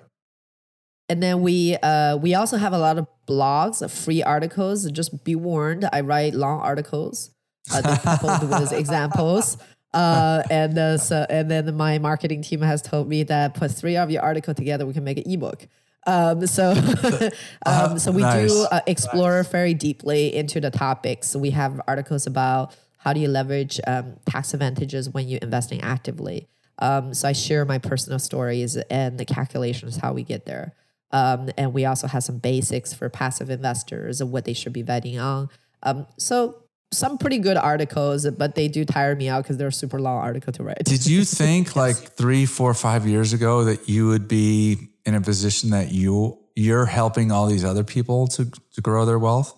And 1.10 1.23
then 1.23 1.41
we 1.41 1.78
uh, 1.78 2.17
we 2.17 2.36
also 2.36 2.58
have 2.58 2.73
a 2.73 2.78
lot 2.78 2.97
of 2.97 3.08
blogs, 3.28 3.88
free 3.90 4.24
articles. 4.24 4.90
Just 4.92 5.24
be 5.24 5.36
warned, 5.36 5.88
I 5.92 6.02
write 6.02 6.34
long 6.34 6.60
articles 6.62 7.32
uh, 7.74 7.98
coupled 8.02 8.50
with 8.50 8.72
examples. 8.84 9.58
Uh, 9.94 10.44
and 10.50 10.78
uh, 10.78 10.98
so 10.98 11.26
and 11.30 11.50
then 11.50 11.76
my 11.76 11.98
marketing 11.98 12.42
team 12.42 12.62
has 12.62 12.82
told 12.82 13.08
me 13.08 13.24
that 13.24 13.54
put 13.54 13.72
three 13.72 13.98
of 13.98 14.12
your 14.12 14.22
article 14.22 14.54
together, 14.54 14.86
we 14.86 14.94
can 14.94 15.04
make 15.04 15.18
an 15.18 15.32
ebook. 15.32 15.68
Um, 16.06 16.46
so 16.48 16.72
um, 17.66 18.00
so 18.00 18.12
we 18.12 18.22
nice. 18.22 18.52
do 18.52 18.68
uh, 18.72 18.82
explore 18.88 19.38
nice. 19.38 19.48
very 19.48 19.74
deeply 19.74 20.34
into 20.36 20.60
the 20.62 20.72
topics. 20.72 21.30
So 21.30 21.40
we 21.40 21.52
have 21.52 21.82
articles 21.88 22.28
about 22.28 22.76
how 22.98 23.13
do 23.13 23.20
you 23.20 23.28
leverage 23.28 23.80
um, 23.88 24.16
tax 24.26 24.54
advantages 24.54 25.10
when 25.10 25.28
you're 25.28 25.40
investing 25.42 25.82
actively. 25.82 26.48
Um, 26.80 27.13
so 27.13 27.28
I 27.28 27.34
share 27.34 27.66
my 27.66 27.80
personal 27.80 28.20
stories 28.20 28.78
and 28.90 29.18
the 29.18 29.26
calculations 29.26 29.98
how 29.98 30.13
we 30.13 30.24
get 30.24 30.46
there. 30.46 30.74
Um, 31.12 31.50
and 31.58 31.74
we 31.74 31.86
also 31.86 32.08
have 32.08 32.24
some 32.24 32.38
basics 32.38 32.93
for 32.93 33.10
passive 33.10 33.50
investors 33.50 34.22
of 34.22 34.30
what 34.30 34.46
they 34.46 34.54
should 34.54 34.74
be 34.74 34.84
betting 34.84 35.20
on. 35.20 35.50
Um, 35.84 36.06
so 36.17 36.63
some 36.91 37.17
pretty 37.17 37.39
good 37.39 37.58
articles, 37.58 38.30
but 38.32 38.56
they 38.56 38.67
do 38.67 38.86
tire 38.86 39.15
me 39.15 39.30
out 39.30 39.43
because 39.43 39.58
they're 39.58 39.67
a 39.67 39.74
super 39.74 40.00
long 40.00 40.17
article 40.17 40.54
to 40.54 40.63
write. 40.63 40.84
Did 40.84 41.06
you 41.06 41.24
think 41.26 41.67
yes. 41.67 41.76
like 41.76 41.96
three, 41.96 42.46
four, 42.46 42.74
five 42.74 43.08
years 43.08 43.34
ago 43.34 43.65
that 43.65 43.89
you 43.89 44.08
would 44.08 44.28
be 44.28 44.89
in 45.06 45.15
a 45.15 45.22
position 45.22 45.72
that 45.72 45.91
you 45.91 46.39
you're 46.56 46.88
helping 46.88 47.32
all 47.32 47.46
these 47.46 47.63
other 47.63 47.84
people 47.84 48.28
to 48.28 48.52
to 48.74 48.82
grow 48.82 49.06
their 49.06 49.20
wealth? 49.20 49.58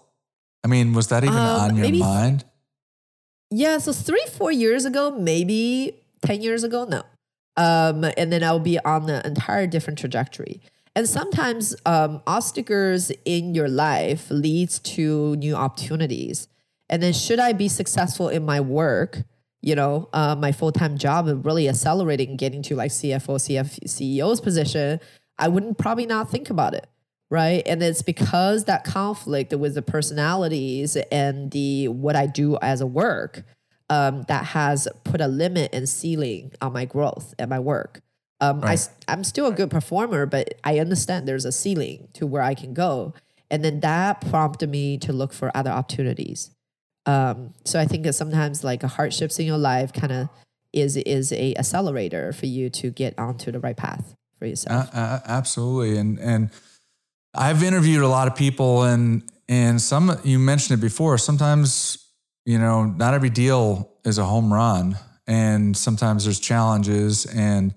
I 0.63 0.67
mean, 0.67 0.93
was 0.93 1.07
that 1.07 1.23
even 1.23 1.37
um, 1.37 1.61
on 1.61 1.75
your 1.75 1.85
maybe, 1.85 1.99
mind? 1.99 2.45
Yeah, 3.51 3.77
so 3.77 3.93
three, 3.93 4.25
four 4.31 4.51
years 4.51 4.85
ago, 4.85 5.11
maybe 5.11 5.95
ten 6.21 6.41
years 6.41 6.63
ago, 6.63 6.85
no. 6.85 7.03
Um, 7.57 8.05
and 8.17 8.31
then 8.31 8.43
I'll 8.43 8.59
be 8.59 8.79
on 8.79 9.09
an 9.09 9.25
entire 9.25 9.67
different 9.67 9.99
trajectory. 9.99 10.61
And 10.95 11.07
sometimes 11.07 11.75
um, 11.85 12.21
obstacles 12.25 13.11
in 13.25 13.53
your 13.55 13.69
life 13.69 14.27
leads 14.29 14.79
to 14.79 15.35
new 15.35 15.55
opportunities. 15.55 16.47
And 16.89 17.03
then 17.03 17.13
should 17.13 17.39
I 17.39 17.53
be 17.53 17.67
successful 17.67 18.29
in 18.29 18.43
my 18.43 18.59
work, 18.59 19.21
you 19.61 19.75
know, 19.75 20.09
uh, 20.13 20.35
my 20.35 20.51
full-time 20.51 20.97
job 20.97 21.27
of 21.27 21.45
really 21.45 21.69
accelerating, 21.69 22.35
getting 22.35 22.63
to 22.63 22.75
like 22.75 22.91
CFO, 22.91 23.35
CF, 23.35 23.79
CEO's 23.85 24.41
position, 24.41 24.99
I 25.37 25.47
wouldn't 25.47 25.77
probably 25.77 26.05
not 26.05 26.29
think 26.29 26.49
about 26.49 26.73
it. 26.73 26.87
Right. 27.31 27.61
And 27.67 27.83
it's 27.83 28.01
because 28.01 28.65
that 28.65 28.83
conflict 28.83 29.53
with 29.53 29.75
the 29.75 29.83
personalities 29.83 30.97
and 31.11 31.51
the 31.51 31.87
what 31.89 32.15
I 32.15 32.25
do 32.25 32.57
as 32.59 32.81
a 32.81 32.87
work 32.87 33.43
um, 33.87 34.23
that 34.27 34.45
has 34.45 34.87
put 35.03 35.21
a 35.21 35.27
limit 35.27 35.69
and 35.71 35.87
ceiling 35.87 36.53
on 36.59 36.73
my 36.73 36.85
growth 36.85 37.35
and 37.37 37.49
my 37.49 37.59
work. 37.59 38.01
Um, 38.41 38.61
I, 38.63 38.67
Right. 38.67 38.73
s- 38.73 38.89
I'm 39.07 39.23
still 39.23 39.47
a 39.47 39.51
good 39.51 39.69
performer, 39.69 40.25
but 40.25 40.53
I 40.63 40.79
understand 40.79 41.27
there's 41.27 41.45
a 41.45 41.51
ceiling 41.51 42.07
to 42.13 42.25
where 42.25 42.41
I 42.41 42.53
can 42.55 42.73
go. 42.73 43.13
And 43.51 43.63
then 43.63 43.79
that 43.81 44.21
prompted 44.29 44.69
me 44.69 44.97
to 44.99 45.11
look 45.11 45.33
for 45.33 45.51
other 45.55 45.71
opportunities. 45.71 46.51
Um, 47.05 47.53
so 47.65 47.79
I 47.79 47.85
think 47.85 48.03
that 48.03 48.13
sometimes 48.13 48.63
like 48.63 48.83
hardships 48.83 49.39
in 49.39 49.45
your 49.45 49.57
life 49.57 49.91
kind 49.93 50.11
of 50.11 50.29
is 50.71 50.95
is 50.97 51.31
a 51.31 51.55
accelerator 51.55 52.31
for 52.31 52.45
you 52.45 52.69
to 52.69 52.91
get 52.91 53.17
onto 53.17 53.51
the 53.51 53.59
right 53.59 53.75
path 53.75 54.15
for 54.37 54.45
yourself. 54.45 54.93
Uh, 54.93 54.97
uh, 54.97 55.19
absolutely, 55.25 55.97
and 55.97 56.19
and 56.19 56.51
I've 57.33 57.63
interviewed 57.63 58.03
a 58.03 58.07
lot 58.07 58.27
of 58.27 58.35
people, 58.35 58.83
and 58.83 59.23
and 59.47 59.81
some 59.81 60.19
you 60.23 60.37
mentioned 60.37 60.77
it 60.79 60.81
before. 60.81 61.17
Sometimes 61.17 61.97
you 62.45 62.59
know, 62.59 62.85
not 62.85 63.13
every 63.13 63.29
deal 63.31 63.91
is 64.05 64.17
a 64.19 64.25
home 64.25 64.53
run, 64.53 64.95
and 65.27 65.75
sometimes 65.75 66.25
there's 66.25 66.39
challenges. 66.39 67.25
And 67.25 67.73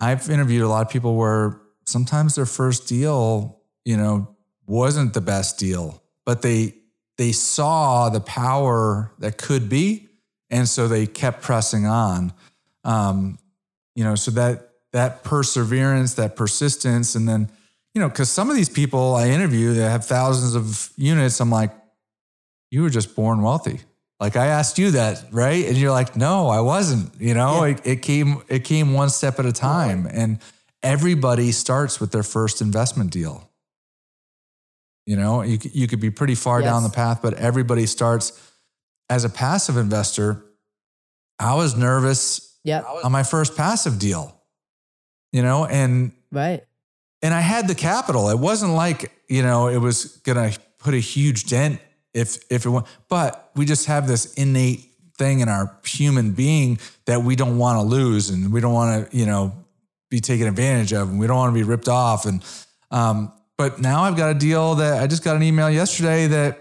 I've 0.00 0.28
interviewed 0.28 0.62
a 0.62 0.68
lot 0.68 0.86
of 0.86 0.92
people 0.92 1.16
where 1.16 1.60
sometimes 1.86 2.34
their 2.34 2.46
first 2.46 2.88
deal, 2.88 3.60
you 3.84 3.96
know, 3.96 4.36
wasn't 4.66 5.14
the 5.14 5.20
best 5.20 5.58
deal, 5.58 6.02
but 6.24 6.42
they 6.42 6.74
they 7.16 7.32
saw 7.32 8.08
the 8.08 8.20
power 8.20 9.12
that 9.18 9.38
could 9.38 9.68
be, 9.68 10.08
and 10.50 10.68
so 10.68 10.88
they 10.88 11.06
kept 11.06 11.42
pressing 11.42 11.86
on. 11.86 12.32
Um, 12.82 13.38
you 13.94 14.04
know, 14.04 14.14
so 14.14 14.30
that 14.32 14.70
that 14.92 15.24
perseverance, 15.24 16.14
that 16.14 16.36
persistence, 16.36 17.14
and 17.14 17.28
then 17.28 17.50
you 17.94 18.00
know, 18.00 18.08
because 18.08 18.30
some 18.30 18.50
of 18.50 18.56
these 18.56 18.68
people 18.68 19.14
I 19.14 19.28
interview 19.28 19.74
that 19.74 19.90
have 19.90 20.04
thousands 20.04 20.54
of 20.54 20.92
units, 20.96 21.40
I'm 21.40 21.50
like, 21.50 21.70
you 22.70 22.82
were 22.82 22.90
just 22.90 23.14
born 23.14 23.42
wealthy. 23.42 23.80
Like 24.24 24.36
I 24.36 24.46
asked 24.46 24.78
you 24.78 24.92
that, 24.92 25.22
right? 25.32 25.66
And 25.66 25.76
you're 25.76 25.90
like, 25.90 26.16
no, 26.16 26.48
I 26.48 26.60
wasn't. 26.60 27.10
You 27.20 27.34
know, 27.34 27.62
Yeah. 27.64 27.72
it, 27.74 27.86
it 27.86 27.96
came 28.02 28.40
it 28.48 28.64
came 28.64 28.94
one 28.94 29.10
step 29.10 29.38
at 29.38 29.44
a 29.44 29.52
time, 29.52 30.08
and 30.10 30.38
everybody 30.82 31.52
starts 31.52 32.00
with 32.00 32.10
their 32.10 32.22
first 32.22 32.62
investment 32.62 33.10
deal. 33.10 33.50
You 35.04 35.16
know, 35.16 35.42
you 35.42 35.58
you 35.74 35.86
could 35.86 36.00
be 36.00 36.08
pretty 36.10 36.34
far 36.36 36.62
down 36.62 36.84
the 36.84 36.88
path, 36.88 37.20
but 37.20 37.34
everybody 37.34 37.84
starts 37.84 38.32
as 39.10 39.24
a 39.24 39.28
passive 39.28 39.76
investor. 39.76 40.42
I 41.38 41.54
was 41.54 41.76
nervous 41.76 42.56
Yep. 42.64 42.86
on 43.04 43.12
my 43.12 43.24
first 43.24 43.54
passive 43.58 43.98
deal, 43.98 44.34
you 45.32 45.42
know, 45.42 45.66
and 45.66 46.12
Right. 46.32 46.64
and 47.20 47.34
I 47.34 47.40
had 47.40 47.68
the 47.68 47.74
capital. 47.74 48.30
It 48.30 48.38
wasn't 48.38 48.72
like 48.72 49.12
you 49.28 49.42
know 49.42 49.68
it 49.68 49.76
was 49.76 50.16
gonna 50.24 50.50
put 50.78 50.94
a 50.94 50.98
huge 50.98 51.44
dent 51.44 51.78
if 52.14 52.44
if 52.50 52.64
it 52.64 52.70
went, 52.70 52.86
but 53.08 53.50
we 53.54 53.66
just 53.66 53.86
have 53.86 54.06
this 54.06 54.32
innate 54.34 54.84
thing 55.18 55.40
in 55.40 55.48
our 55.48 55.76
human 55.84 56.32
being 56.32 56.78
that 57.06 57.22
we 57.22 57.36
don't 57.36 57.58
want 57.58 57.78
to 57.78 57.82
lose, 57.82 58.30
and 58.30 58.52
we 58.52 58.60
don't 58.60 58.72
want 58.72 59.10
to 59.10 59.16
you 59.16 59.26
know 59.26 59.52
be 60.10 60.20
taken 60.20 60.46
advantage 60.46 60.92
of, 60.92 61.10
and 61.10 61.18
we 61.18 61.26
don't 61.26 61.36
want 61.36 61.50
to 61.50 61.54
be 61.54 61.64
ripped 61.64 61.88
off. 61.88 62.24
And 62.24 62.42
um, 62.90 63.32
but 63.58 63.80
now 63.80 64.02
I've 64.02 64.16
got 64.16 64.30
a 64.30 64.38
deal 64.38 64.76
that 64.76 65.02
I 65.02 65.06
just 65.06 65.24
got 65.24 65.36
an 65.36 65.42
email 65.42 65.68
yesterday 65.68 66.26
that 66.28 66.60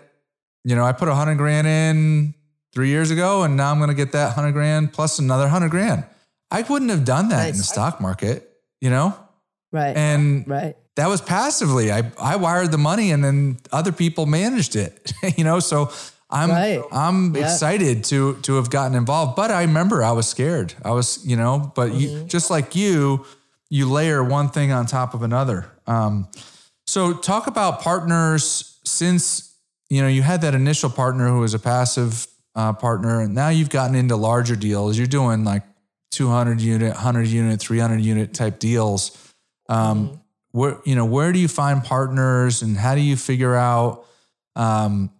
you 0.63 0.75
know 0.75 0.83
I 0.83 0.91
put 0.91 1.07
a 1.07 1.15
hundred 1.15 1.35
grand 1.35 1.67
in 1.67 2.33
three 2.73 2.89
years 2.89 3.11
ago, 3.11 3.43
and 3.43 3.55
now 3.55 3.71
I'm 3.71 3.79
gonna 3.79 3.93
get 3.93 4.11
that 4.13 4.33
hundred 4.33 4.53
grand 4.53 4.91
plus 4.91 5.19
another 5.19 5.47
hundred 5.47 5.69
grand. 5.69 6.03
I 6.51 6.61
wouldn't 6.61 6.91
have 6.91 7.05
done 7.05 7.29
that 7.29 7.49
in 7.49 7.57
the 7.57 7.63
stock 7.63 7.99
market, 7.99 8.49
you 8.79 8.89
know. 8.89 9.17
Right. 9.71 9.97
And 9.97 10.47
right. 10.47 10.75
That 10.95 11.07
was 11.07 11.21
passively. 11.21 11.91
I, 11.91 12.11
I 12.19 12.35
wired 12.35 12.71
the 12.71 12.77
money 12.77 13.11
and 13.11 13.23
then 13.23 13.57
other 13.71 13.91
people 13.91 14.25
managed 14.25 14.75
it. 14.75 15.11
you 15.37 15.43
know, 15.43 15.59
so 15.59 15.91
I'm 16.29 16.49
Right. 16.49 16.81
I'm 16.91 17.35
Yeah. 17.35 17.43
excited 17.43 18.03
to 18.05 18.35
to 18.43 18.55
have 18.55 18.69
gotten 18.69 18.95
involved. 18.95 19.35
But 19.35 19.51
I 19.51 19.61
remember 19.63 20.03
I 20.03 20.11
was 20.11 20.27
scared. 20.27 20.73
I 20.83 20.91
was, 20.91 21.25
you 21.25 21.35
know, 21.35 21.71
but 21.75 21.89
Mm-hmm. 21.89 21.99
you 21.99 22.23
just 22.25 22.49
like 22.49 22.75
you, 22.75 23.25
you 23.69 23.89
layer 23.89 24.23
one 24.23 24.49
thing 24.49 24.71
on 24.71 24.85
top 24.85 25.13
of 25.13 25.23
another. 25.23 25.65
Um, 25.87 26.27
so 26.85 27.13
talk 27.13 27.47
about 27.47 27.81
partners 27.81 28.79
since 28.83 29.55
you 29.89 30.01
know 30.01 30.07
you 30.07 30.21
had 30.21 30.41
that 30.41 30.53
initial 30.53 30.89
partner 30.89 31.27
who 31.29 31.39
was 31.39 31.53
a 31.53 31.59
passive 31.59 32.27
uh, 32.55 32.73
partner, 32.73 33.21
and 33.21 33.33
now 33.33 33.49
you've 33.49 33.69
gotten 33.69 33.95
into 33.95 34.15
larger 34.15 34.55
deals. 34.55 34.97
You're 34.97 35.07
doing 35.07 35.43
like 35.43 35.63
200 36.11 36.61
unit, 36.61 36.93
100 36.93 37.27
unit, 37.27 37.59
300 37.59 37.99
unit 37.99 38.33
type 38.33 38.59
deals. 38.59 39.11
Um, 39.69 40.19
where 40.53 40.79
you 40.85 40.95
know 40.95 41.03
where 41.05 41.33
do 41.33 41.39
you 41.39 41.49
find 41.49 41.83
partners, 41.83 42.61
and 42.61 42.77
how 42.77 42.95
do 42.95 43.01
you 43.01 43.17
figure 43.17 43.55
out 43.55 44.05
um, 44.55 45.11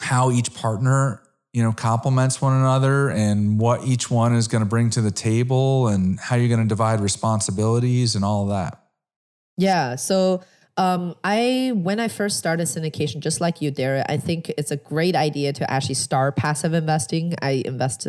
how 0.00 0.30
each 0.30 0.52
partner 0.52 1.22
you 1.54 1.62
know 1.62 1.72
complements 1.72 2.42
one 2.42 2.52
another, 2.52 3.08
and 3.08 3.58
what 3.58 3.84
each 3.84 4.10
one 4.10 4.34
is 4.34 4.46
going 4.46 4.62
to 4.62 4.68
bring 4.68 4.90
to 4.90 5.00
the 5.00 5.10
table, 5.10 5.88
and 5.88 6.20
how 6.20 6.36
you're 6.36 6.48
going 6.48 6.62
to 6.62 6.68
divide 6.68 7.00
responsibilities 7.00 8.14
and 8.14 8.24
all 8.24 8.42
of 8.42 8.50
that. 8.50 8.84
Yeah. 9.56 9.96
So 9.96 10.42
um, 10.76 11.14
I 11.24 11.72
when 11.74 11.98
I 12.00 12.08
first 12.08 12.38
started 12.38 12.66
syndication, 12.66 13.20
just 13.20 13.40
like 13.40 13.62
you, 13.62 13.70
Dara, 13.70 14.04
I 14.08 14.16
think 14.16 14.50
it's 14.50 14.70
a 14.70 14.76
great 14.76 15.16
idea 15.16 15.52
to 15.54 15.70
actually 15.70 15.96
start 15.96 16.36
passive 16.36 16.74
investing. 16.74 17.34
I 17.42 17.62
invest 17.64 18.06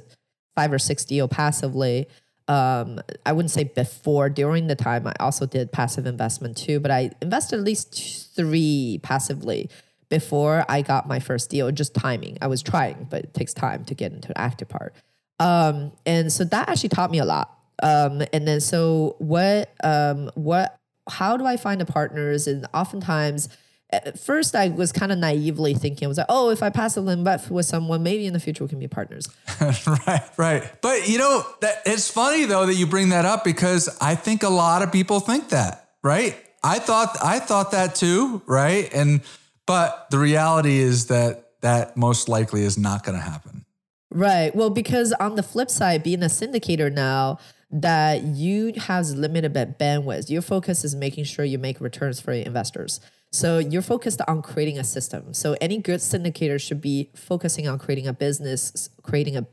five 0.56 0.74
or 0.74 0.80
six 0.80 1.06
deal 1.06 1.28
passively. 1.28 2.08
Um, 2.50 3.00
I 3.28 3.32
wouldn't 3.32 3.52
say 3.52 3.66
before, 3.66 4.28
during 4.28 4.66
the 4.66 4.76
time, 4.76 5.06
I 5.06 5.14
also 5.20 5.46
did 5.46 5.72
passive 5.72 6.08
investment 6.08 6.58
too, 6.58 6.80
but 6.80 6.90
I 6.90 7.12
invested 7.22 7.60
at 7.60 7.64
least 7.64 8.36
three 8.36 9.00
passively 9.04 9.70
before 10.10 10.66
I 10.68 10.82
got 10.82 11.08
my 11.08 11.20
first 11.20 11.52
deal. 11.52 11.72
Just 11.72 11.94
timing. 11.94 12.40
I 12.42 12.48
was 12.48 12.64
trying, 12.64 13.06
but 13.08 13.24
it 13.24 13.34
takes 13.36 13.54
time 13.54 13.86
to 13.86 13.94
get 13.94 14.12
into 14.14 14.30
the 14.30 14.38
active 14.38 14.68
part. 14.68 14.96
Um, 15.40 15.92
and 16.08 16.34
so 16.34 16.44
that 16.44 16.68
actually 16.68 16.90
taught 16.90 17.12
me 17.12 17.20
a 17.20 17.26
lot. 17.26 17.56
Um, 17.84 18.24
and 18.34 18.48
then 18.48 18.62
so 18.62 19.16
what, 19.20 19.72
um, 19.84 20.32
what, 20.34 20.76
how 21.08 21.38
do 21.38 21.46
I 21.46 21.56
find 21.56 21.80
the 21.80 21.86
partners? 21.86 22.48
And 22.48 22.66
oftentimes, 22.74 23.48
at 23.92 24.20
first 24.20 24.56
I 24.56 24.70
was 24.70 24.92
kind 24.92 25.12
of 25.12 25.18
naively 25.18 25.74
thinking, 25.74 26.06
I 26.06 26.10
was 26.10 26.18
like, 26.18 26.28
oh, 26.30 26.50
if 26.50 26.62
I 26.62 26.70
passively 26.70 27.14
invest 27.14 27.50
with 27.50 27.66
someone, 27.66 28.04
maybe 28.04 28.26
in 28.26 28.34
the 28.34 28.40
future 28.40 28.64
we 28.64 28.70
can 28.70 28.80
be 28.80 28.88
partners. 28.88 29.28
right, 30.08 30.30
right. 30.38 30.82
But 30.82 31.10
you 31.10 31.18
know, 31.18 31.44
that 31.62 31.82
it's 31.86 32.10
funny 32.10 32.46
though 32.46 32.66
that 32.66 32.76
you 32.76 32.86
bring 32.88 33.10
that 33.10 33.26
up 33.26 33.44
because 33.44 33.90
I 34.00 34.16
think 34.16 34.44
a 34.44 34.50
lot 34.50 34.82
of 34.82 34.92
people 34.92 35.20
think 35.20 35.50
that, 35.50 35.90
right? 36.04 36.38
I 36.64 36.80
thought 36.80 37.18
I 37.24 37.40
thought 37.40 37.72
that 37.72 37.96
too, 37.96 38.42
right? 38.46 38.94
And 38.94 39.22
but 39.66 40.10
the 40.12 40.20
reality 40.20 40.78
is 40.78 41.08
that 41.08 41.52
that 41.62 41.98
most 41.98 42.30
likely 42.30 42.64
is 42.64 42.78
not 42.78 43.04
going 43.04 43.18
to 43.18 43.24
happen. 43.24 43.66
Right. 44.12 44.56
Well, 44.56 44.70
because 44.70 45.14
on 45.14 45.36
the 45.36 45.44
flip 45.44 45.70
side, 45.70 46.04
being 46.04 46.24
a 46.24 46.28
syndicator 46.28 46.92
now, 46.92 47.38
that 47.72 48.24
you 48.24 48.74
have 48.78 49.08
limited 49.10 49.54
bandwidth. 49.54 50.30
Your 50.30 50.42
focus 50.42 50.84
is 50.84 50.96
making 50.96 51.26
sure 51.26 51.46
you 51.46 51.60
make 51.60 51.80
returns 51.80 52.20
for 52.20 52.34
your 52.34 52.46
investors. 52.46 53.00
So 53.32 53.60
you're 53.60 53.84
focused 53.84 54.22
on 54.28 54.42
creating 54.42 54.80
a 54.80 54.84
system. 54.84 55.34
So 55.34 55.56
any 55.62 55.78
good 55.78 56.00
syndicator 56.00 56.60
should 56.60 56.82
be 56.82 57.12
focusing 57.16 57.68
on 57.68 57.78
creating 57.78 58.08
a 58.08 58.14
business, 58.14 58.90
creating 59.04 59.38
a 59.38 59.46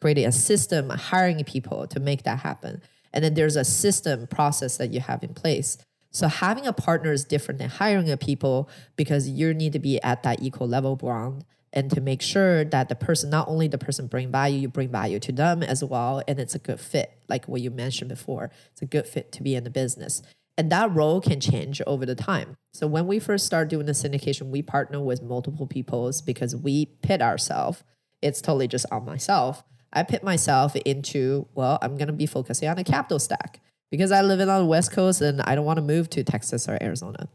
creating 0.00 0.26
a 0.26 0.32
system, 0.32 0.90
hiring 0.90 1.42
people 1.44 1.86
to 1.86 2.00
make 2.00 2.24
that 2.24 2.40
happen. 2.40 2.82
And 3.12 3.22
then 3.22 3.34
there's 3.34 3.54
a 3.54 3.64
system 3.64 4.26
process 4.26 4.76
that 4.78 4.92
you 4.92 4.98
have 4.98 5.22
in 5.22 5.32
place. 5.32 5.78
So 6.10 6.26
having 6.26 6.66
a 6.66 6.72
partner 6.72 7.12
is 7.12 7.24
different 7.24 7.58
than 7.58 7.70
hiring 7.70 8.10
a 8.10 8.16
people 8.16 8.68
because 8.96 9.28
you 9.28 9.54
need 9.54 9.72
to 9.74 9.78
be 9.78 10.02
at 10.02 10.24
that 10.24 10.42
equal 10.42 10.66
level 10.66 10.96
ground 10.96 11.44
and 11.72 11.90
to 11.92 12.00
make 12.00 12.20
sure 12.20 12.64
that 12.64 12.88
the 12.88 12.96
person, 12.96 13.30
not 13.30 13.48
only 13.48 13.68
the 13.68 13.78
person 13.78 14.08
bring 14.08 14.30
value, 14.30 14.58
you 14.58 14.68
bring 14.68 14.90
value 14.90 15.20
to 15.20 15.32
them 15.32 15.62
as 15.62 15.82
well. 15.84 16.22
And 16.26 16.38
it's 16.38 16.54
a 16.54 16.58
good 16.58 16.80
fit, 16.80 17.12
like 17.28 17.46
what 17.46 17.60
you 17.60 17.70
mentioned 17.70 18.10
before. 18.10 18.50
It's 18.72 18.82
a 18.82 18.86
good 18.86 19.06
fit 19.06 19.32
to 19.32 19.42
be 19.42 19.54
in 19.54 19.64
the 19.64 19.70
business. 19.70 20.20
And 20.58 20.70
that 20.70 20.94
role 20.94 21.20
can 21.20 21.40
change 21.40 21.80
over 21.86 22.04
the 22.04 22.14
time. 22.14 22.56
So 22.74 22.86
when 22.86 23.06
we 23.06 23.18
first 23.18 23.46
start 23.46 23.68
doing 23.68 23.86
the 23.86 23.92
syndication, 23.92 24.50
we 24.50 24.62
partner 24.62 25.00
with 25.00 25.22
multiple 25.22 25.66
peoples 25.66 26.20
because 26.20 26.54
we 26.54 26.86
pit 27.02 27.22
ourselves. 27.22 27.82
It's 28.20 28.40
totally 28.40 28.68
just 28.68 28.86
on 28.90 29.04
myself. 29.04 29.64
I 29.92 30.02
pit 30.02 30.22
myself 30.22 30.76
into, 30.76 31.48
well, 31.54 31.78
I'm 31.82 31.96
gonna 31.96 32.12
be 32.12 32.26
focusing 32.26 32.68
on 32.68 32.78
a 32.78 32.84
capital 32.84 33.18
stack 33.18 33.60
because 33.90 34.12
I 34.12 34.22
live 34.22 34.40
in 34.40 34.48
on 34.48 34.60
the 34.60 34.66
West 34.66 34.92
Coast 34.92 35.20
and 35.20 35.40
I 35.42 35.54
don't 35.54 35.66
want 35.66 35.78
to 35.78 35.82
move 35.82 36.08
to 36.10 36.24
Texas 36.24 36.68
or 36.68 36.78
Arizona. 36.82 37.28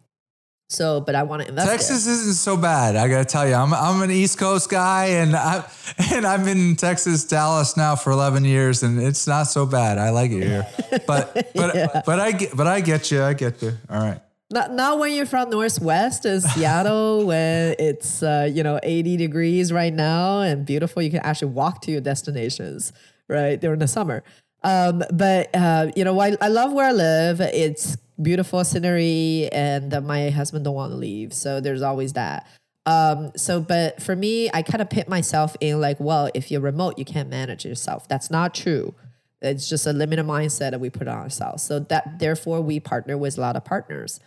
So, 0.70 0.99
but 0.99 1.15
I 1.15 1.24
want 1.24 1.43
to 1.43 1.47
invest. 1.47 1.70
Texas 1.70 2.07
isn't 2.07 2.34
so 2.34 2.57
bad. 2.57 2.97
I 2.97 3.07
got 3.07 3.20
to 3.20 3.26
tell 3.26 3.47
you, 3.47 3.53
I'm 3.53 3.74
I'm 3.74 4.01
an 4.01 4.11
East 4.11 4.38
Coast 4.38 4.70
guy, 4.70 5.05
and 5.05 5.34
I 5.36 5.63
and 6.11 6.26
I've 6.26 6.43
been 6.43 6.57
in 6.57 6.76
Texas, 6.76 7.24
Dallas 7.24 7.78
now 7.78 7.95
for 7.95 8.11
11 8.11 8.43
years, 8.43 8.84
and 8.84 9.01
it's 9.01 9.28
not 9.28 9.43
so 9.43 9.65
bad. 9.65 9.97
I 9.97 10.09
like 10.09 10.32
it 10.32 10.43
here, 10.43 10.68
but 11.07 11.34
but 11.55 12.05
but 12.05 12.20
I 12.20 12.32
get 12.34 12.55
but 12.55 12.68
I 12.68 12.82
get 12.82 13.11
you. 13.11 13.24
I 13.24 13.34
get 13.34 13.61
you. 13.61 13.74
All 13.89 13.99
right. 13.99 14.20
Not, 14.49 14.72
not 14.72 14.97
when 14.97 15.13
you're 15.13 15.26
from 15.26 15.49
Northwest 15.49 16.26
in 16.26 16.39
Seattle, 16.51 17.26
when 17.26 17.76
it's 17.80 18.22
uh, 18.22 18.49
you 18.51 18.63
know 18.63 18.80
80 18.84 19.15
degrees 19.15 19.72
right 19.72 19.93
now 19.93 20.41
and 20.41 20.65
beautiful. 20.65 21.01
You 21.01 21.11
can 21.11 21.22
actually 21.22 21.51
walk 21.51 21.82
to 21.84 21.91
your 21.91 22.01
destinations 22.01 22.91
right 23.30 23.59
during 23.59 23.80
the 23.80 23.88
summer. 23.88 24.24
Um, 24.64 25.03
but 25.14 25.49
uh, 25.55 25.91
you 25.95 26.03
know, 26.03 26.20
I, 26.20 26.36
I 26.41 26.47
love 26.49 26.74
where 26.74 26.88
I 26.88 26.91
live. 26.91 27.41
It's 27.41 27.97
beautiful 28.22 28.64
scenery, 28.64 29.49
and 29.51 29.91
my 30.05 30.30
husband 30.30 30.66
don't 30.66 30.76
want 30.76 30.91
to 30.91 30.97
leave, 30.97 31.34
so 31.34 31.62
there's 31.62 31.82
always 31.82 32.14
that. 32.14 32.47
Um, 32.86 33.32
so, 33.36 33.60
but 33.62 34.01
for 34.01 34.16
me, 34.16 34.49
I 34.53 34.62
kind 34.62 34.82
of 34.82 34.89
pit 34.89 35.10
myself 35.10 35.55
in 35.60 35.82
like, 35.82 35.99
well, 35.99 36.30
if 36.34 36.49
you're 36.51 36.62
remote, 36.62 36.97
you 36.97 37.05
can't 37.05 37.30
manage 37.30 37.66
yourself. 37.66 38.08
That's 38.08 38.32
not 38.32 38.53
true 38.55 38.95
It's 39.41 39.70
just 39.70 39.86
a 39.88 39.93
limited 39.93 40.26
mindset 40.26 40.72
that 40.72 40.80
we 40.80 40.89
put 40.89 41.08
on 41.08 41.18
ourselves. 41.18 41.64
So 41.64 41.80
that 41.80 42.20
therefore 42.20 42.62
we 42.62 42.80
partner 42.80 43.18
with 43.18 43.38
a 43.38 43.41
lot 43.41 43.55
of 43.55 43.66
partners. 43.66 44.20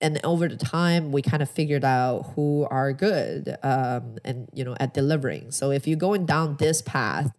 And 0.00 0.20
over 0.24 0.48
the 0.48 0.56
time, 0.56 1.12
we 1.12 1.22
kind 1.22 1.42
of 1.42 1.50
figured 1.50 1.84
out 1.84 2.32
who 2.34 2.66
are 2.70 2.92
good 2.92 3.56
um, 3.62 4.18
and 4.24 4.48
you 4.52 4.64
know 4.64 4.76
at 4.80 4.94
delivering. 4.94 5.52
So 5.52 5.70
if 5.70 5.86
you're 5.86 5.98
going 5.98 6.26
down 6.26 6.56
this 6.58 6.82
path, 6.82 7.32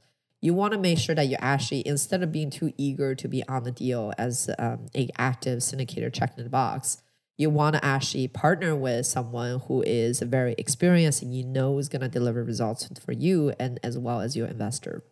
you 0.43 0.53
want 0.53 0.73
to 0.73 0.77
make 0.77 0.99
sure 0.99 1.15
that 1.15 1.27
you 1.29 1.37
actually 1.39 1.87
instead 1.87 2.21
of 2.21 2.29
being 2.29 2.49
too 2.49 2.73
eager 2.77 3.15
to 3.15 3.27
be 3.29 3.47
on 3.47 3.63
the 3.63 3.71
deal 3.71 4.11
as 4.17 4.49
um, 4.59 4.87
a 4.93 5.09
active 5.17 5.59
syndicator 5.59 6.11
checking 6.11 6.43
the 6.43 6.49
box, 6.49 7.01
you 7.37 7.49
want 7.49 7.77
to 7.77 7.83
actually 7.83 8.27
partner 8.27 8.75
with 8.75 9.05
someone 9.05 9.61
who 9.61 9.81
is 9.83 10.19
very 10.19 10.53
experienced 10.57 11.21
and 11.21 11.33
you 11.33 11.45
know 11.45 11.79
is 11.79 11.87
going 11.87 12.01
to 12.01 12.09
deliver 12.09 12.43
results 12.43 12.89
for 12.99 13.13
you 13.13 13.53
and 13.57 13.79
as 13.83 13.97
well 13.97 14.19
as 14.19 14.35
your 14.35 14.45
investor. 14.47 15.05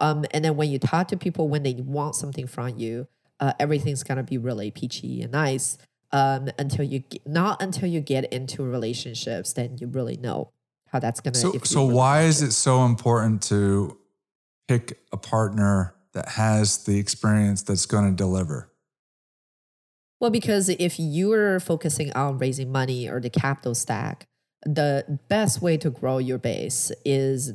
Um, 0.00 0.24
and 0.30 0.46
then 0.46 0.56
when 0.56 0.70
you 0.70 0.78
talk 0.78 1.08
to 1.08 1.16
people 1.18 1.50
when 1.50 1.62
they 1.62 1.74
want 1.74 2.14
something 2.14 2.46
from 2.46 2.78
you, 2.78 3.06
uh, 3.38 3.52
everything's 3.60 4.02
going 4.02 4.16
to 4.16 4.22
be 4.22 4.38
really 4.38 4.70
peachy 4.70 5.20
and 5.20 5.30
nice 5.30 5.76
um, 6.10 6.48
until 6.58 6.86
you 6.86 7.04
not 7.26 7.60
until 7.60 7.86
you 7.86 8.00
get 8.00 8.32
into 8.32 8.62
relationships, 8.62 9.52
then 9.52 9.76
you 9.78 9.88
really 9.88 10.16
know 10.16 10.52
how 10.86 11.00
that's 11.00 11.20
going 11.20 11.34
to. 11.34 11.38
So, 11.38 11.58
so 11.64 11.84
why 11.84 12.22
is 12.22 12.40
it 12.40 12.52
so 12.52 12.86
important 12.86 13.42
to 13.42 13.99
pick 14.70 15.00
a 15.10 15.16
partner 15.16 15.96
that 16.12 16.28
has 16.28 16.84
the 16.84 16.96
experience 16.96 17.62
that's 17.62 17.86
going 17.86 18.08
to 18.08 18.16
deliver? 18.16 18.70
Well, 20.20 20.30
because 20.30 20.68
if 20.68 21.00
you're 21.00 21.58
focusing 21.58 22.12
on 22.12 22.38
raising 22.38 22.70
money 22.70 23.08
or 23.08 23.20
the 23.20 23.30
capital 23.30 23.74
stack, 23.74 24.26
the 24.62 25.18
best 25.28 25.60
way 25.60 25.76
to 25.78 25.90
grow 25.90 26.18
your 26.18 26.38
base 26.38 26.92
is 27.04 27.52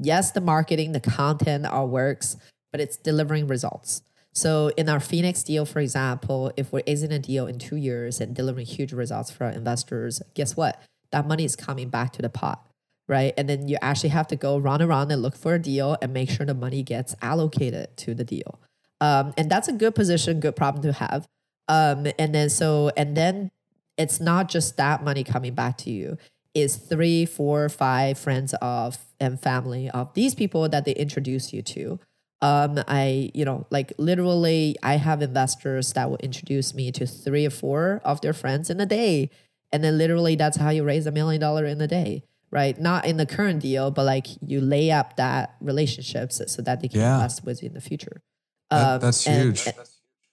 yes, 0.00 0.32
the 0.32 0.40
marketing, 0.40 0.92
the 0.92 1.00
content 1.00 1.66
all 1.66 1.86
works, 1.86 2.38
but 2.72 2.80
it's 2.80 2.96
delivering 2.96 3.46
results. 3.46 4.00
So 4.32 4.70
in 4.78 4.88
our 4.88 5.00
Phoenix 5.00 5.42
deal, 5.42 5.66
for 5.66 5.80
example, 5.80 6.50
if 6.56 6.72
we're 6.72 6.82
exiting 6.86 7.16
a 7.16 7.18
deal 7.18 7.46
in 7.46 7.58
two 7.58 7.76
years 7.76 8.22
and 8.22 8.34
delivering 8.34 8.64
huge 8.64 8.94
results 8.94 9.30
for 9.30 9.44
our 9.44 9.50
investors, 9.50 10.22
guess 10.32 10.56
what? 10.56 10.80
That 11.12 11.26
money 11.26 11.44
is 11.44 11.56
coming 11.56 11.90
back 11.90 12.14
to 12.14 12.22
the 12.22 12.30
pot, 12.30 12.66
right? 13.08 13.34
And 13.36 13.48
then 13.48 13.68
you 13.68 13.76
actually 13.82 14.10
have 14.10 14.26
to 14.28 14.36
go 14.36 14.58
run 14.58 14.80
around 14.80 15.10
and 15.10 15.22
look 15.22 15.36
for 15.36 15.54
a 15.54 15.58
deal 15.58 15.96
and 16.00 16.12
make 16.12 16.30
sure 16.30 16.46
the 16.46 16.54
money 16.54 16.82
gets 16.82 17.14
allocated 17.20 17.96
to 17.98 18.14
the 18.14 18.24
deal. 18.24 18.60
Um, 19.00 19.34
and 19.36 19.50
that's 19.50 19.68
a 19.68 19.72
good 19.72 19.94
position, 19.94 20.40
good 20.40 20.56
problem 20.56 20.82
to 20.84 20.92
have. 20.92 21.28
Um, 21.68 22.06
and 22.18 22.34
then 22.34 22.50
so, 22.50 22.90
and 22.96 23.16
then 23.16 23.50
it's 23.96 24.20
not 24.20 24.48
just 24.48 24.76
that 24.76 25.04
money 25.04 25.24
coming 25.24 25.54
back 25.54 25.78
to 25.78 25.90
you. 25.90 26.16
It's 26.54 26.76
three, 26.76 27.26
four, 27.26 27.68
five 27.68 28.18
friends 28.18 28.54
of 28.62 28.98
and 29.20 29.40
family 29.40 29.90
of 29.90 30.14
these 30.14 30.34
people 30.34 30.68
that 30.68 30.84
they 30.84 30.92
introduce 30.92 31.52
you 31.52 31.62
to. 31.62 31.98
Um, 32.42 32.78
I, 32.86 33.30
you 33.34 33.44
know, 33.44 33.66
like 33.70 33.92
literally, 33.98 34.76
I 34.82 34.96
have 34.96 35.22
investors 35.22 35.92
that 35.94 36.10
will 36.10 36.18
introduce 36.18 36.74
me 36.74 36.92
to 36.92 37.06
three 37.06 37.46
or 37.46 37.50
four 37.50 38.00
of 38.04 38.20
their 38.20 38.32
friends 38.34 38.70
in 38.70 38.80
a 38.80 38.86
day, 38.86 39.30
and 39.72 39.82
then 39.82 39.96
literally 39.96 40.36
that's 40.36 40.58
how 40.58 40.70
you 40.70 40.84
raise 40.84 41.06
a 41.06 41.12
million 41.12 41.40
dollar 41.40 41.64
in 41.64 41.80
a 41.80 41.86
day, 41.86 42.22
right? 42.54 42.80
Not 42.80 43.04
in 43.04 43.16
the 43.16 43.26
current 43.26 43.60
deal, 43.60 43.90
but 43.90 44.04
like 44.04 44.28
you 44.40 44.60
lay 44.60 44.92
up 44.92 45.16
that 45.16 45.56
relationships 45.60 46.40
so 46.46 46.62
that 46.62 46.80
they 46.80 46.88
can 46.88 47.00
yeah. 47.00 47.16
invest 47.16 47.44
with 47.44 47.62
you 47.62 47.66
in 47.66 47.74
the 47.74 47.80
future. 47.80 48.22
Um, 48.70 48.80
that, 48.80 49.00
that's 49.00 49.24
huge. 49.24 49.66
And, 49.66 49.76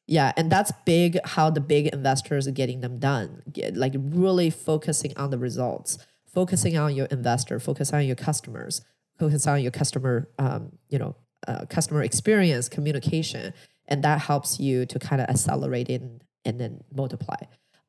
yeah, 0.06 0.32
and 0.38 0.52
that's 0.52 0.72
big 0.86 1.18
how 1.26 1.50
the 1.50 1.62
big 1.62 1.88
investors 1.88 2.48
are 2.48 2.52
getting 2.52 2.82
them 2.82 3.00
done. 3.00 3.42
Get, 3.52 3.76
like 3.76 3.94
really 3.98 4.52
focusing 4.52 5.18
on 5.18 5.32
the 5.32 5.40
results, 5.40 5.98
focusing 6.28 6.78
on 6.78 6.96
your 6.96 7.08
investor, 7.08 7.60
focus 7.60 7.92
on 7.92 8.06
your 8.06 8.16
customers, 8.16 8.82
focus 9.18 9.48
on 9.48 9.62
your 9.62 9.72
customer, 9.72 10.30
um, 10.38 10.74
you 10.90 11.00
know, 11.00 11.16
uh, 11.48 11.66
customer 11.66 12.04
experience, 12.04 12.70
communication, 12.70 13.52
and 13.88 14.04
that 14.04 14.22
helps 14.22 14.60
you 14.60 14.86
to 14.86 15.00
kind 15.00 15.22
of 15.24 15.28
accelerate 15.28 15.90
it 15.90 16.02
and, 16.02 16.24
and 16.46 16.60
then 16.60 16.84
multiply. 16.94 17.38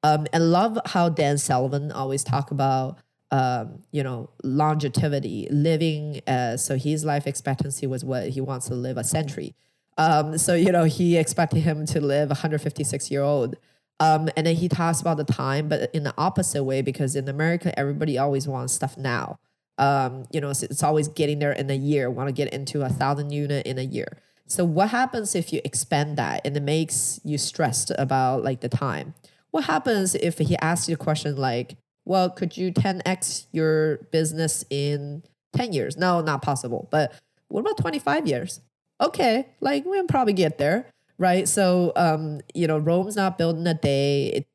Um, 0.02 0.26
and 0.32 0.50
love 0.50 0.78
how 0.86 1.10
Dan 1.10 1.36
Sullivan 1.36 1.92
always 1.92 2.24
talk 2.24 2.50
about 2.50 2.98
um, 3.32 3.82
you 3.90 4.02
know, 4.02 4.28
longevity, 4.44 5.48
living. 5.50 6.20
Uh, 6.26 6.56
so 6.58 6.76
his 6.76 7.04
life 7.04 7.26
expectancy 7.26 7.86
was 7.86 8.04
what 8.04 8.28
he 8.28 8.40
wants 8.40 8.68
to 8.68 8.74
live 8.74 8.98
a 8.98 9.04
century. 9.04 9.54
Um, 9.96 10.36
so, 10.36 10.54
you 10.54 10.70
know, 10.70 10.84
he 10.84 11.16
expected 11.16 11.60
him 11.60 11.86
to 11.86 12.00
live 12.00 12.28
156 12.28 13.10
year 13.10 13.22
old. 13.22 13.56
Um, 14.00 14.28
and 14.36 14.46
then 14.46 14.56
he 14.56 14.68
talks 14.68 15.00
about 15.00 15.16
the 15.16 15.24
time, 15.24 15.68
but 15.68 15.90
in 15.94 16.02
the 16.02 16.14
opposite 16.18 16.64
way, 16.64 16.82
because 16.82 17.16
in 17.16 17.28
America, 17.28 17.76
everybody 17.78 18.18
always 18.18 18.46
wants 18.46 18.74
stuff 18.74 18.98
now. 18.98 19.38
Um, 19.78 20.26
you 20.30 20.40
know, 20.40 20.50
it's, 20.50 20.62
it's 20.62 20.82
always 20.82 21.08
getting 21.08 21.38
there 21.38 21.52
in 21.52 21.70
a 21.70 21.74
year, 21.74 22.10
want 22.10 22.28
to 22.28 22.32
get 22.32 22.52
into 22.52 22.82
a 22.82 22.90
thousand 22.90 23.30
unit 23.32 23.66
in 23.66 23.78
a 23.78 23.82
year. 23.82 24.18
So 24.46 24.64
what 24.66 24.90
happens 24.90 25.34
if 25.34 25.52
you 25.52 25.62
expand 25.64 26.18
that 26.18 26.42
and 26.44 26.54
it 26.54 26.62
makes 26.62 27.18
you 27.24 27.38
stressed 27.38 27.92
about 27.96 28.44
like 28.44 28.60
the 28.60 28.68
time? 28.68 29.14
What 29.50 29.64
happens 29.64 30.14
if 30.14 30.38
he 30.38 30.56
asks 30.58 30.88
you 30.88 30.94
a 30.94 30.98
question 30.98 31.36
like, 31.36 31.76
well, 32.04 32.30
could 32.30 32.56
you 32.56 32.72
10x 32.72 33.46
your 33.52 33.98
business 34.10 34.64
in 34.70 35.22
10 35.54 35.72
years? 35.72 35.96
No, 35.96 36.20
not 36.20 36.42
possible. 36.42 36.88
But 36.90 37.12
what 37.48 37.60
about 37.60 37.78
25 37.78 38.26
years? 38.26 38.60
okay, 39.02 39.48
like 39.60 39.84
we'll 39.84 40.06
probably 40.06 40.32
get 40.32 40.58
there, 40.58 40.86
right? 41.18 41.48
So, 41.48 41.92
um, 41.96 42.40
you 42.54 42.66
know, 42.66 42.78
Rome's 42.78 43.16
not 43.16 43.36
built 43.36 43.56
in 43.56 43.66
a 43.66 43.74
day. 43.74 44.26
It, 44.28 44.46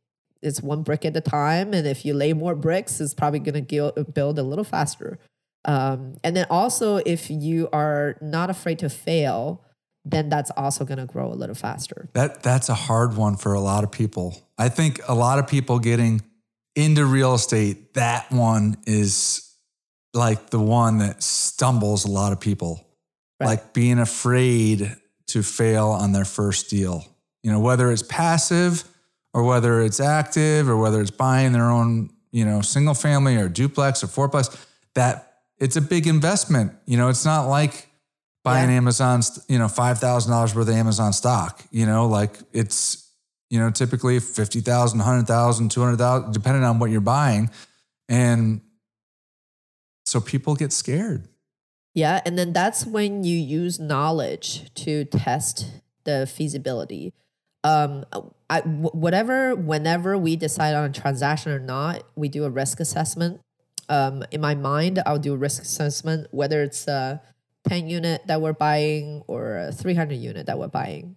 it's 0.41 0.61
one 0.61 0.83
brick 0.83 1.03
at 1.03 1.17
a 1.17 1.21
time, 1.21 1.73
and 1.73 1.85
if 1.85 2.05
you 2.05 2.13
lay 2.13 2.33
more 2.33 2.55
bricks, 2.55 3.01
it's 3.01 3.13
probably 3.13 3.39
going 3.39 3.65
to 3.65 4.03
build 4.13 4.39
a 4.39 4.43
little 4.43 4.63
faster. 4.63 5.19
Um, 5.65 6.15
and 6.23 6.35
then 6.35 6.45
also, 6.49 6.97
if 6.97 7.29
you 7.29 7.67
are 7.73 8.17
not 8.21 8.49
afraid 8.49 8.79
to 8.79 8.89
fail, 8.89 9.65
then 10.05 10.29
that's 10.29 10.51
also 10.51 10.85
going 10.85 10.99
to 10.99 11.05
grow 11.05 11.33
a 11.33 11.35
little 11.35 11.55
faster. 11.55 12.09
That 12.13 12.43
that's 12.43 12.69
a 12.69 12.75
hard 12.75 13.17
one 13.17 13.35
for 13.35 13.53
a 13.53 13.59
lot 13.59 13.83
of 13.83 13.91
people. 13.91 14.37
I 14.57 14.69
think 14.69 15.01
a 15.07 15.15
lot 15.15 15.39
of 15.39 15.47
people 15.47 15.79
getting 15.79 16.21
into 16.77 17.05
real 17.05 17.33
estate, 17.33 17.95
that 17.95 18.31
one 18.31 18.77
is 18.85 19.51
like 20.13 20.51
the 20.51 20.59
one 20.59 20.99
that 20.99 21.23
stumbles 21.23 22.05
a 22.05 22.11
lot 22.11 22.31
of 22.31 22.39
people 22.39 22.87
right. 23.39 23.47
like 23.47 23.73
being 23.73 23.97
afraid 23.97 24.95
to 25.25 25.41
fail 25.41 25.87
on 25.87 26.13
their 26.13 26.23
first 26.23 26.69
deal. 26.69 27.03
You 27.41 27.51
know, 27.51 27.59
whether 27.59 27.91
it's 27.91 28.03
passive 28.03 28.83
or 29.33 29.43
whether 29.43 29.81
it's 29.81 29.99
active 29.99 30.69
or 30.69 30.77
whether 30.77 31.01
it's 31.01 31.11
buying 31.11 31.51
their 31.51 31.69
own, 31.69 32.11
you 32.31 32.45
know, 32.45 32.61
single 32.61 32.93
family 32.93 33.37
or 33.37 33.49
duplex 33.49 34.03
or 34.03 34.07
fourplex, 34.07 34.55
that 34.93 35.39
it's 35.57 35.77
a 35.77 35.81
big 35.81 36.05
investment. 36.05 36.73
You 36.85 36.97
know, 36.97 37.09
it's 37.09 37.25
not 37.25 37.47
like 37.47 37.87
buying 38.43 38.69
yeah. 38.69 38.77
Amazon's, 38.77 39.43
you 39.49 39.57
know, 39.57 39.65
$5,000 39.65 40.55
worth 40.55 40.67
of 40.67 40.69
Amazon 40.69 41.11
stock, 41.11 41.63
you 41.71 41.87
know, 41.87 42.07
like 42.07 42.37
it's, 42.53 43.06
you 43.49 43.59
know, 43.59 43.69
typically 43.69 44.19
50,000, 44.19 44.99
100,000, 44.99 45.69
200,000, 45.69 46.33
depending 46.33 46.63
on 46.63 46.79
what 46.79 46.89
you're 46.89 47.01
buying. 47.01 47.49
And 48.09 48.61
so 50.05 50.21
people 50.21 50.55
get 50.55 50.73
scared. 50.73 51.27
Yeah, 51.93 52.21
and 52.25 52.37
then 52.37 52.53
that's 52.53 52.85
when 52.85 53.23
you 53.23 53.37
use 53.37 53.79
knowledge 53.79 54.73
to 54.75 55.05
test 55.05 55.65
the 56.03 56.27
feasibility. 56.27 57.13
Um, 57.63 58.05
I, 58.49 58.61
whatever, 58.61 59.55
whenever 59.55 60.17
we 60.17 60.35
decide 60.35 60.75
on 60.75 60.85
a 60.85 60.93
transaction 60.93 61.51
or 61.51 61.59
not, 61.59 62.03
we 62.15 62.29
do 62.29 62.45
a 62.45 62.49
risk 62.49 62.79
assessment. 62.79 63.41
Um, 63.89 64.23
in 64.31 64.41
my 64.41 64.53
mind, 64.53 65.01
I'll 65.05 65.19
do 65.19 65.33
a 65.33 65.37
risk 65.37 65.61
assessment 65.61 66.27
whether 66.31 66.61
it's 66.61 66.87
a 66.87 67.21
10 67.67 67.89
unit 67.89 68.27
that 68.27 68.41
we're 68.41 68.53
buying 68.53 69.23
or 69.27 69.57
a 69.57 69.71
300 69.71 70.15
unit 70.15 70.45
that 70.45 70.59
we're 70.59 70.67
buying. 70.67 71.15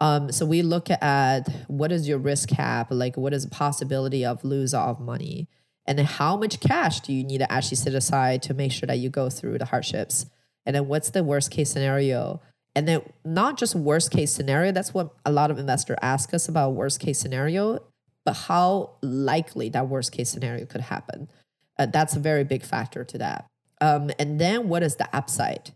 Um, 0.00 0.30
so 0.30 0.44
we 0.44 0.62
look 0.62 0.90
at 0.90 1.48
what 1.68 1.90
is 1.90 2.06
your 2.06 2.18
risk 2.18 2.50
cap, 2.50 2.88
like 2.90 3.16
what 3.16 3.32
is 3.32 3.44
the 3.44 3.50
possibility 3.50 4.24
of 4.24 4.44
lose 4.44 4.74
of 4.74 5.00
money? 5.00 5.48
And 5.86 5.98
then 5.98 6.06
how 6.06 6.36
much 6.36 6.60
cash 6.60 7.00
do 7.00 7.12
you 7.12 7.24
need 7.24 7.38
to 7.38 7.50
actually 7.50 7.76
set 7.76 7.94
aside 7.94 8.42
to 8.42 8.54
make 8.54 8.72
sure 8.72 8.86
that 8.86 8.98
you 8.98 9.08
go 9.08 9.30
through 9.30 9.58
the 9.58 9.66
hardships? 9.66 10.26
And 10.66 10.74
then 10.74 10.88
what's 10.88 11.10
the 11.10 11.22
worst 11.22 11.50
case 11.50 11.70
scenario? 11.70 12.42
And 12.74 12.86
then 12.86 13.02
not 13.24 13.56
just 13.56 13.74
worst 13.74 14.10
case 14.10 14.32
scenario 14.32 14.70
that's 14.72 14.92
what 14.92 15.14
a 15.24 15.32
lot 15.32 15.50
of 15.50 15.58
investors 15.58 15.96
ask 16.02 16.34
us 16.34 16.46
about 16.48 16.74
worst 16.74 17.00
case 17.00 17.18
scenario 17.18 17.78
but 18.26 18.34
how 18.34 18.90
likely 19.02 19.68
that 19.70 19.88
worst 19.88 20.12
case 20.12 20.28
scenario 20.28 20.66
could 20.66 20.80
happen. 20.82 21.30
Uh, 21.78 21.86
that's 21.86 22.16
a 22.16 22.18
very 22.18 22.42
big 22.42 22.64
factor 22.64 23.04
to 23.04 23.18
that. 23.18 23.46
Um, 23.80 24.10
and 24.18 24.40
then 24.40 24.68
what 24.68 24.82
is 24.82 24.96
the 24.96 25.08
upside 25.16 25.72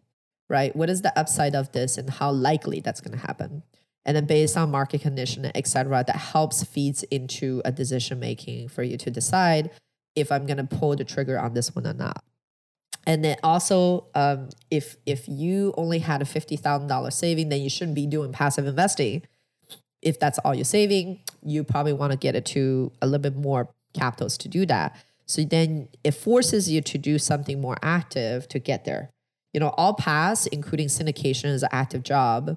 right? 0.51 0.75
What 0.75 0.91
is 0.91 1.03
the 1.03 1.17
upside 1.19 1.55
of 1.55 1.73
this 1.73 1.97
and 1.97 2.11
how 2.11 2.33
likely 2.33 2.81
that's 2.81 3.01
going 3.01 3.17
to 3.17 3.25
happen 3.25 3.63
and 4.05 4.17
then 4.17 4.25
based 4.25 4.57
on 4.57 4.71
market 4.71 5.01
condition 5.01 5.51
etc 5.55 6.03
that 6.07 6.17
helps 6.17 6.65
feeds 6.65 7.03
into 7.05 7.61
a 7.65 7.73
decision 7.73 8.19
making 8.19 8.69
for 8.69 8.83
you 8.83 8.97
to 8.97 9.11
decide 9.11 9.71
if 10.17 10.33
I'm 10.33 10.47
gonna 10.47 10.65
pull 10.65 10.97
the 10.97 11.05
trigger 11.05 11.39
on 11.39 11.55
this 11.55 11.75
one 11.75 11.87
or 11.87 11.95
not. 11.95 12.23
And 13.07 13.25
then 13.25 13.37
also, 13.43 14.07
um, 14.15 14.51
if 14.71 14.97
if 15.07 15.29
you 15.29 15.73
only 15.77 16.01
had 16.01 16.21
a 16.23 16.25
fifty 16.25 16.57
thousand 16.57 16.89
dollar 16.89 17.11
saving, 17.11 17.49
then 17.49 17.61
you 17.61 17.71
shouldn't 17.71 17.95
be 17.95 18.07
doing 18.07 18.33
passive 18.33 18.67
investing. 18.67 19.23
If 20.03 20.19
that's 20.19 20.39
all 20.41 20.55
you're 20.55 20.65
saving, 20.65 21.21
you 21.43 21.65
probably 21.65 21.93
want 21.93 22.13
to 22.13 22.19
get 22.19 22.35
it 22.35 22.45
to 22.47 22.93
a 23.03 23.07
little 23.07 23.21
bit 23.21 23.37
more 23.37 23.71
capitals 23.95 24.39
to 24.39 24.49
do 24.49 24.67
that. 24.67 24.97
So 25.27 25.45
then 25.45 25.89
it 26.05 26.13
forces 26.13 26.71
you 26.71 26.81
to 26.83 26.99
do 26.99 27.19
something 27.19 27.61
more 27.61 27.77
active 27.83 28.49
to 28.49 28.59
get 28.59 28.85
there. 28.85 29.11
You 29.53 29.61
know, 29.61 29.69
all 29.77 29.95
pass, 29.95 30.47
including 30.47 30.89
syndication, 30.89 31.47
is 31.47 31.63
an 31.63 31.69
active 31.73 32.03
job. 32.03 32.57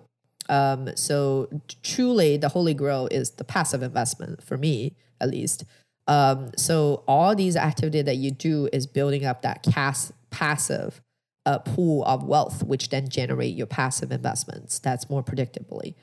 Um, 0.49 0.95
so 0.95 1.49
truly, 1.83 2.37
the 2.37 2.49
holy 2.49 2.73
grail 2.73 3.07
is 3.11 3.31
the 3.31 3.43
passive 3.43 3.81
investment 3.81 4.43
for 4.43 4.57
me, 4.57 4.95
at 5.21 5.29
least. 5.29 5.63
Um, 6.07 6.51
so 6.57 7.03
all 7.07 7.35
these 7.35 7.55
activity 7.55 8.01
that 8.01 8.17
you 8.17 8.31
do 8.31 8.67
is 8.73 8.85
building 8.85 9.25
up 9.25 9.41
that 9.43 9.63
cash 9.63 10.11
passive 10.31 11.01
uh, 11.45 11.59
pool 11.59 12.03
of 12.05 12.23
wealth, 12.23 12.63
which 12.63 12.89
then 12.89 13.07
generate 13.09 13.55
your 13.55 13.67
passive 13.67 14.11
investments. 14.11 14.79
That's 14.79 15.09
more 15.09 15.23
predictably. 15.23 15.95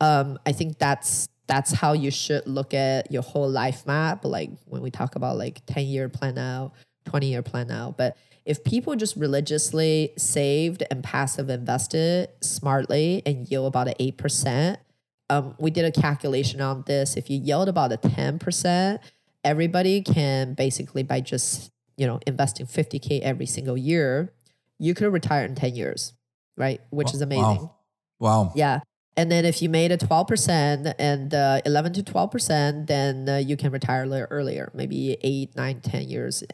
Um, 0.00 0.38
I 0.46 0.52
think 0.52 0.78
that's 0.78 1.28
that's 1.46 1.72
how 1.72 1.94
you 1.94 2.10
should 2.10 2.46
look 2.46 2.74
at 2.74 3.10
your 3.10 3.22
whole 3.22 3.48
life 3.48 3.86
map. 3.86 4.24
Like 4.24 4.50
when 4.66 4.82
we 4.82 4.90
talk 4.90 5.16
about 5.16 5.38
like 5.38 5.62
ten 5.66 5.86
year 5.86 6.08
plan 6.08 6.38
out, 6.38 6.72
twenty 7.04 7.28
year 7.28 7.42
plan 7.42 7.70
out, 7.70 7.96
but 7.96 8.16
if 8.48 8.64
people 8.64 8.96
just 8.96 9.14
religiously 9.14 10.14
saved 10.16 10.82
and 10.90 11.04
passive 11.04 11.50
invested 11.50 12.30
smartly 12.40 13.22
and 13.26 13.46
yield 13.46 13.66
about 13.66 13.88
an 13.88 13.94
eight 14.00 14.16
percent, 14.16 14.80
um, 15.28 15.54
we 15.58 15.70
did 15.70 15.84
a 15.84 15.92
calculation 15.92 16.62
on 16.62 16.82
this. 16.86 17.14
If 17.18 17.28
you 17.28 17.38
yield 17.38 17.68
about 17.68 17.92
a 17.92 17.98
ten 17.98 18.38
percent, 18.38 19.02
everybody 19.44 20.00
can 20.00 20.54
basically 20.54 21.02
by 21.02 21.20
just 21.20 21.70
you 21.98 22.06
know 22.06 22.20
investing 22.26 22.64
fifty 22.64 22.98
k 22.98 23.20
every 23.20 23.44
single 23.44 23.76
year, 23.76 24.32
you 24.78 24.94
could 24.94 25.12
retire 25.12 25.44
in 25.44 25.54
ten 25.54 25.76
years, 25.76 26.14
right? 26.56 26.80
Which 26.88 27.12
is 27.12 27.20
amazing. 27.20 27.44
Wow. 27.44 27.74
wow. 28.18 28.52
Yeah. 28.56 28.80
And 29.18 29.30
then 29.30 29.44
if 29.44 29.60
you 29.60 29.68
made 29.68 29.90
a 29.90 29.98
12% 29.98 30.94
and 30.96 31.34
uh, 31.34 31.60
11 31.66 31.92
to 31.94 32.02
12%, 32.04 32.86
then 32.86 33.28
uh, 33.28 33.38
you 33.38 33.56
can 33.56 33.72
retire 33.72 34.04
a 34.04 34.06
little 34.06 34.28
earlier, 34.30 34.70
maybe 34.74 35.16
eight, 35.22 35.56
nine, 35.56 35.80
10 35.80 36.08
years. 36.08 36.44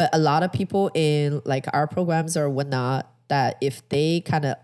But 0.00 0.08
a 0.14 0.18
lot 0.18 0.42
of 0.42 0.50
people 0.50 0.90
in 0.94 1.42
like 1.44 1.66
our 1.74 1.86
programs 1.86 2.34
or 2.34 2.48
whatnot, 2.48 3.12
that 3.28 3.58
if 3.60 3.86
they 3.90 4.22
kind 4.22 4.46
of 4.46 4.56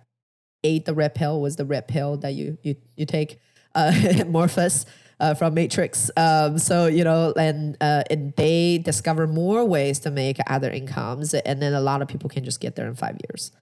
ate 0.65 0.87
the 0.87 0.95
red 0.95 1.15
pill, 1.15 1.43
was 1.43 1.57
the 1.57 1.67
red 1.67 1.89
pill 1.89 2.17
that 2.19 2.33
you 2.33 2.57
you, 2.63 2.77
you 2.97 3.05
take, 3.05 3.39
uh, 3.75 3.93
Morpheus 4.27 4.87
uh, 5.21 5.35
from 5.35 5.53
Matrix. 5.53 6.11
Um, 6.17 6.57
so, 6.59 6.87
you 6.87 7.05
know, 7.05 7.35
and, 7.37 7.77
uh, 7.83 8.05
and 8.09 8.33
they 8.37 8.79
discover 8.79 9.27
more 9.27 9.63
ways 9.67 9.99
to 10.01 10.11
make 10.11 10.39
other 10.47 10.71
incomes. 10.71 11.35
And 11.35 11.61
then 11.61 11.75
a 11.75 11.83
lot 11.83 12.01
of 12.01 12.09
people 12.09 12.31
can 12.31 12.43
just 12.43 12.59
get 12.59 12.75
there 12.75 12.87
in 12.87 12.95
five 12.95 13.19
years 13.29 13.53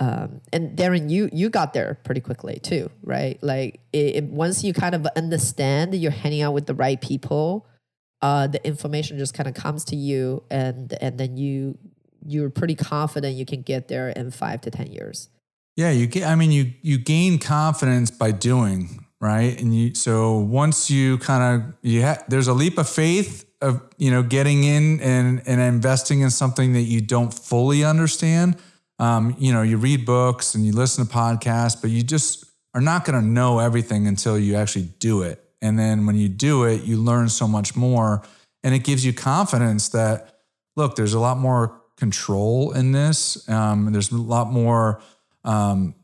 um, 0.00 0.40
and 0.52 0.76
Darren, 0.78 1.10
you 1.10 1.28
you 1.32 1.50
got 1.50 1.72
there 1.72 1.98
pretty 2.04 2.20
quickly 2.20 2.60
too, 2.62 2.90
right? 3.02 3.38
Like 3.42 3.80
it, 3.92 4.16
it, 4.16 4.24
once 4.24 4.62
you 4.62 4.72
kind 4.72 4.94
of 4.94 5.06
understand 5.16 5.92
that 5.92 5.96
you're 5.96 6.12
hanging 6.12 6.42
out 6.42 6.54
with 6.54 6.66
the 6.66 6.74
right 6.74 7.00
people, 7.00 7.66
uh, 8.22 8.46
the 8.46 8.64
information 8.66 9.18
just 9.18 9.34
kind 9.34 9.48
of 9.48 9.54
comes 9.54 9.84
to 9.86 9.96
you, 9.96 10.42
and 10.50 10.92
and 11.00 11.18
then 11.18 11.36
you 11.36 11.78
you're 12.26 12.50
pretty 12.50 12.74
confident 12.74 13.36
you 13.36 13.46
can 13.46 13.62
get 13.62 13.88
there 13.88 14.10
in 14.10 14.30
five 14.30 14.60
to 14.62 14.70
ten 14.70 14.88
years. 14.88 15.28
Yeah, 15.76 15.90
you 15.90 16.06
get. 16.06 16.24
I 16.24 16.34
mean, 16.34 16.52
you 16.52 16.72
you 16.82 16.98
gain 16.98 17.38
confidence 17.38 18.10
by 18.10 18.32
doing 18.32 19.06
right, 19.20 19.60
and 19.60 19.74
you 19.74 19.94
so 19.94 20.38
once 20.38 20.90
you 20.90 21.18
kind 21.18 21.62
of 21.62 21.74
you 21.82 22.02
ha- 22.02 22.22
there's 22.28 22.48
a 22.48 22.54
leap 22.54 22.78
of 22.78 22.88
faith 22.88 23.44
of 23.60 23.82
you 23.98 24.10
know 24.10 24.22
getting 24.22 24.64
in 24.64 25.00
and 25.00 25.42
and 25.46 25.60
investing 25.60 26.20
in 26.20 26.30
something 26.30 26.72
that 26.72 26.82
you 26.82 27.00
don't 27.00 27.32
fully 27.32 27.84
understand 27.84 28.56
um, 28.98 29.36
you 29.38 29.52
know, 29.52 29.62
you 29.62 29.76
read 29.76 30.04
books 30.04 30.54
and 30.54 30.66
you 30.66 30.72
listen 30.72 31.06
to 31.06 31.12
podcasts, 31.12 31.80
but 31.80 31.90
you 31.90 32.02
just 32.02 32.44
are 32.74 32.80
not 32.80 33.04
going 33.04 33.20
to 33.20 33.26
know 33.26 33.58
everything 33.60 34.06
until 34.06 34.38
you 34.38 34.56
actually 34.56 34.90
do 34.98 35.22
it. 35.22 35.42
And 35.60 35.78
then 35.78 36.06
when 36.06 36.16
you 36.16 36.28
do 36.28 36.64
it, 36.64 36.84
you 36.84 36.98
learn 36.98 37.28
so 37.28 37.48
much 37.48 37.74
more. 37.74 38.22
And 38.62 38.74
it 38.74 38.84
gives 38.84 39.04
you 39.04 39.12
confidence 39.12 39.88
that, 39.90 40.40
look, 40.76 40.96
there's 40.96 41.14
a 41.14 41.20
lot 41.20 41.38
more 41.38 41.80
control 41.96 42.72
in 42.72 42.92
this. 42.92 43.48
Um, 43.48 43.92
there's 43.92 44.12
a 44.12 44.16
lot 44.16 44.52
more, 44.52 45.00
um, 45.44 45.94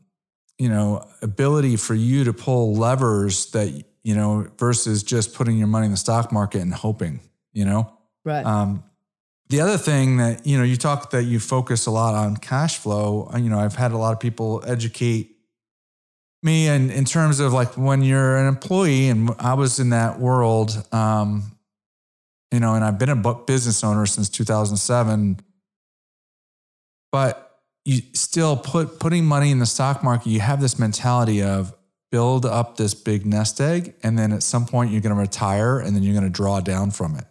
you 0.57 0.69
know, 0.69 1.07
ability 1.21 1.77
for 1.77 1.95
you 1.95 2.23
to 2.25 2.33
pull 2.33 2.75
levers 2.75 3.51
that, 3.51 3.83
you 4.03 4.15
know, 4.15 4.47
versus 4.57 5.03
just 5.03 5.33
putting 5.33 5.57
your 5.57 5.67
money 5.67 5.85
in 5.85 5.91
the 5.91 5.97
stock 5.97 6.31
market 6.31 6.61
and 6.61 6.73
hoping, 6.73 7.19
you 7.53 7.65
know? 7.65 7.91
Right. 8.23 8.45
Um, 8.45 8.83
the 9.49 9.61
other 9.61 9.77
thing 9.77 10.17
that, 10.17 10.45
you 10.45 10.57
know, 10.57 10.63
you 10.63 10.75
talk 10.75 11.11
that 11.11 11.23
you 11.23 11.39
focus 11.39 11.85
a 11.85 11.91
lot 11.91 12.15
on 12.15 12.35
cash 12.37 12.77
flow. 12.77 13.29
You 13.35 13.49
know, 13.49 13.59
I've 13.59 13.75
had 13.75 13.91
a 13.91 13.97
lot 13.97 14.11
of 14.11 14.19
people 14.19 14.63
educate 14.65 15.34
me 16.45 16.67
and 16.67 16.91
in 16.91 17.03
terms 17.03 17.39
of 17.39 17.51
like 17.51 17.75
when 17.75 18.03
you're 18.03 18.37
an 18.37 18.47
employee 18.47 19.09
and 19.09 19.31
I 19.39 19.55
was 19.55 19.79
in 19.79 19.89
that 19.89 20.19
world, 20.19 20.71
um, 20.93 21.51
you 22.51 22.59
know, 22.59 22.75
and 22.75 22.85
I've 22.85 22.99
been 22.99 23.09
a 23.09 23.33
business 23.33 23.83
owner 23.83 24.05
since 24.05 24.29
2007, 24.29 25.39
but 27.11 27.59
you 27.83 28.01
still 28.13 28.55
put 28.55 28.99
putting 28.99 29.25
money 29.25 29.51
in 29.51 29.59
the 29.59 29.65
stock 29.65 30.03
market, 30.03 30.29
you 30.29 30.39
have 30.39 30.61
this 30.61 30.79
mentality 30.79 31.41
of 31.41 31.73
build 32.11 32.45
up 32.45 32.77
this 32.77 32.93
big 32.93 33.25
nest 33.25 33.59
egg. 33.59 33.95
And 34.03 34.17
then 34.17 34.31
at 34.31 34.43
some 34.43 34.65
point 34.65 34.91
you're 34.91 35.01
going 35.01 35.15
to 35.15 35.19
retire 35.19 35.79
and 35.79 35.95
then 35.95 36.03
you're 36.03 36.13
going 36.13 36.23
to 36.23 36.29
draw 36.29 36.61
down 36.61 36.91
from 36.91 37.15
it. 37.15 37.25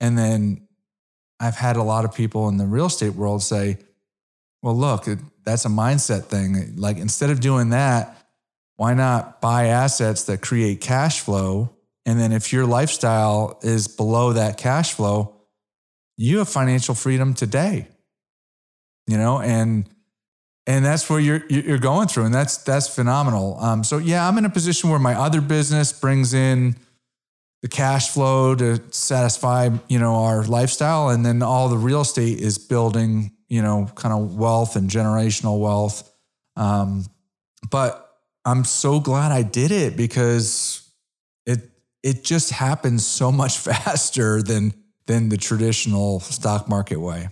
And 0.00 0.16
then 0.16 0.68
I've 1.40 1.56
had 1.56 1.76
a 1.76 1.82
lot 1.82 2.04
of 2.04 2.14
people 2.14 2.48
in 2.48 2.56
the 2.56 2.66
real 2.66 2.86
estate 2.86 3.14
world 3.14 3.42
say, 3.42 3.78
well, 4.62 4.76
look, 4.76 5.06
that's 5.44 5.64
a 5.64 5.68
mindset 5.68 6.24
thing. 6.24 6.76
Like 6.76 6.98
instead 6.98 7.30
of 7.30 7.40
doing 7.40 7.70
that, 7.70 8.16
why 8.78 8.94
not 8.94 9.40
buy 9.40 9.66
assets 9.66 10.22
that 10.24 10.40
create 10.40 10.80
cash 10.80 11.18
flow? 11.20 11.70
And 12.06 12.18
then 12.18 12.30
if 12.30 12.52
your 12.52 12.64
lifestyle 12.64 13.58
is 13.62 13.88
below 13.88 14.34
that 14.34 14.56
cash 14.56 14.94
flow, 14.94 15.34
you 16.16 16.38
have 16.38 16.48
financial 16.48 16.94
freedom 16.94 17.34
today. 17.34 17.88
You 19.08 19.18
know, 19.18 19.40
and 19.40 19.88
and 20.66 20.84
that's 20.84 21.10
where 21.10 21.18
you're 21.18 21.44
you're 21.48 21.78
going 21.78 22.06
through, 22.06 22.26
and 22.26 22.34
that's 22.34 22.58
that's 22.58 22.88
phenomenal. 22.88 23.58
Um, 23.58 23.82
so 23.82 23.98
yeah, 23.98 24.28
I'm 24.28 24.38
in 24.38 24.44
a 24.44 24.50
position 24.50 24.90
where 24.90 24.98
my 25.00 25.14
other 25.14 25.40
business 25.40 25.92
brings 25.92 26.32
in 26.32 26.76
the 27.62 27.68
cash 27.68 28.10
flow 28.10 28.54
to 28.54 28.80
satisfy 28.92 29.70
you 29.88 29.98
know 29.98 30.14
our 30.14 30.44
lifestyle 30.44 31.08
and 31.08 31.26
then 31.26 31.42
all 31.42 31.68
the 31.68 31.76
real 31.76 32.02
estate 32.02 32.38
is 32.38 32.58
building 32.58 33.32
you 33.48 33.60
know 33.60 33.90
kind 33.96 34.14
of 34.14 34.36
wealth 34.36 34.76
and 34.76 34.88
generational 34.88 35.58
wealth 35.58 36.08
um, 36.54 37.04
but 37.70 38.07
i'm 38.48 38.64
so 38.64 39.00
glad 39.00 39.32
i 39.32 39.42
did 39.42 39.70
it 39.70 39.96
because 39.96 40.90
it 41.46 41.70
it 42.02 42.24
just 42.24 42.50
happens 42.50 43.06
so 43.06 43.30
much 43.30 43.58
faster 43.70 44.42
than 44.42 44.72
than 45.06 45.28
the 45.28 45.36
traditional 45.36 46.20
stock 46.20 46.68
market 46.68 47.00
way 47.00 47.28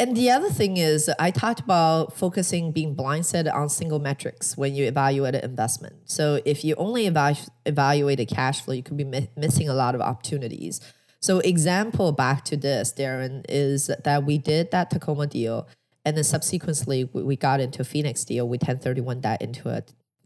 and 0.00 0.16
the 0.16 0.30
other 0.30 0.48
thing 0.48 0.76
is, 0.76 1.10
I 1.18 1.32
talked 1.32 1.58
about 1.58 2.16
focusing 2.16 2.70
being 2.70 2.94
blindsided 2.94 3.52
on 3.52 3.68
single 3.68 3.98
metrics 3.98 4.56
when 4.56 4.76
you 4.76 4.84
evaluate 4.84 5.34
an 5.34 5.42
investment. 5.42 5.96
So 6.04 6.40
if 6.44 6.64
you 6.64 6.76
only 6.76 7.10
evalu- 7.10 7.48
evaluate 7.66 8.20
a 8.20 8.26
cash 8.26 8.60
flow, 8.60 8.74
you 8.74 8.84
could 8.84 8.96
be 8.96 9.02
mi- 9.02 9.28
missing 9.36 9.68
a 9.68 9.74
lot 9.74 9.96
of 9.96 10.00
opportunities. 10.00 10.80
So 11.20 11.40
example 11.40 12.12
back 12.12 12.44
to 12.44 12.56
this, 12.56 12.92
Darren, 12.96 13.44
is 13.48 13.90
that 14.04 14.24
we 14.24 14.38
did 14.38 14.70
that 14.70 14.90
Tacoma 14.90 15.26
deal, 15.26 15.66
and 16.04 16.16
then 16.16 16.22
subsequently 16.22 17.02
we 17.12 17.34
got 17.34 17.58
into 17.58 17.82
Phoenix 17.82 18.24
deal. 18.24 18.48
We 18.48 18.58
1031 18.58 19.22
that 19.22 19.42
into 19.42 19.68
a 19.68 19.82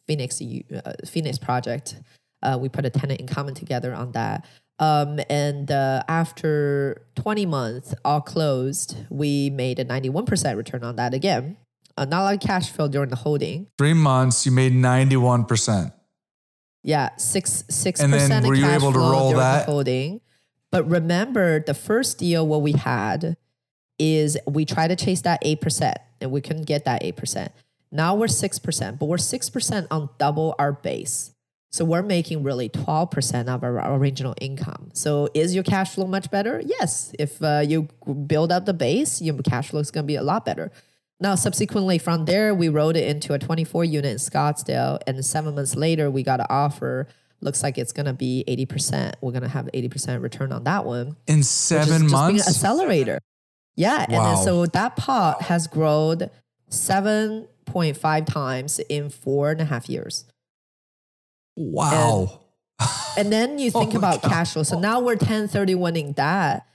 Phoenix 0.06 0.40
uh, 0.40 0.92
Phoenix 1.06 1.38
project. 1.38 1.96
Uh, 2.42 2.58
we 2.60 2.68
put 2.68 2.84
a 2.84 2.90
tenant 2.90 3.20
in 3.20 3.26
common 3.26 3.54
together 3.54 3.94
on 3.94 4.12
that. 4.12 4.44
Um, 4.78 5.20
and 5.30 5.70
uh, 5.70 6.02
after 6.08 7.06
20 7.14 7.46
months, 7.46 7.94
all 8.04 8.20
closed, 8.20 8.96
we 9.10 9.48
made 9.50 9.78
a 9.78 9.84
91% 9.84 10.56
return 10.56 10.82
on 10.82 10.96
that 10.96 11.14
again. 11.14 11.56
Uh, 11.96 12.04
not 12.04 12.22
a 12.22 12.24
lot 12.24 12.34
of 12.34 12.40
cash 12.40 12.70
flow 12.70 12.88
during 12.88 13.10
the 13.10 13.16
holding. 13.16 13.68
Three 13.78 13.92
months, 13.92 14.44
you 14.44 14.50
made 14.50 14.72
91%. 14.72 15.92
Yeah, 16.84 17.10
six 17.16 17.62
six 17.68 18.00
and 18.00 18.12
percent. 18.12 18.42
then 18.42 18.46
were 18.46 18.56
you 18.56 18.66
able 18.66 18.92
to 18.92 18.98
roll 18.98 19.32
that 19.34 19.66
holding? 19.66 20.20
But 20.72 20.88
remember, 20.90 21.60
the 21.60 21.74
first 21.74 22.18
deal 22.18 22.44
what 22.46 22.62
we 22.62 22.72
had 22.72 23.36
is 23.98 24.36
we 24.48 24.64
tried 24.64 24.88
to 24.88 24.96
chase 24.96 25.20
that 25.20 25.38
eight 25.42 25.60
percent, 25.60 25.98
and 26.20 26.32
we 26.32 26.40
couldn't 26.40 26.66
get 26.66 26.84
that 26.86 27.04
eight 27.04 27.16
percent. 27.16 27.52
Now 27.92 28.14
we're 28.14 28.28
six 28.28 28.58
percent, 28.58 28.98
but 28.98 29.06
we're 29.06 29.18
six 29.18 29.50
percent 29.50 29.86
on 29.90 30.08
double 30.18 30.54
our 30.58 30.72
base. 30.72 31.32
So 31.72 31.86
we're 31.86 32.02
making 32.02 32.42
really 32.42 32.68
12% 32.68 33.48
of 33.48 33.64
our 33.64 33.94
original 33.94 34.34
income. 34.42 34.90
So 34.92 35.30
is 35.32 35.54
your 35.54 35.64
cash 35.64 35.94
flow 35.94 36.06
much 36.06 36.30
better? 36.30 36.62
Yes. 36.66 37.14
If 37.18 37.42
uh, 37.42 37.64
you 37.66 37.88
build 38.26 38.52
up 38.52 38.66
the 38.66 38.74
base, 38.74 39.22
your 39.22 39.34
cash 39.38 39.70
flow 39.70 39.80
is 39.80 39.90
going 39.90 40.04
to 40.04 40.06
be 40.06 40.16
a 40.16 40.22
lot 40.22 40.44
better. 40.44 40.70
Now, 41.18 41.34
subsequently 41.34 41.96
from 41.96 42.26
there, 42.26 42.54
we 42.54 42.68
wrote 42.68 42.94
it 42.94 43.08
into 43.08 43.32
a 43.32 43.38
24 43.38 43.86
unit 43.86 44.10
in 44.10 44.18
Scottsdale. 44.18 44.98
And 45.06 45.24
seven 45.24 45.54
months 45.54 45.74
later, 45.74 46.10
we 46.10 46.22
got 46.22 46.40
an 46.40 46.46
offer. 46.50 47.08
Looks 47.40 47.62
like 47.62 47.78
it's 47.78 47.92
going 47.92 48.06
to 48.06 48.12
be 48.12 48.44
80%. 48.46 49.14
We're 49.22 49.32
going 49.32 49.42
to 49.42 49.48
have 49.48 49.66
80% 49.72 50.20
return 50.20 50.52
on 50.52 50.64
that 50.64 50.84
one. 50.84 51.16
In 51.26 51.42
seven 51.42 52.10
months? 52.10 52.48
accelerator. 52.48 53.18
Yeah. 53.76 54.04
Wow. 54.10 54.30
And 54.30 54.38
so 54.44 54.66
that 54.66 54.96
pot 54.96 55.40
has 55.42 55.68
grown 55.68 56.28
7.5 57.66 58.26
times 58.26 58.78
in 58.88 59.10
four 59.10 59.50
and 59.50 59.60
a 59.60 59.64
half 59.64 59.88
years. 59.88 60.24
Wow. 61.56 62.40
And, 62.80 62.88
and 63.18 63.32
then 63.32 63.58
you 63.58 63.70
think 63.78 63.94
oh 63.94 63.98
about 63.98 64.22
God. 64.22 64.30
cash 64.30 64.52
flow. 64.52 64.62
So 64.62 64.78
now 64.78 65.00
we're 65.00 65.16
1031ing 65.16 66.16
that, 66.16 66.66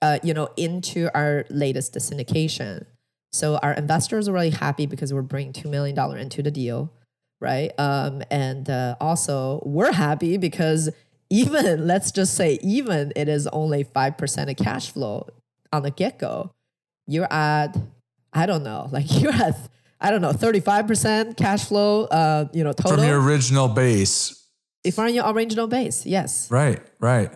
uh, 0.00 0.18
you 0.22 0.34
know, 0.34 0.48
into 0.56 1.10
our 1.14 1.44
latest 1.50 1.94
syndication. 1.94 2.86
So 3.32 3.56
our 3.62 3.72
investors 3.72 4.28
are 4.28 4.32
really 4.32 4.50
happy 4.50 4.86
because 4.86 5.12
we're 5.12 5.22
bringing 5.22 5.52
$2 5.52 5.70
million 5.70 5.98
into 6.18 6.42
the 6.42 6.50
deal. 6.50 6.92
right? 7.40 7.72
Um, 7.78 8.22
and 8.30 8.68
uh, 8.70 8.96
also, 9.00 9.62
we're 9.66 9.92
happy 9.92 10.36
because 10.36 10.90
even, 11.30 11.86
let's 11.86 12.12
just 12.12 12.34
say, 12.34 12.58
even 12.62 13.12
it 13.16 13.28
is 13.28 13.46
only 13.48 13.84
5% 13.84 14.50
of 14.50 14.56
cash 14.56 14.90
flow 14.90 15.28
on 15.72 15.82
the 15.82 15.90
get 15.90 16.18
go, 16.18 16.52
you're 17.06 17.32
at, 17.32 17.76
I 18.32 18.46
don't 18.46 18.62
know, 18.62 18.88
like 18.92 19.06
you're 19.20 19.32
at, 19.32 19.56
I 20.02 20.10
don't 20.10 20.20
know, 20.20 20.32
35% 20.32 21.36
cash 21.36 21.64
flow, 21.64 22.04
uh, 22.04 22.46
you 22.52 22.64
know, 22.64 22.72
total. 22.72 22.98
From 22.98 23.06
your 23.06 23.22
original 23.22 23.68
base. 23.68 24.46
If 24.84 24.98
on 24.98 25.14
your 25.14 25.30
original 25.32 25.68
base, 25.68 26.04
yes. 26.04 26.50
Right, 26.50 26.80
right. 26.98 27.30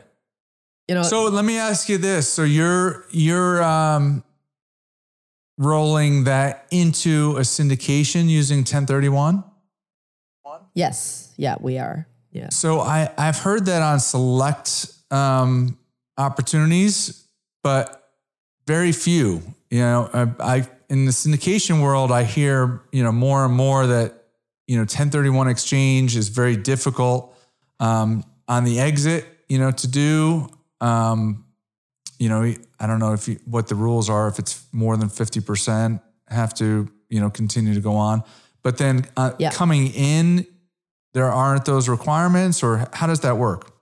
You 0.89 0.97
know, 0.97 1.03
So 1.03 1.25
let 1.29 1.45
me 1.45 1.59
ask 1.59 1.89
you 1.89 1.99
this. 1.99 2.29
So 2.29 2.43
you're 2.43 3.07
you're 3.11 3.62
um 3.62 4.25
rolling 5.59 6.25
that 6.25 6.67
into 6.71 7.37
a 7.37 7.41
syndication 7.41 8.29
using 8.29 8.59
1031? 8.59 9.45
yes, 10.75 11.33
yeah, 11.37 11.57
we 11.61 11.79
are. 11.79 12.07
Yeah. 12.31 12.49
So 12.51 12.81
I, 12.81 13.11
I've 13.17 13.39
heard 13.39 13.64
that 13.67 13.81
on 13.83 13.99
select 13.99 14.93
um, 15.11 15.79
opportunities, 16.19 17.27
but 17.62 18.06
very 18.67 18.93
few. 18.93 19.43
You 19.71 19.81
know, 19.81 20.11
I, 20.12 20.57
I 20.59 20.69
in 20.89 21.05
the 21.07 21.12
syndication 21.12 21.83
world, 21.83 22.12
I 22.12 22.25
hear 22.25 22.83
you 22.93 23.03
know 23.03 23.12
more 23.12 23.45
and 23.45 23.55
more 23.55 23.87
that 23.87 24.25
you 24.67 24.77
know 24.77 24.83
1031 24.83 25.49
exchange 25.49 26.17
is 26.17 26.29
very 26.29 26.57
difficult 26.57 27.37
um, 27.81 28.25
on 28.49 28.64
the 28.64 28.81
exit. 28.81 29.25
You 29.49 29.59
know, 29.59 29.71
to 29.71 29.89
do. 29.89 30.49
Um, 30.81 31.45
you 32.19 32.29
know, 32.29 32.55
I 32.81 32.87
don't 32.87 32.99
know 32.99 33.12
if 33.12 33.29
you, 33.29 33.39
what 33.45 33.69
the 33.69 33.75
rules 33.75 34.09
are. 34.09 34.27
If 34.29 34.39
it's 34.39 34.64
more 34.73 34.97
than 34.97 35.09
50 35.09 35.41
percent, 35.41 36.01
have 36.29 36.55
to 36.55 36.89
you 37.09 37.21
know 37.21 37.31
continue 37.31 37.75
to 37.75 37.81
go 37.81 37.95
on. 37.95 38.23
But 38.62 38.79
then 38.79 39.07
uh, 39.17 39.33
Yeah. 39.39 39.51
coming 39.53 39.89
in, 39.95 40.47
there 41.14 41.31
aren't 41.31 41.64
those 41.67 41.89
requirements, 41.89 42.62
or 42.62 42.89
how 42.93 43.07
does 43.07 43.21
that 43.21 43.37
work? 43.39 43.73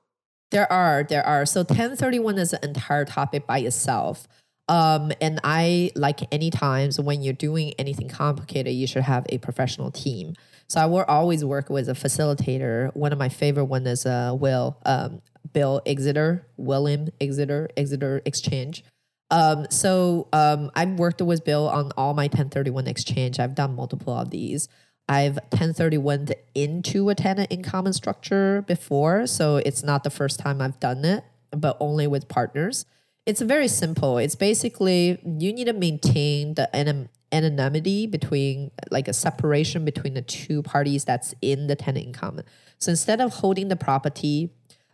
There 0.50 0.70
are, 0.70 1.02
there 1.02 1.24
are. 1.26 1.46
So 1.46 1.60
1031 1.60 2.38
is 2.38 2.52
an 2.52 2.60
entire 2.62 3.04
topic 3.04 3.46
by 3.46 3.58
itself. 3.60 4.28
Um, 4.68 5.12
and 5.20 5.40
I 5.44 5.90
like 5.94 6.20
any 6.32 6.50
times 6.50 6.98
when 6.98 7.22
you're 7.22 7.34
doing 7.34 7.74
anything 7.78 8.08
complicated, 8.08 8.72
you 8.72 8.86
should 8.86 9.02
have 9.02 9.26
a 9.28 9.38
professional 9.38 9.90
team. 9.90 10.34
So 10.68 10.80
I 10.80 10.86
will 10.86 11.04
always 11.06 11.44
work 11.44 11.68
with 11.68 11.88
a 11.88 11.92
facilitator. 11.92 12.94
One 12.96 13.12
of 13.12 13.18
my 13.18 13.28
favorite 13.28 13.66
one 13.66 13.86
is 13.86 14.06
uh, 14.06 14.34
Will, 14.38 14.78
um, 14.86 15.20
Bill 15.52 15.82
Exeter, 15.84 16.46
William 16.56 17.08
Exeter, 17.20 17.68
Exeter 17.76 18.22
Exchange. 18.24 18.84
Um, 19.30 19.66
so 19.70 20.28
um, 20.32 20.70
I've 20.74 20.98
worked 20.98 21.20
with 21.20 21.44
Bill 21.44 21.68
on 21.68 21.92
all 21.96 22.14
my 22.14 22.24
1031 22.24 22.86
exchange. 22.86 23.38
I've 23.38 23.54
done 23.54 23.74
multiple 23.74 24.16
of 24.16 24.30
these. 24.30 24.68
I've 25.08 25.34
1031 25.34 26.28
into 26.54 27.10
a 27.10 27.14
tenant 27.14 27.52
in 27.52 27.62
common 27.62 27.92
structure 27.92 28.62
before, 28.62 29.26
so 29.26 29.56
it's 29.56 29.82
not 29.82 30.02
the 30.02 30.10
first 30.10 30.40
time 30.40 30.62
I've 30.62 30.80
done 30.80 31.04
it, 31.04 31.24
but 31.50 31.76
only 31.78 32.06
with 32.06 32.28
partners. 32.28 32.86
It's 33.26 33.40
very 33.40 33.68
simple. 33.68 34.18
It's 34.18 34.34
basically 34.34 35.18
you 35.24 35.52
need 35.52 35.64
to 35.64 35.72
maintain 35.72 36.54
the 36.54 36.68
anon- 36.76 37.08
anonymity 37.32 38.06
between 38.06 38.70
like 38.90 39.08
a 39.08 39.14
separation 39.14 39.84
between 39.84 40.14
the 40.14 40.22
two 40.22 40.62
parties 40.62 41.04
that's 41.04 41.34
in 41.40 41.66
the 41.66 41.74
tenant 41.74 42.06
in 42.06 42.12
common. 42.12 42.44
So 42.78 42.90
instead 42.90 43.20
of 43.20 43.34
holding 43.34 43.68
the 43.68 43.76
property 43.76 44.50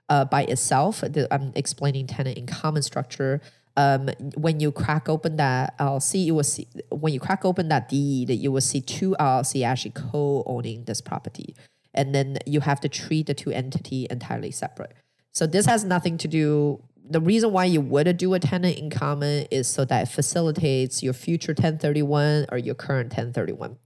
uh, 0.08 0.24
by 0.24 0.44
itself, 0.44 1.00
the, 1.00 1.26
I'm 1.32 1.52
explaining 1.56 2.06
tenant 2.06 2.38
in 2.38 2.46
common 2.46 2.82
structure. 2.82 3.40
Um, 3.76 4.10
when 4.36 4.60
you 4.60 4.72
crack 4.72 5.08
open 5.08 5.36
that 5.36 5.76
LLC, 5.78 6.24
you 6.24 6.34
will 6.34 6.44
see 6.44 6.68
when 6.90 7.12
you 7.12 7.20
crack 7.20 7.44
open 7.44 7.68
that 7.68 7.88
deed, 7.88 8.30
you 8.30 8.52
will 8.52 8.60
see 8.60 8.80
two 8.80 9.16
LLC 9.18 9.64
actually 9.64 9.92
co-owning 9.92 10.84
this 10.84 11.00
property, 11.00 11.54
and 11.94 12.14
then 12.14 12.38
you 12.46 12.60
have 12.60 12.80
to 12.80 12.88
treat 12.88 13.26
the 13.26 13.34
two 13.34 13.50
entity 13.50 14.06
entirely 14.10 14.50
separate. 14.50 14.92
So 15.32 15.46
this 15.46 15.66
has 15.66 15.84
nothing 15.84 16.18
to 16.18 16.28
do. 16.28 16.82
The 17.10 17.20
reason 17.20 17.52
why 17.52 17.64
you 17.64 17.80
would 17.80 18.16
do 18.16 18.34
a 18.34 18.38
tenant 18.38 18.78
in 18.78 18.88
common 18.88 19.46
is 19.50 19.66
so 19.66 19.84
that 19.84 20.02
it 20.02 20.10
facilitates 20.12 21.02
your 21.02 21.12
future 21.12 21.50
1031 21.50 22.46
or 22.52 22.58
your 22.58 22.76
current 22.76 23.08
1031. 23.08 23.76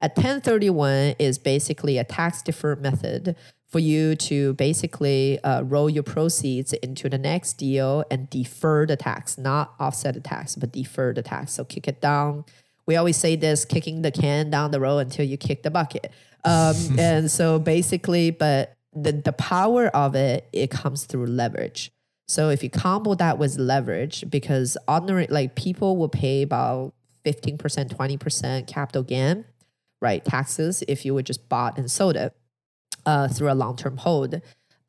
A 0.00 0.06
1031 0.06 1.16
is 1.18 1.38
basically 1.38 1.98
a 1.98 2.04
tax 2.04 2.40
deferred 2.40 2.80
method 2.80 3.34
for 3.66 3.80
you 3.80 4.14
to 4.14 4.54
basically 4.54 5.42
uh, 5.42 5.62
roll 5.62 5.90
your 5.90 6.04
proceeds 6.04 6.72
into 6.74 7.08
the 7.08 7.18
next 7.18 7.54
deal 7.54 8.04
and 8.12 8.30
defer 8.30 8.86
the 8.86 8.96
tax, 8.96 9.36
not 9.36 9.74
offset 9.80 10.14
the 10.14 10.20
tax, 10.20 10.54
but 10.54 10.70
defer 10.70 11.12
the 11.12 11.22
tax. 11.22 11.52
So 11.52 11.64
kick 11.64 11.88
it 11.88 12.00
down. 12.00 12.44
We 12.86 12.94
always 12.94 13.16
say 13.16 13.34
this 13.34 13.64
kicking 13.64 14.02
the 14.02 14.12
can 14.12 14.50
down 14.50 14.70
the 14.70 14.78
road 14.78 14.98
until 14.98 15.26
you 15.26 15.36
kick 15.36 15.64
the 15.64 15.70
bucket. 15.70 16.12
Um, 16.44 16.76
and 16.98 17.28
so 17.28 17.58
basically, 17.58 18.30
but 18.30 18.76
the, 18.94 19.12
the 19.12 19.32
power 19.32 19.88
of 19.88 20.14
it, 20.14 20.48
it 20.52 20.70
comes 20.70 21.06
through 21.06 21.26
leverage. 21.26 21.90
So 22.28 22.50
if 22.50 22.62
you 22.62 22.68
combo 22.68 23.14
that 23.14 23.38
with 23.38 23.56
leverage, 23.56 24.24
because 24.28 24.76
ordinary 24.86 25.26
like 25.28 25.54
people 25.54 25.96
will 25.96 26.10
pay 26.10 26.42
about 26.42 26.92
15%, 27.24 27.58
20% 27.58 28.66
capital 28.66 29.02
gain, 29.02 29.46
right? 30.00 30.22
Taxes 30.24 30.82
if 30.86 31.04
you 31.04 31.14
would 31.14 31.26
just 31.26 31.48
bought 31.48 31.78
and 31.78 31.90
sold 31.90 32.16
it 32.16 32.36
uh, 33.06 33.28
through 33.28 33.50
a 33.50 33.54
long-term 33.54 33.96
hold. 33.98 34.40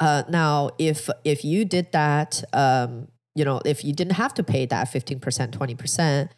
Uh, 0.02 0.24
now, 0.30 0.70
if 0.78 1.10
if 1.24 1.44
you 1.44 1.66
did 1.66 1.92
that, 1.94 2.44
um, 2.54 3.08
you 3.36 3.46
know, 3.46 3.62
if 3.66 3.84
you 3.84 3.94
didn't 3.94 4.14
have 4.14 4.34
to 4.34 4.44
pay 4.44 4.66
that 4.66 4.88
15%, 4.88 5.20
20% 5.20 6.30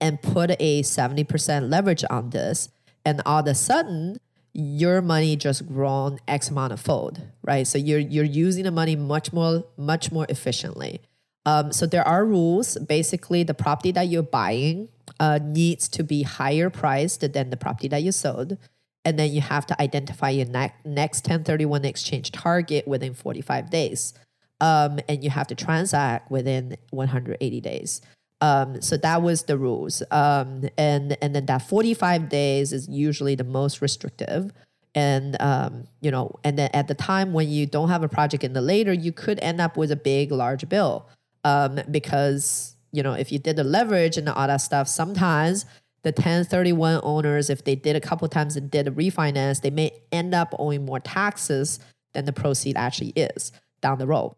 and 0.00 0.22
put 0.22 0.50
a 0.58 0.82
70% 0.82 1.70
leverage 1.70 2.04
on 2.08 2.30
this, 2.30 2.70
and 3.04 3.22
all 3.26 3.40
of 3.40 3.46
a 3.46 3.54
sudden 3.54 4.18
your 4.52 5.00
money 5.00 5.36
just 5.36 5.66
grown 5.66 6.18
X 6.26 6.50
amount 6.50 6.72
of 6.72 6.80
fold, 6.80 7.20
right? 7.42 7.66
So 7.66 7.78
you're 7.78 8.00
you're 8.00 8.24
using 8.24 8.64
the 8.64 8.70
money 8.70 8.96
much 8.96 9.32
more 9.32 9.64
much 9.76 10.10
more 10.10 10.26
efficiently. 10.28 11.00
Um, 11.46 11.72
so 11.72 11.86
there 11.86 12.06
are 12.06 12.24
rules. 12.24 12.76
Basically, 12.76 13.42
the 13.42 13.54
property 13.54 13.92
that 13.92 14.08
you're 14.08 14.22
buying 14.22 14.88
uh, 15.18 15.38
needs 15.42 15.88
to 15.88 16.02
be 16.02 16.22
higher 16.22 16.70
priced 16.70 17.32
than 17.32 17.50
the 17.50 17.56
property 17.56 17.88
that 17.88 18.02
you 18.02 18.12
sold, 18.12 18.58
and 19.04 19.18
then 19.18 19.32
you 19.32 19.40
have 19.40 19.66
to 19.66 19.80
identify 19.80 20.30
your 20.30 20.46
ne- 20.46 20.74
next 20.84 21.24
1031 21.24 21.84
exchange 21.84 22.32
target 22.32 22.86
within 22.86 23.14
45 23.14 23.70
days, 23.70 24.14
um, 24.60 25.00
and 25.08 25.24
you 25.24 25.30
have 25.30 25.46
to 25.46 25.54
transact 25.54 26.30
within 26.30 26.76
180 26.90 27.60
days. 27.60 28.02
Um, 28.40 28.80
so 28.80 28.96
that 28.98 29.22
was 29.22 29.44
the 29.44 29.58
rules. 29.58 30.02
Um, 30.10 30.68
and 30.78 31.16
and 31.22 31.34
then 31.34 31.46
that 31.46 31.62
45 31.62 32.28
days 32.28 32.72
is 32.72 32.88
usually 32.88 33.34
the 33.34 33.44
most 33.44 33.82
restrictive. 33.82 34.52
And 34.94 35.40
um, 35.40 35.84
you 36.00 36.10
know, 36.10 36.38
and 36.42 36.58
then 36.58 36.70
at 36.72 36.88
the 36.88 36.94
time 36.94 37.32
when 37.32 37.48
you 37.48 37.66
don't 37.66 37.90
have 37.90 38.02
a 38.02 38.08
project 38.08 38.42
in 38.42 38.54
the 38.54 38.62
later, 38.62 38.92
you 38.92 39.12
could 39.12 39.38
end 39.40 39.60
up 39.60 39.76
with 39.76 39.92
a 39.92 39.96
big, 39.96 40.32
large 40.32 40.68
bill. 40.68 41.08
Um, 41.44 41.80
because 41.90 42.76
you 42.92 43.02
know, 43.02 43.12
if 43.12 43.30
you 43.30 43.38
did 43.38 43.56
the 43.56 43.64
leverage 43.64 44.16
and 44.16 44.28
all 44.28 44.46
that 44.46 44.56
stuff, 44.58 44.88
sometimes 44.88 45.64
the 46.02 46.10
1031 46.10 47.00
owners, 47.02 47.50
if 47.50 47.64
they 47.64 47.74
did 47.74 47.94
a 47.94 48.00
couple 48.00 48.26
times 48.28 48.56
and 48.56 48.70
did 48.70 48.88
a 48.88 48.90
refinance, 48.90 49.60
they 49.60 49.70
may 49.70 49.92
end 50.10 50.34
up 50.34 50.54
owing 50.58 50.84
more 50.84 50.98
taxes 50.98 51.78
than 52.14 52.24
the 52.24 52.32
proceed 52.32 52.76
actually 52.76 53.10
is 53.10 53.52
down 53.80 53.98
the 53.98 54.06
road. 54.06 54.34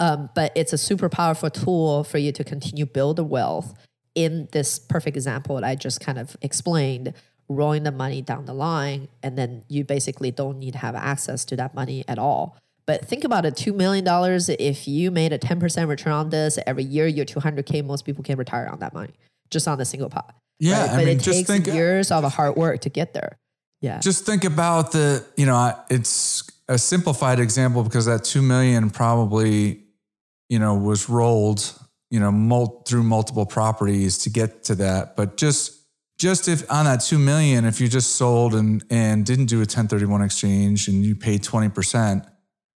Um, 0.00 0.30
but 0.34 0.52
it's 0.54 0.72
a 0.72 0.78
super 0.78 1.08
powerful 1.08 1.50
tool 1.50 2.04
for 2.04 2.18
you 2.18 2.32
to 2.32 2.44
continue 2.44 2.86
build 2.86 3.16
the 3.16 3.24
wealth 3.24 3.74
in 4.14 4.48
this 4.52 4.78
perfect 4.78 5.16
example 5.16 5.56
that 5.56 5.64
I 5.64 5.74
just 5.74 6.00
kind 6.00 6.18
of 6.18 6.36
explained, 6.42 7.14
rolling 7.48 7.82
the 7.84 7.92
money 7.92 8.20
down 8.22 8.44
the 8.44 8.54
line, 8.54 9.08
and 9.22 9.36
then 9.38 9.64
you 9.68 9.84
basically 9.84 10.30
don't 10.30 10.58
need 10.58 10.72
to 10.72 10.78
have 10.78 10.94
access 10.94 11.44
to 11.46 11.56
that 11.56 11.74
money 11.74 12.04
at 12.08 12.18
all. 12.18 12.56
But 12.86 13.04
think 13.06 13.24
about 13.24 13.44
it, 13.44 13.54
$2 13.54 13.74
million, 13.74 14.04
if 14.58 14.88
you 14.88 15.10
made 15.10 15.32
a 15.32 15.38
10% 15.38 15.88
return 15.88 16.12
on 16.12 16.30
this 16.30 16.58
every 16.66 16.84
year, 16.84 17.06
your 17.06 17.26
200K, 17.26 17.84
most 17.84 18.04
people 18.04 18.24
can 18.24 18.38
retire 18.38 18.66
on 18.66 18.78
that 18.80 18.94
money 18.94 19.12
just 19.50 19.68
on 19.68 19.80
a 19.80 19.84
single 19.84 20.08
pot. 20.08 20.34
Yeah, 20.58 20.80
right? 20.80 20.90
I 20.90 20.96
but 20.96 21.04
mean, 21.04 21.08
it 21.18 21.20
just 21.22 21.38
takes 21.46 21.50
think- 21.50 21.66
years 21.66 22.10
of 22.10 22.24
hard 22.32 22.56
work 22.56 22.80
to 22.82 22.88
get 22.88 23.14
there. 23.14 23.36
Yeah. 23.80 24.00
Just 24.00 24.26
think 24.26 24.44
about 24.44 24.92
the, 24.92 25.24
you 25.36 25.46
know, 25.46 25.72
it's 25.88 26.50
a 26.68 26.76
simplified 26.78 27.38
example 27.38 27.82
because 27.84 28.06
that 28.06 28.24
2 28.24 28.42
million 28.42 28.90
probably, 28.90 29.84
you 30.48 30.58
know, 30.58 30.74
was 30.74 31.08
rolled, 31.08 31.72
you 32.10 32.20
know, 32.20 32.30
mul- 32.32 32.82
through 32.86 33.02
multiple 33.02 33.46
properties 33.46 34.18
to 34.18 34.30
get 34.30 34.64
to 34.64 34.74
that. 34.76 35.16
But 35.16 35.36
just, 35.36 35.72
just 36.18 36.48
if 36.48 36.70
on 36.70 36.86
that 36.86 37.00
2 37.00 37.18
million, 37.18 37.64
if 37.64 37.80
you 37.80 37.88
just 37.88 38.16
sold 38.16 38.54
and, 38.54 38.84
and 38.90 39.24
didn't 39.26 39.46
do 39.46 39.56
a 39.56 39.60
1031 39.60 40.22
exchange 40.22 40.88
and 40.88 41.04
you 41.04 41.14
paid 41.14 41.42
20%, 41.42 42.26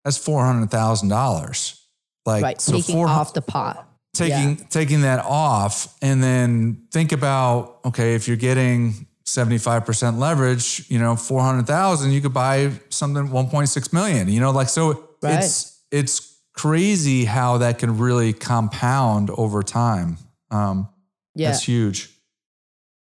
that's 0.04 0.18
$400,000. 0.18 1.80
Like, 2.26 2.42
right. 2.42 2.60
so 2.60 2.72
Taking 2.72 2.94
400 2.94 3.20
off 3.20 3.34
the 3.34 3.42
pot. 3.42 3.88
taking 4.14 4.56
taking 4.68 5.02
that 5.02 5.24
off 5.24 5.96
and 6.02 6.22
then 6.22 6.86
think 6.90 7.12
about 7.12 7.78
okay 7.84 8.14
if 8.14 8.26
you're 8.26 8.36
getting 8.36 9.06
75% 9.26 10.18
leverage 10.18 10.84
you 10.90 10.98
know 10.98 11.14
400,000 11.16 12.10
you 12.12 12.20
could 12.20 12.34
buy 12.34 12.70
something 12.90 13.28
1.6 13.28 13.92
million 13.92 14.28
you 14.28 14.40
know 14.40 14.50
like 14.50 14.68
so 14.68 15.04
Right. 15.22 15.38
it's 15.38 15.82
it's 15.90 16.27
crazy 16.58 17.24
how 17.24 17.58
that 17.58 17.78
can 17.78 17.98
really 17.98 18.32
compound 18.32 19.30
over 19.30 19.62
time 19.62 20.16
um 20.50 20.88
Yeah. 21.34 21.50
that's 21.50 21.62
huge 21.64 22.10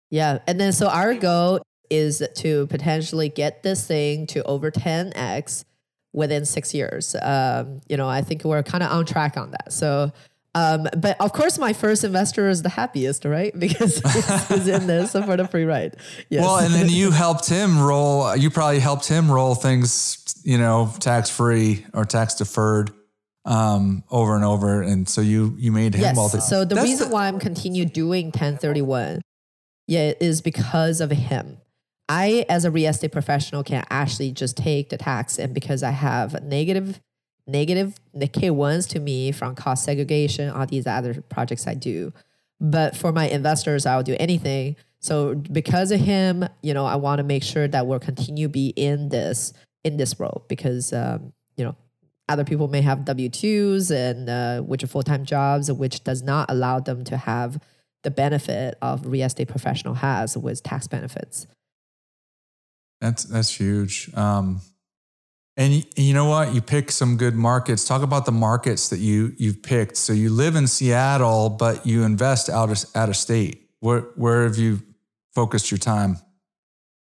Yeah. 0.10 0.40
And 0.48 0.60
then 0.60 0.74
so 0.74 0.88
our 0.90 1.14
goal 1.16 1.62
is 1.90 2.22
to 2.36 2.68
potentially 2.68 3.30
get 3.30 3.64
this 3.64 3.86
thing 3.88 4.28
to 4.28 4.44
over 4.44 4.72
10x 4.72 5.66
within 6.14 6.46
six 6.46 6.74
years. 6.74 7.16
Um, 7.22 7.82
you 7.90 7.98
know, 7.98 8.08
I 8.08 8.22
think 8.22 8.44
we're 8.44 8.62
kind 8.64 8.84
of 8.84 8.92
on 8.92 9.06
track 9.06 9.38
on 9.38 9.52
that. 9.52 9.74
So, 9.74 10.12
um, 10.56 10.88
but 10.96 11.20
of 11.20 11.34
course, 11.34 11.58
my 11.58 11.74
first 11.74 12.04
investor 12.04 12.48
is 12.48 12.62
the 12.62 12.70
happiest, 12.70 13.26
right? 13.26 13.54
Because 13.60 13.98
he's 14.50 14.68
in 14.68 14.86
this 14.86 15.12
for 15.14 15.36
the 15.36 15.48
free 15.48 15.66
ride. 15.66 15.96
Yes. 16.30 16.44
Well, 16.44 16.58
and 16.58 16.74
then 16.74 16.90
you 16.90 17.10
helped 17.12 17.50
him 17.50 17.82
roll. 17.82 18.36
You 18.36 18.50
probably 18.52 18.80
helped 18.80 19.08
him 19.08 19.32
roll 19.32 19.56
things, 19.56 20.24
you 20.44 20.60
know, 20.60 20.92
tax 21.00 21.30
free 21.32 21.86
or 21.94 22.06
tax 22.06 22.36
deferred 22.36 22.92
um, 23.46 24.04
over 24.10 24.36
and 24.36 24.46
over, 24.46 24.82
and 24.82 25.08
so 25.08 25.22
you 25.22 25.56
you 25.58 25.72
made 25.72 25.96
him 25.96 26.02
yes. 26.02 26.16
wealthy. 26.16 26.40
So 26.40 26.66
the 26.66 26.76
That's 26.76 26.88
reason 26.88 27.10
the- 27.10 27.14
why 27.14 27.28
I'm 27.28 27.40
continue 27.40 27.86
doing 27.86 28.28
1031, 28.28 29.22
yeah, 29.88 30.14
is 30.20 30.42
because 30.42 31.02
of 31.02 31.12
him. 31.12 31.58
I, 32.10 32.46
as 32.50 32.66
a 32.66 32.72
real 32.72 32.90
estate 32.90 33.12
professional, 33.12 33.64
can 33.64 33.86
actually 33.90 34.32
just 34.32 34.58
take 34.58 34.90
the 34.90 34.98
tax, 34.98 35.40
and 35.40 35.54
because 35.54 35.84
I 35.84 35.92
have 35.92 36.44
negative 36.44 37.00
negative 37.46 37.96
the 38.14 38.28
K-1s 38.28 38.88
to 38.90 39.00
me 39.00 39.32
from 39.32 39.56
cost 39.56 39.84
segregation, 39.84 40.50
all 40.50 40.66
these 40.66 40.88
other 40.88 41.22
projects 41.30 41.68
I 41.68 41.74
do. 41.74 42.14
But 42.60 42.96
for 42.96 43.12
my 43.12 43.28
investors, 43.28 43.86
I'll 43.86 44.04
do 44.04 44.16
anything. 44.20 44.78
So 45.00 45.36
because 45.36 45.92
of 45.92 46.00
him, 46.00 46.48
you 46.62 46.74
know, 46.74 46.86
I 46.86 46.96
want 46.96 47.20
to 47.20 47.24
make 47.24 47.44
sure 47.44 47.68
that 47.68 47.86
we'll 47.88 48.00
continue 48.00 48.48
be 48.48 48.68
in 48.70 49.10
this 49.10 49.52
in 49.84 49.98
this 49.98 50.18
role 50.18 50.46
because 50.48 50.94
um, 50.94 51.34
other 52.30 52.44
people 52.44 52.68
may 52.68 52.82
have 52.82 53.06
W 53.06 53.30
2s 53.30 53.92
and 53.92 54.30
uh, 54.30 54.62
which 54.62 54.84
are 54.84 54.88
full 54.88 55.04
time 55.04 55.26
jobs, 55.26 55.72
which 55.72 56.04
does 56.04 56.22
not 56.22 56.50
allow 56.50 56.80
them 56.80 57.04
to 57.06 57.18
have 57.18 57.60
the 58.04 58.12
benefit 58.12 58.78
of 58.82 59.06
real 59.06 59.26
estate 59.26 59.48
professional 59.48 59.96
has 59.96 60.38
with 60.38 60.64
tax 60.64 60.88
benefits. 60.88 61.48
That's 63.02 63.24
that's 63.24 63.50
huge. 63.50 64.10
Um, 64.16 64.62
and 65.58 65.86
you 65.96 66.14
know 66.14 66.26
what? 66.26 66.54
You 66.54 66.62
pick 66.62 66.92
some 66.92 67.18
good 67.18 67.36
markets. 67.36 67.86
Talk 67.86 68.02
about 68.02 68.26
the 68.26 68.32
markets 68.32 68.90
that 68.90 69.00
you 69.00 69.34
you've 69.38 69.62
picked. 69.62 69.98
So 69.98 70.14
you 70.14 70.30
live 70.30 70.56
in 70.56 70.68
Seattle, 70.68 71.50
but 71.50 71.86
you 71.86 72.04
invest 72.04 72.50
out 72.50 72.72
of 72.72 72.84
out 72.96 73.10
of 73.10 73.18
state. 73.18 73.70
Where 73.80 74.02
where 74.16 74.44
have 74.44 74.58
you 74.58 74.82
focused 75.36 75.70
your 75.70 75.78
time? 75.78 76.18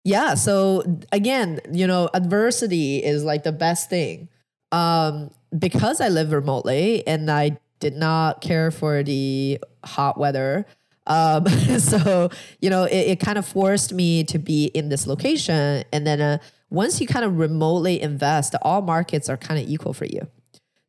Yeah. 0.04 0.36
So 0.36 1.00
again, 1.12 1.60
you 1.72 1.88
know, 1.88 2.10
adversity 2.14 3.04
is 3.04 3.24
like 3.24 3.44
the 3.44 3.52
best 3.52 3.90
thing 3.90 4.30
um, 4.72 5.32
because 5.58 6.02
I 6.02 6.10
live 6.10 6.32
remotely 6.32 7.06
and 7.08 7.30
I 7.30 7.58
did 7.80 7.96
not 7.96 8.42
care 8.42 8.72
for 8.72 9.04
the 9.04 9.60
hot 9.84 10.18
weather. 10.20 10.66
Um, 11.08 11.48
so, 11.80 12.30
you 12.60 12.70
know, 12.70 12.84
it, 12.86 12.96
it, 12.96 13.20
kind 13.20 13.38
of 13.38 13.46
forced 13.46 13.94
me 13.94 14.24
to 14.26 14.40
be 14.40 14.66
in 14.66 14.90
this 14.90 15.06
location. 15.06 15.84
And 15.94 16.06
then 16.06 16.20
uh, 16.20 16.38
once 16.70 17.00
you 17.00 17.08
kind 17.08 17.26
of 17.26 17.38
remotely 17.38 18.02
invest, 18.02 18.56
all 18.64 18.82
markets 18.82 19.30
are 19.30 19.38
kind 19.38 19.62
of 19.62 19.70
equal 19.70 19.94
for 19.94 20.06
you. 20.06 20.28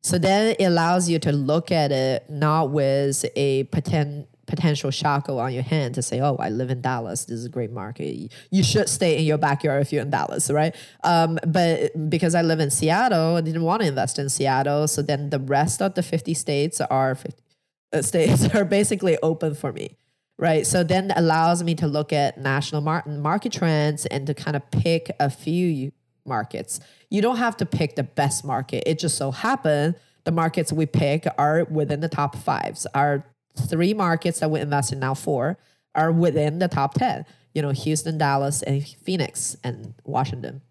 So 0.01 0.17
then 0.17 0.55
it 0.57 0.63
allows 0.63 1.09
you 1.09 1.19
to 1.19 1.31
look 1.31 1.71
at 1.71 1.91
it 1.91 2.29
not 2.29 2.71
with 2.71 3.25
a 3.35 3.65
pretend 3.65 4.27
potential 4.47 4.89
shackle 4.89 5.39
on 5.39 5.53
your 5.53 5.63
hand 5.63 5.93
to 5.95 6.01
say, 6.01 6.19
oh, 6.21 6.37
I 6.39 6.49
live 6.49 6.71
in 6.71 6.81
Dallas. 6.81 7.25
This 7.25 7.39
is 7.39 7.45
a 7.45 7.49
great 7.49 7.71
market. 7.71 8.31
You 8.49 8.63
should 8.63 8.89
stay 8.89 9.17
in 9.19 9.25
your 9.25 9.37
backyard 9.37 9.81
if 9.81 9.93
you're 9.93 10.01
in 10.01 10.09
Dallas, 10.09 10.49
right? 10.49 10.75
Um, 11.03 11.37
but 11.45 12.09
because 12.09 12.33
I 12.33 12.41
live 12.41 12.59
in 12.59 12.71
Seattle, 12.71 13.35
I 13.35 13.41
didn't 13.41 13.63
want 13.63 13.81
to 13.81 13.87
invest 13.87 14.17
in 14.17 14.29
Seattle. 14.29 14.87
So 14.87 15.01
then 15.01 15.29
the 15.29 15.39
rest 15.39 15.81
of 15.81 15.93
the 15.93 16.01
50 16.01 16.33
states 16.33 16.81
are 16.81 17.15
50, 17.15 17.43
uh, 17.93 18.01
states 18.01 18.47
are 18.55 18.65
basically 18.65 19.17
open 19.21 19.53
for 19.53 19.71
me. 19.71 19.97
Right. 20.39 20.67
So 20.67 20.83
then 20.83 21.11
allows 21.15 21.63
me 21.63 21.73
to 21.75 21.87
look 21.87 22.13
at 22.13 22.37
national 22.37 22.81
mar- 22.81 23.03
market 23.07 23.51
trends 23.51 24.05
and 24.05 24.27
to 24.27 24.33
kind 24.33 24.55
of 24.55 24.69
pick 24.71 25.09
a 25.19 25.31
few 25.31 25.91
markets. 26.25 26.79
You 27.09 27.21
don't 27.21 27.37
have 27.37 27.57
to 27.57 27.65
pick 27.65 27.95
the 27.95 28.03
best 28.03 28.45
market. 28.45 28.83
It 28.85 28.99
just 28.99 29.17
so 29.17 29.31
happened 29.31 29.95
the 30.27 30.31
markets 30.33 30.73
we 30.73 30.85
pick 30.85 31.25
are 31.37 31.63
within 31.71 32.01
the 32.01 32.09
top 32.09 32.35
fives, 32.35 32.85
are 32.93 33.25
three 33.57 33.93
markets 33.93 34.39
that 34.39 34.49
we 34.49 34.59
invest 34.59 34.91
in 34.91 34.99
now 34.99 35.13
four 35.13 35.57
are 35.95 36.11
within 36.11 36.59
the 36.59 36.67
top 36.67 36.93
10 36.93 37.25
you 37.53 37.61
know 37.61 37.71
houston 37.71 38.17
dallas 38.17 38.61
and 38.63 38.85
phoenix 38.85 39.55
and 39.63 39.93
washington. 40.03 40.61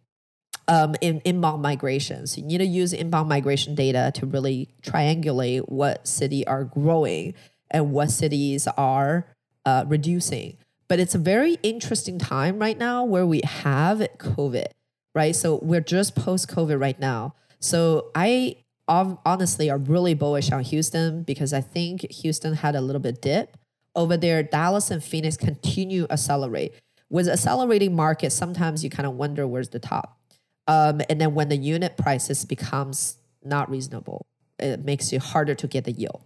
Um, 0.68 0.96
in 1.00 1.22
inbound 1.24 1.62
migrations. 1.62 2.36
You 2.36 2.42
need 2.42 2.58
to 2.58 2.66
use 2.66 2.92
inbound 2.92 3.28
migration 3.28 3.76
data 3.76 4.10
to 4.16 4.26
really 4.26 4.68
triangulate 4.82 5.68
what 5.68 6.08
city 6.08 6.44
are 6.44 6.64
growing 6.64 7.34
and 7.70 7.92
what 7.92 8.10
cities 8.10 8.66
are 8.76 9.28
uh, 9.64 9.84
reducing. 9.86 10.56
But 10.88 10.98
it's 10.98 11.14
a 11.14 11.18
very 11.18 11.58
interesting 11.62 12.18
time 12.18 12.58
right 12.58 12.76
now 12.76 13.04
where 13.04 13.24
we 13.24 13.42
have 13.44 14.00
covid 14.18 14.72
right? 15.16 15.34
So 15.34 15.58
we're 15.62 15.80
just 15.80 16.14
post 16.14 16.46
covid 16.48 16.78
right 16.78 17.00
now. 17.00 17.34
So 17.58 18.10
i 18.14 18.56
honestly 18.88 19.70
are 19.70 19.78
really 19.78 20.14
bullish 20.14 20.52
on 20.52 20.62
Houston 20.62 21.22
because 21.22 21.52
I 21.52 21.60
think 21.60 22.10
Houston 22.10 22.54
had 22.54 22.76
a 22.76 22.80
little 22.80 23.00
bit 23.00 23.20
dip 23.20 23.56
over 23.94 24.16
there. 24.16 24.42
Dallas 24.42 24.90
and 24.90 25.02
Phoenix 25.02 25.36
continue 25.36 26.06
accelerate. 26.10 26.72
With 27.08 27.28
accelerating 27.28 27.94
market, 27.94 28.30
sometimes 28.30 28.82
you 28.84 28.90
kind 28.90 29.06
of 29.06 29.14
wonder 29.14 29.46
where's 29.46 29.70
the 29.70 29.78
top. 29.78 30.18
Um, 30.68 31.00
and 31.08 31.20
then 31.20 31.34
when 31.34 31.48
the 31.48 31.56
unit 31.56 31.96
prices 31.96 32.44
becomes 32.44 33.18
not 33.44 33.70
reasonable, 33.70 34.26
it 34.58 34.84
makes 34.84 35.12
it 35.12 35.22
harder 35.22 35.54
to 35.54 35.66
get 35.66 35.84
the 35.84 35.92
yield. 35.92 36.22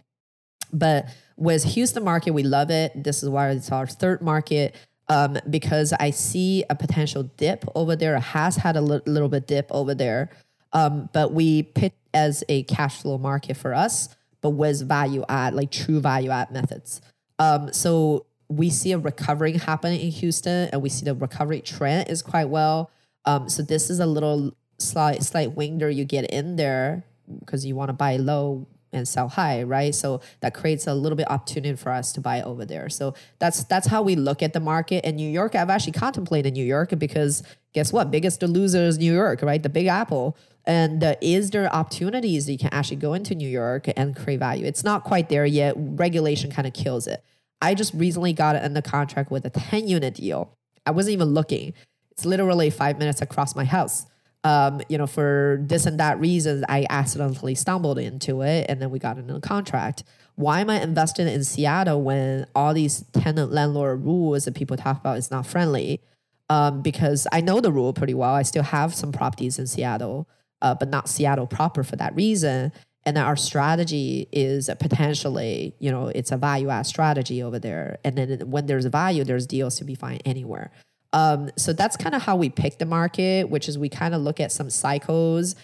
But 0.73 1.07
with 1.37 1.63
Houston 1.63 2.03
market, 2.03 2.31
we 2.31 2.43
love 2.43 2.71
it. 2.71 3.03
This 3.03 3.23
is 3.23 3.29
why 3.29 3.49
it's 3.49 3.71
our 3.71 3.87
third 3.87 4.21
market. 4.21 4.75
Um, 5.09 5.37
because 5.49 5.93
I 5.99 6.11
see 6.11 6.63
a 6.69 6.75
potential 6.75 7.23
dip 7.23 7.65
over 7.75 7.95
there. 7.95 8.15
It 8.15 8.21
has 8.21 8.55
had 8.55 8.77
a 8.77 8.81
li- 8.81 9.01
little 9.05 9.27
bit 9.27 9.45
dip 9.45 9.67
over 9.69 9.93
there. 9.93 10.29
Um, 10.73 11.09
but 11.11 11.33
we 11.33 11.63
picked 11.63 11.97
as 12.13 12.43
a 12.49 12.63
cash 12.63 13.01
flow 13.01 13.17
market 13.17 13.57
for 13.57 13.73
us, 13.73 14.09
but 14.41 14.51
with 14.51 14.87
value 14.87 15.23
add, 15.29 15.53
like 15.53 15.71
true 15.71 15.99
value 15.99 16.29
add 16.29 16.51
methods. 16.51 17.01
Um, 17.39 17.71
so 17.73 18.25
we 18.49 18.69
see 18.69 18.91
a 18.91 18.97
recovery 18.97 19.53
happening 19.53 20.01
in 20.01 20.11
Houston, 20.11 20.69
and 20.71 20.81
we 20.81 20.89
see 20.89 21.05
the 21.05 21.15
recovery 21.15 21.61
trend 21.61 22.09
is 22.09 22.21
quite 22.21 22.49
well. 22.49 22.91
Um, 23.25 23.49
so 23.49 23.63
this 23.63 23.89
is 23.89 23.99
a 23.99 24.05
little 24.05 24.55
slight 24.77 25.21
slight 25.21 25.55
window 25.55 25.87
you 25.87 26.05
get 26.05 26.25
in 26.31 26.55
there 26.55 27.03
because 27.39 27.65
you 27.65 27.75
want 27.75 27.89
to 27.89 27.93
buy 27.93 28.17
low 28.17 28.67
and 28.93 29.07
sell 29.07 29.29
high, 29.29 29.63
right? 29.63 29.95
So 29.95 30.21
that 30.41 30.53
creates 30.53 30.87
a 30.87 30.93
little 30.93 31.15
bit 31.15 31.29
opportunity 31.29 31.75
for 31.75 31.91
us 31.91 32.11
to 32.13 32.21
buy 32.21 32.41
over 32.41 32.65
there. 32.65 32.89
So 32.89 33.13
that's 33.39 33.63
that's 33.65 33.87
how 33.87 34.01
we 34.01 34.15
look 34.15 34.43
at 34.43 34.53
the 34.53 34.59
market. 34.59 35.05
In 35.05 35.15
New 35.15 35.29
York, 35.29 35.55
I've 35.55 35.69
actually 35.69 35.93
contemplated 35.93 36.53
New 36.53 36.65
York 36.65 36.97
because 36.97 37.43
guess 37.73 37.93
what? 37.93 38.11
Biggest 38.11 38.41
loser 38.43 38.83
is 38.83 38.97
New 38.97 39.13
York, 39.13 39.41
right? 39.41 39.61
The 39.61 39.69
Big 39.69 39.87
Apple. 39.87 40.37
And 40.65 41.03
uh, 41.03 41.15
is 41.21 41.49
there 41.51 41.73
opportunities 41.73 42.45
that 42.45 42.51
you 42.51 42.57
can 42.57 42.69
actually 42.71 42.97
go 42.97 43.13
into 43.13 43.33
New 43.33 43.49
York 43.49 43.87
and 43.95 44.15
create 44.15 44.39
value? 44.39 44.65
It's 44.65 44.83
not 44.83 45.03
quite 45.03 45.29
there 45.29 45.45
yet. 45.45 45.73
Regulation 45.75 46.51
kind 46.51 46.67
of 46.67 46.73
kills 46.73 47.07
it. 47.07 47.23
I 47.61 47.73
just 47.73 47.93
recently 47.93 48.33
got 48.33 48.55
it 48.55 48.63
under 48.63 48.81
contract 48.81 49.31
with 49.31 49.45
a 49.45 49.49
10 49.49 49.87
unit 49.87 50.15
deal. 50.15 50.55
I 50.85 50.91
wasn't 50.91 51.13
even 51.13 51.29
looking. 51.29 51.73
It's 52.11 52.25
literally 52.25 52.69
five 52.69 52.97
minutes 52.97 53.21
across 53.21 53.55
my 53.55 53.65
house. 53.65 54.05
Um, 54.43 54.81
you 54.89 54.97
know, 54.97 55.05
for 55.05 55.59
this 55.61 55.85
and 55.85 55.99
that 55.99 56.19
reasons, 56.19 56.63
I 56.67 56.87
accidentally 56.89 57.53
stumbled 57.53 57.99
into 57.99 58.41
it 58.41 58.65
and 58.69 58.81
then 58.81 58.89
we 58.89 58.97
got 58.97 59.17
into 59.17 59.35
a 59.35 59.41
contract. 59.41 60.03
Why 60.35 60.61
am 60.61 60.69
I 60.69 60.81
investing 60.81 61.27
in 61.27 61.43
Seattle 61.43 62.01
when 62.01 62.47
all 62.55 62.73
these 62.73 63.03
tenant 63.13 63.51
landlord 63.51 64.03
rules 64.03 64.45
that 64.45 64.55
people 64.55 64.77
talk 64.77 64.99
about 64.99 65.17
is 65.17 65.29
not 65.29 65.45
friendly? 65.45 66.01
Um, 66.49 66.81
because 66.81 67.27
I 67.31 67.41
know 67.41 67.61
the 67.61 67.71
rule 67.71 67.93
pretty 67.93 68.13
well. 68.13 68.33
I 68.33 68.41
still 68.41 68.63
have 68.63 68.93
some 68.93 69.11
properties 69.11 69.59
in 69.59 69.67
Seattle 69.67 70.27
uh, 70.61 70.75
but 70.75 70.89
not 70.89 71.09
Seattle 71.09 71.47
proper 71.47 71.83
for 71.83 71.95
that 71.97 72.15
reason. 72.15 72.71
And 73.03 73.17
then 73.17 73.23
our 73.23 73.35
strategy 73.35 74.27
is 74.31 74.69
potentially, 74.79 75.75
you 75.79 75.91
know, 75.91 76.07
it's 76.07 76.31
a 76.31 76.37
value 76.37 76.69
add 76.69 76.85
strategy 76.85 77.41
over 77.41 77.57
there. 77.57 77.97
And 78.03 78.15
then 78.15 78.49
when 78.51 78.67
there's 78.67 78.85
value, 78.85 79.23
there's 79.23 79.47
deals 79.47 79.77
to 79.77 79.83
be 79.83 79.95
found 79.95 80.21
anywhere. 80.23 80.71
Um, 81.13 81.49
so 81.57 81.73
that's 81.73 81.97
kind 81.97 82.15
of 82.15 82.21
how 82.21 82.35
we 82.35 82.49
pick 82.49 82.77
the 82.77 82.85
market, 82.85 83.49
which 83.49 83.67
is 83.67 83.77
we 83.77 83.89
kind 83.89 84.13
of 84.13 84.21
look 84.21 84.39
at 84.39 84.51
some 84.51 84.69
cycles 84.69 85.55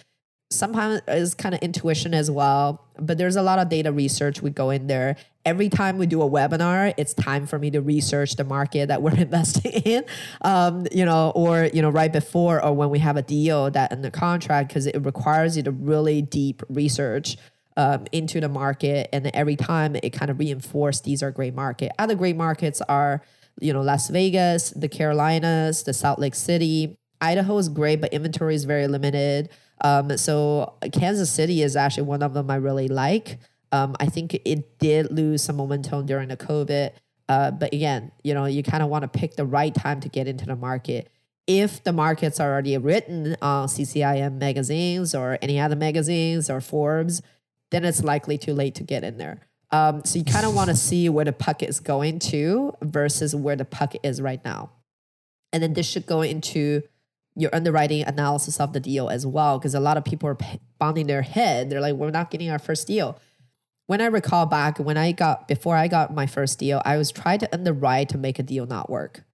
sometimes 0.50 1.00
is 1.08 1.34
kind 1.34 1.54
of 1.54 1.60
intuition 1.60 2.14
as 2.14 2.30
well 2.30 2.86
but 2.98 3.18
there's 3.18 3.36
a 3.36 3.42
lot 3.42 3.58
of 3.58 3.68
data 3.68 3.92
research 3.92 4.40
we 4.40 4.50
go 4.50 4.70
in 4.70 4.86
there 4.86 5.16
every 5.48 5.70
time 5.70 5.96
we 5.96 6.06
do 6.06 6.20
a 6.20 6.28
webinar 6.28 6.92
it's 6.98 7.14
time 7.14 7.46
for 7.46 7.58
me 7.58 7.70
to 7.70 7.80
research 7.80 8.36
the 8.36 8.44
market 8.44 8.88
that 8.88 9.00
we're 9.00 9.14
investing 9.28 9.72
in 9.72 10.04
um, 10.42 10.86
you 10.92 11.06
know 11.06 11.32
or 11.34 11.70
you 11.72 11.80
know 11.80 11.88
right 11.88 12.12
before 12.12 12.62
or 12.62 12.74
when 12.74 12.90
we 12.90 12.98
have 12.98 13.16
a 13.16 13.22
deal 13.22 13.70
that 13.70 13.90
in 13.90 14.02
the 14.02 14.10
contract 14.10 14.68
because 14.68 14.86
it 14.86 14.98
requires 15.06 15.56
you 15.56 15.62
to 15.62 15.70
really 15.70 16.20
deep 16.20 16.62
research 16.68 17.38
um, 17.78 18.06
into 18.12 18.40
the 18.40 18.48
market. 18.48 19.08
And 19.12 19.30
every 19.32 19.56
time 19.56 19.96
it 19.96 20.10
kind 20.10 20.30
of 20.30 20.38
reinforce 20.38 21.00
these 21.00 21.22
are 21.22 21.30
great 21.30 21.54
market 21.54 21.92
other 21.98 22.14
great 22.14 22.36
markets 22.36 22.82
are 22.82 23.22
you 23.60 23.72
know 23.72 23.80
las 23.80 24.08
vegas 24.08 24.70
the 24.70 24.88
carolinas 24.88 25.84
the 25.84 25.94
salt 25.94 26.18
lake 26.18 26.34
city. 26.34 26.98
Idaho 27.20 27.56
is 27.56 27.68
great 27.68 28.00
but 28.02 28.12
inventory 28.12 28.54
is 28.54 28.64
very 28.64 28.86
limited. 28.86 29.48
Um, 29.80 30.18
so 30.18 30.74
Kansas 30.92 31.30
City 31.30 31.62
is 31.62 31.76
actually 31.76 32.02
one 32.02 32.22
of 32.22 32.34
them 32.34 32.50
I 32.50 32.56
really 32.56 32.88
like. 32.88 33.38
Um, 33.72 33.96
I 34.00 34.06
think 34.06 34.34
it 34.44 34.78
did 34.78 35.10
lose 35.10 35.42
some 35.42 35.56
momentum 35.56 36.06
during 36.06 36.28
the 36.28 36.36
COVID 36.36 36.92
Uh, 37.28 37.50
but 37.50 37.72
again, 37.74 38.10
you 38.24 38.32
know, 38.32 38.46
you 38.46 38.62
kind 38.62 38.82
of 38.82 38.88
want 38.88 39.02
to 39.02 39.08
pick 39.08 39.36
the 39.36 39.44
right 39.44 39.74
time 39.74 40.00
to 40.00 40.08
get 40.08 40.26
into 40.26 40.46
the 40.46 40.56
market. 40.56 41.10
If 41.46 41.82
the 41.84 41.92
market's 41.92 42.40
are 42.40 42.50
already 42.50 42.76
written 42.78 43.36
on 43.42 43.68
CCIM 43.68 44.38
magazines 44.38 45.14
or 45.14 45.38
any 45.42 45.60
other 45.60 45.76
magazines 45.76 46.48
or 46.48 46.60
Forbes, 46.60 47.20
then 47.70 47.84
it's 47.84 48.02
likely 48.02 48.38
too 48.38 48.54
late 48.54 48.74
to 48.76 48.82
get 48.82 49.04
in 49.04 49.18
there. 49.18 49.40
Um, 49.70 50.02
so 50.04 50.18
you 50.18 50.24
kind 50.24 50.46
of 50.46 50.54
want 50.54 50.70
to 50.70 50.76
see 50.88 51.08
where 51.10 51.24
the 51.24 51.32
puck 51.32 51.62
is 51.62 51.80
going 51.80 52.18
to 52.20 52.72
versus 52.82 53.34
where 53.34 53.56
the 53.56 53.66
puck 53.66 53.94
is 54.02 54.22
right 54.22 54.42
now. 54.44 54.70
And 55.52 55.62
then 55.62 55.74
this 55.74 55.86
should 55.86 56.06
go 56.06 56.22
into 56.22 56.82
your 57.36 57.54
underwriting 57.54 58.04
analysis 58.04 58.58
of 58.58 58.72
the 58.72 58.80
deal 58.80 59.08
as 59.08 59.26
well, 59.26 59.58
because 59.58 59.74
a 59.74 59.80
lot 59.80 59.96
of 59.96 60.04
people 60.04 60.28
are 60.28 60.38
bonding 60.78 61.06
their 61.06 61.22
head. 61.22 61.70
They're 61.70 61.80
like, 61.80 61.94
we're 61.94 62.10
not 62.10 62.30
getting 62.30 62.50
our 62.50 62.58
first 62.58 62.86
deal. 62.86 63.18
When 63.88 64.02
I 64.02 64.06
recall 64.06 64.44
back, 64.44 64.78
when 64.78 64.98
I 64.98 65.12
got, 65.12 65.48
before 65.48 65.74
I 65.74 65.88
got 65.88 66.14
my 66.14 66.26
first 66.26 66.58
deal, 66.58 66.82
I 66.84 66.98
was 66.98 67.10
trying 67.10 67.38
to 67.38 67.54
underwrite 67.54 68.10
to 68.10 68.18
make 68.18 68.38
a 68.38 68.42
deal 68.42 68.66
not 68.66 68.90
work. 68.90 69.24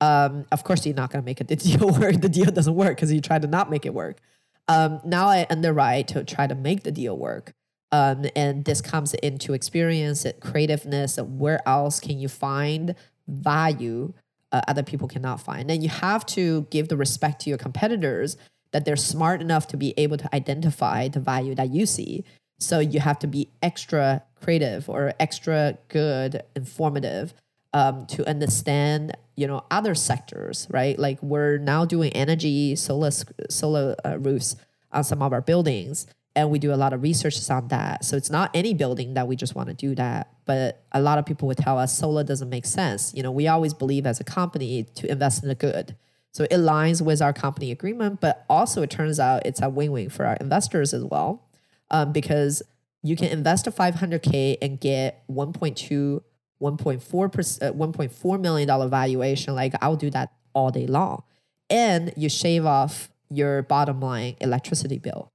Um, 0.00 0.46
of 0.50 0.64
course, 0.64 0.84
you're 0.84 0.96
not 0.96 1.12
going 1.12 1.22
to 1.22 1.24
make 1.24 1.40
a 1.40 1.44
deal 1.44 1.90
work. 1.90 2.20
The 2.20 2.28
deal 2.28 2.50
doesn't 2.50 2.74
work 2.74 2.96
because 2.96 3.12
you 3.12 3.20
try 3.20 3.38
to 3.38 3.46
not 3.46 3.70
make 3.70 3.86
it 3.86 3.94
work. 3.94 4.18
Um, 4.66 5.00
now 5.04 5.28
I 5.28 5.46
underwrite 5.48 6.08
to 6.08 6.24
try 6.24 6.48
to 6.48 6.56
make 6.56 6.82
the 6.82 6.90
deal 6.90 7.16
work. 7.16 7.52
Um, 7.92 8.26
and 8.34 8.64
this 8.64 8.80
comes 8.80 9.14
into 9.14 9.52
experience, 9.52 10.26
creativeness. 10.40 11.16
Where 11.16 11.66
else 11.68 12.00
can 12.00 12.18
you 12.18 12.26
find 12.26 12.96
value 13.28 14.12
uh, 14.50 14.62
other 14.66 14.82
people 14.82 15.06
cannot 15.06 15.40
find? 15.40 15.70
And 15.70 15.84
you 15.84 15.88
have 15.88 16.26
to 16.26 16.62
give 16.72 16.88
the 16.88 16.96
respect 16.96 17.42
to 17.42 17.48
your 17.48 17.58
competitors 17.58 18.36
that 18.72 18.84
they're 18.84 18.96
smart 18.96 19.40
enough 19.40 19.68
to 19.68 19.76
be 19.76 19.94
able 19.96 20.16
to 20.16 20.34
identify 20.34 21.06
the 21.06 21.20
value 21.20 21.54
that 21.54 21.70
you 21.70 21.86
see. 21.86 22.24
So 22.60 22.78
you 22.78 23.00
have 23.00 23.18
to 23.20 23.26
be 23.26 23.50
extra 23.62 24.22
creative 24.40 24.88
or 24.88 25.12
extra 25.18 25.78
good, 25.88 26.42
informative 26.54 27.34
um, 27.72 28.06
to 28.06 28.28
understand, 28.28 29.16
you 29.36 29.46
know, 29.46 29.64
other 29.70 29.94
sectors, 29.94 30.66
right? 30.70 30.98
Like 30.98 31.22
we're 31.22 31.58
now 31.58 31.84
doing 31.84 32.12
energy 32.12 32.76
solar 32.76 33.10
solar 33.48 33.96
uh, 34.04 34.18
roofs 34.18 34.56
on 34.92 35.04
some 35.04 35.22
of 35.22 35.32
our 35.32 35.40
buildings 35.40 36.06
and 36.36 36.50
we 36.50 36.58
do 36.58 36.72
a 36.72 36.76
lot 36.76 36.92
of 36.92 37.02
research 37.02 37.50
on 37.50 37.68
that. 37.68 38.04
So 38.04 38.16
it's 38.16 38.30
not 38.30 38.50
any 38.54 38.72
building 38.74 39.14
that 39.14 39.26
we 39.26 39.36
just 39.36 39.54
want 39.54 39.68
to 39.68 39.74
do 39.74 39.94
that. 39.96 40.32
But 40.44 40.82
a 40.92 41.00
lot 41.00 41.18
of 41.18 41.26
people 41.26 41.48
would 41.48 41.58
tell 41.58 41.78
us 41.78 41.96
solar 41.96 42.24
doesn't 42.24 42.48
make 42.48 42.66
sense. 42.66 43.12
You 43.14 43.22
know, 43.22 43.32
we 43.32 43.48
always 43.48 43.74
believe 43.74 44.06
as 44.06 44.20
a 44.20 44.24
company 44.24 44.84
to 44.94 45.10
invest 45.10 45.42
in 45.42 45.48
the 45.48 45.54
good. 45.54 45.96
So 46.32 46.44
it 46.44 46.50
aligns 46.50 47.02
with 47.02 47.20
our 47.20 47.32
company 47.32 47.72
agreement, 47.72 48.20
but 48.20 48.44
also 48.48 48.82
it 48.82 48.90
turns 48.90 49.18
out 49.18 49.44
it's 49.44 49.60
a 49.60 49.68
win-win 49.68 50.10
for 50.10 50.24
our 50.24 50.36
investors 50.36 50.94
as 50.94 51.04
well, 51.04 51.42
um, 51.90 52.12
because 52.12 52.62
you 53.02 53.16
can 53.16 53.28
invest 53.28 53.66
a 53.66 53.70
500k 53.70 54.58
and 54.60 54.78
get 54.80 55.26
1.2, 55.28 56.22
1.4 56.62 57.32
percent, 57.32 57.74
uh, 57.74 57.78
1.4 57.78 58.40
million 58.40 58.68
dollar 58.68 58.88
valuation. 58.88 59.54
Like 59.54 59.74
I'll 59.80 59.96
do 59.96 60.10
that 60.10 60.32
all 60.52 60.70
day 60.70 60.86
long, 60.86 61.22
and 61.68 62.12
you 62.16 62.28
shave 62.28 62.66
off 62.66 63.10
your 63.30 63.62
bottom 63.62 64.00
line 64.00 64.36
electricity 64.40 64.98
bill, 64.98 65.30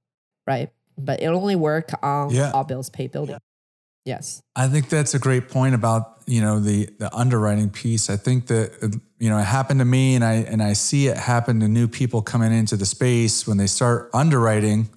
right? 0.46 0.70
but 0.98 1.22
it'll 1.22 1.40
only 1.40 1.56
work 1.56 1.90
on 2.02 2.30
yeah. 2.30 2.50
all 2.52 2.64
bills 2.64 2.90
paid 2.90 3.12
building. 3.12 3.34
Yeah. 3.34 3.38
Yes. 4.16 4.42
I 4.54 4.68
think 4.68 4.88
that's 4.88 5.14
a 5.14 5.18
great 5.18 5.48
point 5.48 5.74
about, 5.74 6.22
you 6.26 6.40
know, 6.40 6.60
the 6.60 6.88
the 6.98 7.12
underwriting 7.14 7.70
piece. 7.70 8.08
I 8.08 8.16
think 8.16 8.46
that 8.46 9.00
you 9.18 9.28
know, 9.28 9.38
it 9.38 9.44
happened 9.44 9.80
to 9.80 9.84
me 9.84 10.14
and 10.14 10.24
I 10.24 10.34
and 10.34 10.62
I 10.62 10.74
see 10.74 11.08
it 11.08 11.16
happen 11.16 11.60
to 11.60 11.68
new 11.68 11.88
people 11.88 12.22
coming 12.22 12.52
into 12.52 12.76
the 12.76 12.86
space 12.86 13.46
when 13.46 13.56
they 13.56 13.66
start 13.66 14.10
underwriting. 14.14 14.88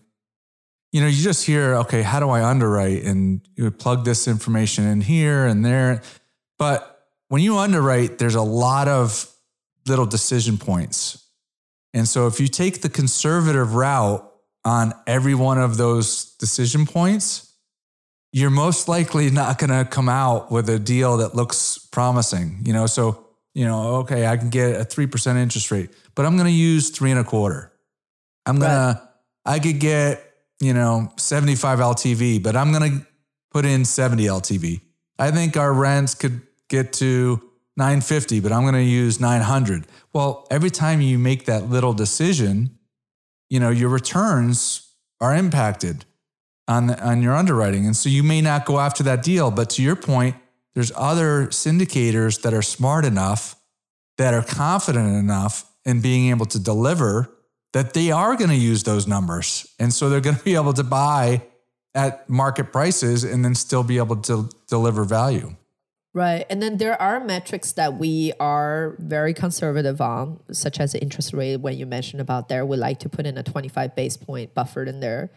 You 0.92 1.02
know, 1.02 1.08
you 1.08 1.22
just 1.22 1.46
hear, 1.46 1.76
okay, 1.76 2.02
how 2.02 2.20
do 2.20 2.30
I 2.30 2.44
underwrite? 2.44 3.04
And 3.04 3.42
you 3.56 3.70
plug 3.70 4.06
this 4.06 4.28
information 4.28 4.86
in 4.86 5.02
here 5.02 5.46
and 5.46 5.64
there. 5.64 6.02
But 6.58 7.08
when 7.28 7.42
you 7.42 7.58
underwrite, 7.58 8.18
there's 8.18 8.36
a 8.36 8.42
lot 8.42 8.88
of 8.88 9.32
little 9.88 10.06
decision 10.06 10.58
points. 10.58 11.26
And 11.94 12.08
so 12.08 12.28
if 12.28 12.40
you 12.40 12.48
take 12.48 12.82
the 12.82 12.90
conservative 12.90 13.76
route 13.76 14.26
on 14.66 14.94
every 15.08 15.36
one 15.36 15.60
of 15.60 15.78
those 15.78 16.36
decision 16.36 16.86
points, 16.86 17.54
you're 18.32 18.52
most 18.52 18.88
likely 18.88 19.30
not 19.32 19.58
going 19.58 19.72
to 19.72 19.90
come 19.90 20.10
out 20.10 20.52
with 20.52 20.70
a 20.70 20.78
deal 20.78 21.18
that 21.18 21.36
looks 21.36 21.80
promising. 21.92 22.60
You 22.64 22.74
know, 22.74 22.86
so, 22.86 23.26
you 23.54 23.66
know, 23.66 23.96
okay, 23.98 24.28
I 24.28 24.38
can 24.38 24.50
get 24.50 24.80
a 24.80 24.86
3% 24.86 25.38
interest 25.38 25.72
rate, 25.72 25.90
but 26.14 26.26
I'm 26.26 26.36
going 26.36 26.48
to 26.48 26.52
use 26.52 26.90
three 26.90 27.12
and 27.12 27.20
a 27.20 27.24
quarter. 27.24 27.72
I'm 28.46 28.60
going 28.60 28.72
right. 28.72 28.94
to, 28.94 29.10
I 29.46 29.60
could 29.60 29.80
get, 29.80 30.29
you 30.60 30.74
know, 30.74 31.12
75 31.18 31.80
LTV, 31.80 32.44
but 32.44 32.56
I'm 32.56 32.72
going 32.72 33.00
to 33.00 33.08
put 33.52 33.66
in 33.66 33.86
70 33.86 34.24
LTV. 34.26 34.82
I 35.18 35.32
think 35.32 35.58
our 35.58 35.74
rents 35.74 36.16
could 36.16 36.42
get 36.70 36.94
to 36.94 37.42
950, 37.78 38.40
but 38.42 38.52
I'm 38.52 38.64
going 38.64 38.74
to 38.74 38.84
use 38.84 39.20
900. 39.20 39.88
Well, 40.14 40.48
every 40.52 40.70
time 40.70 41.02
you 41.02 41.18
make 41.18 41.46
that 41.46 41.70
little 41.70 41.94
decision, 41.94 42.78
you 43.50 43.60
know, 43.60 43.70
your 43.70 43.90
returns 43.90 44.94
are 45.22 45.36
impacted 45.36 46.06
on, 46.68 46.92
on 46.92 47.22
your 47.22 47.34
underwriting. 47.34 47.86
And 47.86 47.96
so 47.96 48.10
you 48.10 48.22
may 48.22 48.42
not 48.42 48.66
go 48.66 48.80
after 48.80 49.04
that 49.04 49.24
deal. 49.24 49.50
But 49.50 49.70
to 49.72 49.82
your 49.82 49.96
point, 49.96 50.36
there's 50.76 50.92
other 50.96 51.48
syndicators 51.48 52.42
that 52.44 52.54
are 52.54 52.62
smart 52.62 53.06
enough, 53.06 53.56
that 54.18 54.34
are 54.34 54.44
confident 54.44 55.16
enough 55.16 55.70
in 55.84 56.02
being 56.02 56.30
able 56.30 56.46
to 56.46 56.60
deliver 56.60 57.34
that 57.74 57.94
they 57.94 58.12
are 58.12 58.36
going 58.36 58.50
to 58.50 58.56
use 58.56 58.84
those 58.84 59.08
numbers. 59.08 59.68
And 59.80 59.94
so 59.94 60.10
they're 60.10 60.22
going 60.22 60.36
to 60.36 60.44
be 60.44 60.56
able 60.56 60.74
to 60.74 60.84
buy 60.84 61.44
at 61.96 62.30
market 62.30 62.72
prices 62.72 63.24
and 63.24 63.44
then 63.44 63.56
still 63.56 63.84
be 63.84 63.98
able 63.98 64.18
to 64.18 64.50
deliver 64.68 65.04
value. 65.04 65.56
Right. 66.14 66.46
And 66.50 66.62
then 66.62 66.78
there 66.78 67.00
are 67.00 67.24
metrics 67.24 67.74
that 67.74 67.98
we 67.98 68.34
are 68.40 68.96
very 69.00 69.34
conservative 69.34 70.02
on, 70.02 70.40
such 70.52 70.80
as 70.80 70.94
the 70.94 71.02
interest 71.02 71.34
rate. 71.34 71.58
When 71.58 71.78
you 71.78 71.86
mentioned 71.86 72.20
about 72.20 72.50
there, 72.50 72.66
we 72.66 72.78
like 72.78 73.00
to 73.00 73.10
put 73.10 73.28
in 73.28 73.38
a 73.38 73.44
25 73.44 73.96
base 73.96 74.18
point 74.18 74.56
buffered 74.56 74.88
in 74.88 75.02
there. 75.02 75.30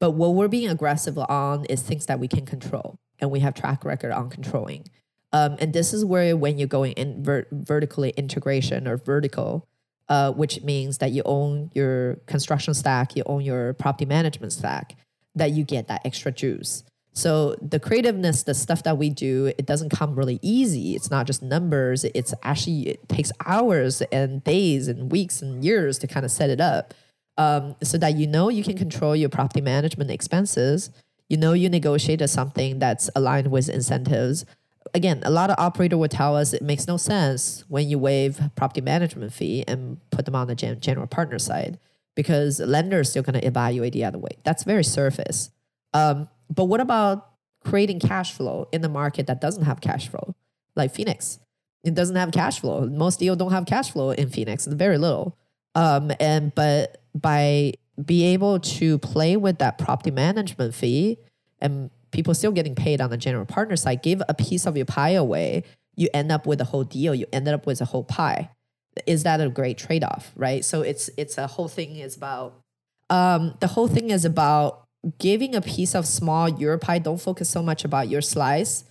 But 0.00 0.10
what 0.12 0.34
we're 0.34 0.48
being 0.48 0.68
aggressive 0.68 1.16
on 1.16 1.64
is 1.66 1.80
things 1.80 2.06
that 2.06 2.18
we 2.18 2.28
can 2.28 2.44
control 2.44 2.98
and 3.20 3.30
we 3.30 3.40
have 3.40 3.54
track 3.54 3.84
record 3.84 4.12
on 4.12 4.28
controlling. 4.28 4.88
Um, 5.32 5.56
and 5.60 5.72
this 5.72 5.92
is 5.92 6.04
where 6.04 6.36
when 6.36 6.58
you're 6.58 6.68
going 6.68 6.92
in 6.92 7.22
ver- 7.22 7.46
vertically 7.50 8.10
integration 8.10 8.86
or 8.86 8.96
vertical, 8.96 9.66
uh, 10.08 10.32
which 10.32 10.62
means 10.62 10.98
that 10.98 11.12
you 11.12 11.22
own 11.24 11.70
your 11.74 12.16
construction 12.26 12.74
stack, 12.74 13.16
you 13.16 13.22
own 13.26 13.42
your 13.42 13.74
property 13.74 14.06
management 14.06 14.52
stack, 14.52 14.96
that 15.34 15.50
you 15.52 15.64
get 15.64 15.88
that 15.88 16.02
extra 16.04 16.32
juice. 16.32 16.84
So 17.12 17.56
the 17.62 17.80
creativeness, 17.80 18.42
the 18.42 18.52
stuff 18.52 18.82
that 18.82 18.98
we 18.98 19.08
do, 19.08 19.46
it 19.46 19.64
doesn't 19.64 19.88
come 19.88 20.14
really 20.14 20.38
easy. 20.42 20.94
It's 20.94 21.10
not 21.10 21.26
just 21.26 21.42
numbers. 21.42 22.04
It's 22.04 22.34
actually 22.42 22.88
it 22.88 23.08
takes 23.08 23.32
hours 23.46 24.02
and 24.12 24.44
days 24.44 24.86
and 24.86 25.10
weeks 25.10 25.40
and 25.40 25.64
years 25.64 25.98
to 26.00 26.06
kind 26.06 26.26
of 26.26 26.30
set 26.30 26.50
it 26.50 26.60
up, 26.60 26.92
um, 27.38 27.74
so 27.82 27.96
that 27.96 28.16
you 28.16 28.26
know 28.26 28.50
you 28.50 28.62
can 28.62 28.76
control 28.76 29.16
your 29.16 29.30
property 29.30 29.62
management 29.62 30.10
expenses. 30.10 30.90
You 31.30 31.38
know 31.38 31.54
you 31.54 31.70
negotiated 31.70 32.28
something 32.28 32.78
that's 32.80 33.08
aligned 33.16 33.50
with 33.50 33.70
incentives. 33.70 34.44
Again, 34.94 35.22
a 35.24 35.30
lot 35.30 35.50
of 35.50 35.56
operator 35.58 35.96
would 35.98 36.10
tell 36.10 36.36
us 36.36 36.52
it 36.52 36.62
makes 36.62 36.86
no 36.86 36.96
sense 36.96 37.64
when 37.68 37.88
you 37.88 37.98
waive 37.98 38.40
property 38.54 38.80
management 38.80 39.32
fee 39.32 39.64
and 39.66 39.98
put 40.10 40.24
them 40.24 40.34
on 40.34 40.46
the 40.46 40.54
general 40.54 41.06
partner 41.06 41.38
side 41.38 41.78
because 42.14 42.60
lender 42.60 43.00
is 43.00 43.10
still 43.10 43.22
going 43.22 43.38
to 43.38 43.46
evaluate 43.46 43.92
the 43.92 44.04
other 44.04 44.18
way. 44.18 44.30
That's 44.44 44.64
very 44.64 44.84
surface. 44.84 45.50
Um, 45.94 46.28
but 46.50 46.64
what 46.64 46.80
about 46.80 47.30
creating 47.64 48.00
cash 48.00 48.32
flow 48.32 48.68
in 48.72 48.80
the 48.80 48.88
market 48.88 49.26
that 49.26 49.40
doesn't 49.40 49.64
have 49.64 49.80
cash 49.80 50.08
flow, 50.08 50.34
like 50.74 50.94
Phoenix? 50.94 51.38
It 51.84 51.94
doesn't 51.94 52.16
have 52.16 52.32
cash 52.32 52.60
flow. 52.60 52.86
Most 52.86 53.20
deals 53.20 53.38
don't 53.38 53.52
have 53.52 53.66
cash 53.66 53.92
flow 53.92 54.10
in 54.10 54.30
Phoenix, 54.30 54.66
very 54.66 54.98
little. 54.98 55.36
Um, 55.74 56.10
and 56.18 56.54
but 56.54 57.02
by 57.14 57.74
be 58.02 58.24
able 58.26 58.60
to 58.60 58.98
play 58.98 59.36
with 59.36 59.58
that 59.58 59.78
property 59.78 60.10
management 60.10 60.74
fee 60.74 61.18
and 61.60 61.90
people 62.16 62.32
still 62.32 62.50
getting 62.50 62.74
paid 62.74 63.02
on 63.02 63.10
the 63.10 63.16
general 63.18 63.44
partner 63.44 63.76
side, 63.76 64.02
give 64.02 64.22
a 64.26 64.32
piece 64.32 64.66
of 64.66 64.74
your 64.74 64.86
pie 64.86 65.10
away, 65.10 65.62
you 65.96 66.08
end 66.14 66.32
up 66.32 66.46
with 66.46 66.62
a 66.62 66.64
whole 66.64 66.82
deal. 66.82 67.14
You 67.14 67.26
ended 67.30 67.52
up 67.52 67.66
with 67.66 67.80
a 67.82 67.84
whole 67.84 68.04
pie. 68.04 68.50
Is 69.06 69.22
that 69.24 69.40
a 69.40 69.50
great 69.50 69.76
trade 69.76 70.02
off, 70.02 70.32
right? 70.34 70.64
So 70.64 70.80
it's 70.80 71.10
it's 71.18 71.36
a 71.36 71.46
whole 71.46 71.68
thing 71.68 71.96
is 71.96 72.16
about 72.16 72.54
um, 73.10 73.54
the 73.60 73.66
whole 73.66 73.86
thing 73.86 74.08
is 74.10 74.24
about 74.24 74.84
giving 75.18 75.54
a 75.54 75.60
piece 75.60 75.94
of 75.94 76.06
small 76.06 76.48
your 76.48 76.78
pie, 76.78 76.98
don't 76.98 77.20
focus 77.20 77.50
so 77.50 77.62
much 77.62 77.84
about 77.84 78.08
your 78.08 78.22
slice. 78.22 78.84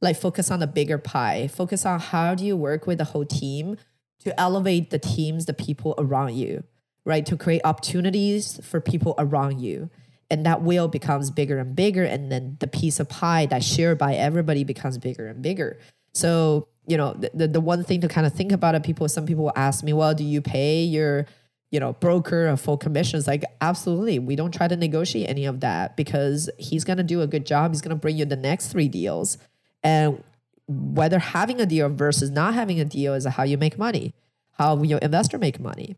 Like 0.00 0.16
focus 0.16 0.52
on 0.52 0.60
the 0.60 0.68
bigger 0.68 0.98
pie. 0.98 1.48
Focus 1.48 1.84
on 1.84 1.98
how 1.98 2.36
do 2.36 2.44
you 2.44 2.56
work 2.56 2.86
with 2.86 2.98
the 2.98 3.04
whole 3.04 3.24
team 3.24 3.76
to 4.20 4.40
elevate 4.40 4.90
the 4.90 5.00
teams, 5.00 5.46
the 5.46 5.52
people 5.52 5.96
around 5.98 6.36
you, 6.36 6.62
right? 7.04 7.26
To 7.26 7.36
create 7.36 7.62
opportunities 7.64 8.60
for 8.62 8.80
people 8.80 9.16
around 9.18 9.60
you. 9.60 9.90
And 10.30 10.44
that 10.44 10.62
wheel 10.62 10.88
becomes 10.88 11.30
bigger 11.30 11.58
and 11.58 11.74
bigger. 11.74 12.04
And 12.04 12.30
then 12.30 12.56
the 12.60 12.66
piece 12.66 13.00
of 13.00 13.08
pie 13.08 13.46
that 13.46 13.64
shared 13.64 13.98
by 13.98 14.14
everybody 14.14 14.64
becomes 14.64 14.98
bigger 14.98 15.26
and 15.26 15.40
bigger. 15.40 15.78
So, 16.12 16.68
you 16.86 16.96
know, 16.96 17.14
the, 17.14 17.30
the, 17.32 17.48
the 17.48 17.60
one 17.60 17.82
thing 17.82 18.00
to 18.02 18.08
kind 18.08 18.26
of 18.26 18.32
think 18.32 18.52
about 18.52 18.74
it, 18.74 18.82
people, 18.82 19.08
some 19.08 19.26
people 19.26 19.44
will 19.44 19.52
ask 19.56 19.82
me, 19.82 19.92
well, 19.92 20.14
do 20.14 20.24
you 20.24 20.42
pay 20.42 20.82
your 20.82 21.26
you 21.70 21.80
know, 21.80 21.92
broker 21.94 22.48
a 22.48 22.56
full 22.56 22.78
commissions. 22.78 23.26
Like, 23.26 23.44
absolutely. 23.60 24.18
We 24.18 24.36
don't 24.36 24.52
try 24.52 24.68
to 24.68 24.76
negotiate 24.76 25.28
any 25.28 25.44
of 25.44 25.60
that 25.60 25.96
because 25.96 26.48
he's 26.58 26.84
going 26.84 26.96
to 26.96 27.02
do 27.02 27.20
a 27.20 27.26
good 27.26 27.44
job. 27.44 27.72
He's 27.72 27.82
going 27.82 27.90
to 27.90 28.00
bring 28.00 28.16
you 28.16 28.24
the 28.24 28.36
next 28.36 28.68
three 28.68 28.88
deals. 28.88 29.38
And 29.82 30.22
whether 30.66 31.18
having 31.18 31.60
a 31.60 31.66
deal 31.66 31.88
versus 31.88 32.30
not 32.30 32.54
having 32.54 32.80
a 32.80 32.84
deal 32.84 33.14
is 33.14 33.26
how 33.26 33.42
you 33.42 33.58
make 33.58 33.78
money, 33.78 34.14
how 34.52 34.82
your 34.82 34.98
investor 35.00 35.38
make 35.38 35.60
money. 35.60 35.96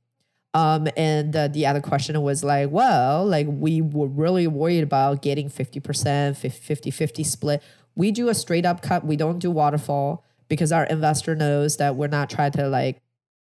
Um, 0.52 0.88
and 0.96 1.34
uh, 1.34 1.48
the 1.48 1.66
other 1.66 1.80
question 1.80 2.20
was 2.22 2.42
like, 2.42 2.70
well, 2.70 3.24
like 3.24 3.46
we 3.48 3.80
were 3.80 4.08
really 4.08 4.46
worried 4.46 4.82
about 4.82 5.22
getting 5.22 5.48
50%, 5.48 6.36
50 6.36 6.90
50 6.90 7.24
split. 7.24 7.62
We 7.94 8.10
do 8.10 8.28
a 8.28 8.34
straight 8.34 8.66
up 8.66 8.82
cut, 8.82 9.04
we 9.04 9.16
don't 9.16 9.38
do 9.38 9.50
waterfall 9.50 10.24
because 10.48 10.72
our 10.72 10.84
investor 10.84 11.36
knows 11.36 11.76
that 11.76 11.96
we're 11.96 12.08
not 12.08 12.30
trying 12.30 12.52
to 12.52 12.68
like 12.68 13.00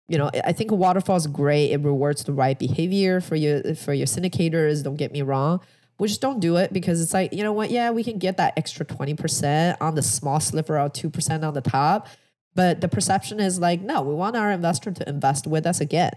you 0.10 0.18
know, 0.18 0.30
I 0.44 0.52
think 0.52 0.72
waterfall 0.72 1.16
is 1.16 1.28
great. 1.28 1.72
It 1.72 1.82
rewards 1.82 2.24
the 2.26 2.34
right 2.34 2.60
behavior 2.60 3.22
for 3.22 3.36
your 3.36 3.74
for 3.76 3.94
your 3.94 4.06
syndicators. 4.06 4.84
Don't 4.84 4.98
get 4.98 5.12
me 5.12 5.22
wrong. 5.22 5.62
We 5.98 6.08
just 6.08 6.22
don't 6.22 6.40
do 6.40 6.58
it 6.58 6.74
because 6.74 7.02
it's 7.02 7.14
like, 7.14 7.34
you 7.34 7.44
know 7.44 7.54
what? 7.54 7.72
Yeah, 7.72 7.92
we 7.92 8.04
can 8.04 8.18
get 8.18 8.38
that 8.38 8.54
extra 8.58 8.86
20% 8.86 9.78
on 9.80 9.96
the 9.96 10.02
small 10.02 10.40
sliver 10.40 10.80
or 10.80 10.90
2% 10.90 11.48
on 11.48 11.54
the 11.54 11.62
top. 11.62 12.08
But 12.56 12.82
the 12.82 12.88
perception 12.88 13.40
is 13.40 13.60
like, 13.60 13.82
no, 13.82 14.02
we 14.02 14.14
want 14.14 14.36
our 14.36 14.52
investor 14.52 14.92
to 14.92 15.08
invest 15.08 15.48
with 15.48 15.66
us 15.66 15.80
again. 15.80 16.12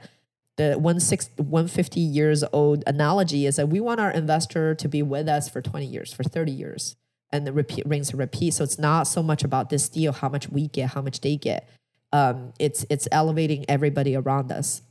The 0.57 0.79
150 0.79 2.01
years 2.01 2.45
old 2.53 2.83
analogy 2.87 3.47
is 3.47 3.57
that 3.57 3.69
we 3.69 3.81
want 3.81 4.01
our 4.01 4.11
investor 4.11 4.75
to 4.75 4.89
be 4.89 5.03
with 5.03 5.29
us 5.29 5.49
for 5.49 5.61
20 5.61 5.85
years, 5.85 6.13
for 6.13 6.23
30 6.23 6.51
years, 6.51 6.97
and 7.31 7.47
the 7.47 7.53
repeat 7.53 7.87
rings 7.87 8.11
to 8.11 8.17
repeat. 8.17 8.55
So 8.55 8.65
it's 8.65 8.79
not 8.79 9.05
so 9.05 9.23
much 9.23 9.45
about 9.45 9.69
this 9.69 9.89
deal, 9.89 10.13
how 10.13 10.29
much 10.29 10.49
we 10.49 10.69
get, 10.69 10.91
how 10.91 11.03
much 11.03 11.21
they 11.21 11.37
get 11.37 11.69
um, 12.13 12.53
it's 12.59 12.87
it's 12.89 13.09
elevating 13.13 13.65
everybody 13.69 14.17
around 14.17 14.53
us. 14.53 14.83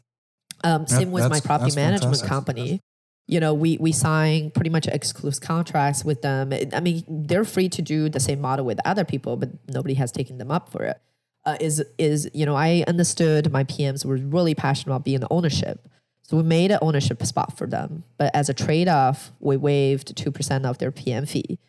Um, 0.64 0.88
same 0.88 1.12
with 1.12 1.30
my 1.30 1.40
property 1.40 1.76
management 1.76 2.04
fantastic. 2.04 2.30
company. 2.30 2.82
You 3.28 3.40
know, 3.40 3.54
we 3.54 3.78
we 3.78 3.92
sign 3.92 4.52
pretty 4.52 4.70
much 4.70 4.88
exclusive 4.88 5.42
contracts 5.42 6.06
with 6.06 6.22
them. 6.22 6.54
I 6.74 6.80
mean, 6.80 7.04
they're 7.08 7.46
free 7.46 7.70
to 7.70 7.82
do 7.82 8.10
the 8.10 8.20
same 8.20 8.42
model 8.42 8.66
with 8.66 8.80
other 8.86 9.04
people, 9.04 9.38
but 9.38 9.50
nobody 9.68 9.96
has 9.96 10.12
taken 10.12 10.38
them 10.38 10.52
up 10.52 10.70
for 10.70 10.84
it. 10.84 11.02
Uh, 11.46 11.58
is 11.60 11.84
is 11.98 12.30
you 12.34 12.46
know, 12.46 12.56
I 12.56 12.84
understood 12.88 13.52
my 13.52 13.64
PMs 13.64 14.04
were 14.04 14.18
really 14.18 14.56
passionate 14.56 14.92
about 14.92 15.06
being 15.06 15.20
the 15.20 15.28
ownership. 15.30 15.88
So 16.24 16.38
we 16.38 16.44
made 16.44 16.72
an 16.72 16.80
ownership 16.82 17.24
spot 17.24 17.56
for 17.56 17.68
them. 17.68 18.04
But 18.18 18.34
as 18.34 18.50
a 18.50 18.54
trade 18.54 18.88
off, 18.88 19.32
we 19.40 19.58
waived 19.58 20.16
2% 20.16 20.66
of 20.66 20.80
their 20.80 20.92
PM 20.92 21.28
fee. 21.28 21.60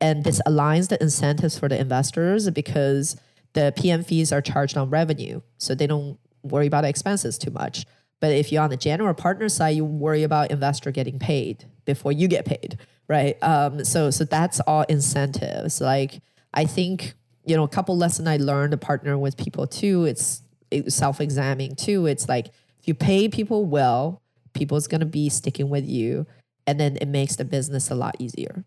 And 0.00 0.24
this 0.24 0.40
aligns 0.46 0.88
the 0.88 1.00
incentives 1.02 1.58
for 1.58 1.68
the 1.68 1.78
investors 1.78 2.48
because 2.50 3.16
the 3.52 3.74
PM 3.76 4.04
fees 4.04 4.32
are 4.32 4.40
charged 4.40 4.76
on 4.76 4.90
revenue, 4.90 5.40
so 5.58 5.74
they 5.74 5.86
don't 5.86 6.18
worry 6.42 6.66
about 6.66 6.84
expenses 6.84 7.38
too 7.38 7.50
much. 7.50 7.84
But 8.20 8.32
if 8.32 8.50
you're 8.52 8.62
on 8.62 8.70
the 8.70 8.76
general 8.76 9.14
partner 9.14 9.48
side, 9.48 9.76
you 9.76 9.84
worry 9.84 10.22
about 10.22 10.50
investor 10.50 10.90
getting 10.90 11.18
paid 11.18 11.64
before 11.84 12.12
you 12.12 12.28
get 12.28 12.44
paid, 12.44 12.78
right? 13.08 13.42
Um, 13.42 13.84
so 13.84 14.10
so 14.10 14.24
that's 14.24 14.60
all 14.60 14.82
incentives. 14.88 15.80
Like 15.80 16.20
I 16.52 16.64
think 16.64 17.14
you 17.46 17.56
know 17.56 17.62
a 17.62 17.68
couple 17.68 17.96
lessons 17.96 18.28
I 18.28 18.36
learned 18.36 18.72
to 18.72 18.76
partner 18.76 19.16
with 19.16 19.36
people 19.36 19.66
too. 19.66 20.04
It's, 20.04 20.42
it's 20.70 20.94
self-examining 20.94 21.76
too. 21.76 22.06
It's 22.06 22.28
like 22.28 22.48
if 22.80 22.86
you 22.86 22.94
pay 22.94 23.28
people 23.28 23.64
well, 23.64 24.20
people's 24.52 24.86
gonna 24.86 25.06
be 25.06 25.28
sticking 25.28 25.70
with 25.70 25.86
you, 25.86 26.26
and 26.66 26.78
then 26.78 26.98
it 27.00 27.08
makes 27.08 27.36
the 27.36 27.44
business 27.44 27.90
a 27.90 27.94
lot 27.94 28.16
easier 28.18 28.64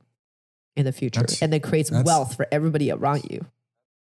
in 0.76 0.86
the 0.86 0.92
future, 0.92 1.22
that's, 1.22 1.42
and 1.42 1.54
it 1.54 1.62
creates 1.62 1.92
wealth 1.92 2.36
for 2.36 2.48
everybody 2.52 2.92
around 2.92 3.26
you. 3.30 3.46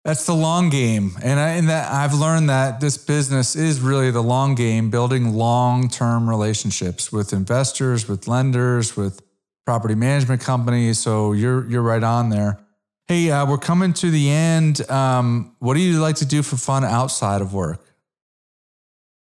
That's 0.04 0.26
the 0.26 0.34
long 0.34 0.70
game, 0.70 1.12
and 1.22 1.40
I, 1.40 1.50
and 1.50 1.70
that 1.70 1.92
I've 1.92 2.14
learned 2.14 2.50
that 2.50 2.80
this 2.80 2.98
business 2.98 3.56
is 3.56 3.82
really 3.82 4.10
the 4.10 4.24
long 4.24 4.56
game, 4.56 4.90
building 4.90 5.36
long-term 5.36 6.28
relationships 6.28 7.12
with 7.12 7.34
investors, 7.34 8.08
with 8.08 8.28
lenders, 8.28 8.96
with 8.96 9.22
property 9.66 9.96
management 9.96 10.42
companies. 10.42 10.98
So 10.98 11.34
you're 11.34 11.70
you're 11.70 11.84
right 11.84 12.04
on 12.04 12.30
there. 12.30 12.58
Hey, 13.12 13.30
uh, 13.30 13.46
we're 13.46 13.58
coming 13.58 13.92
to 13.96 14.10
the 14.10 14.30
end. 14.30 14.90
Um, 14.90 15.54
what 15.60 15.74
do 15.74 15.82
you 15.82 16.00
like 16.00 16.16
to 16.16 16.26
do 16.26 16.42
for 16.42 16.56
fun 16.56 16.86
outside 16.86 17.42
of 17.42 17.54
work? 17.54 17.86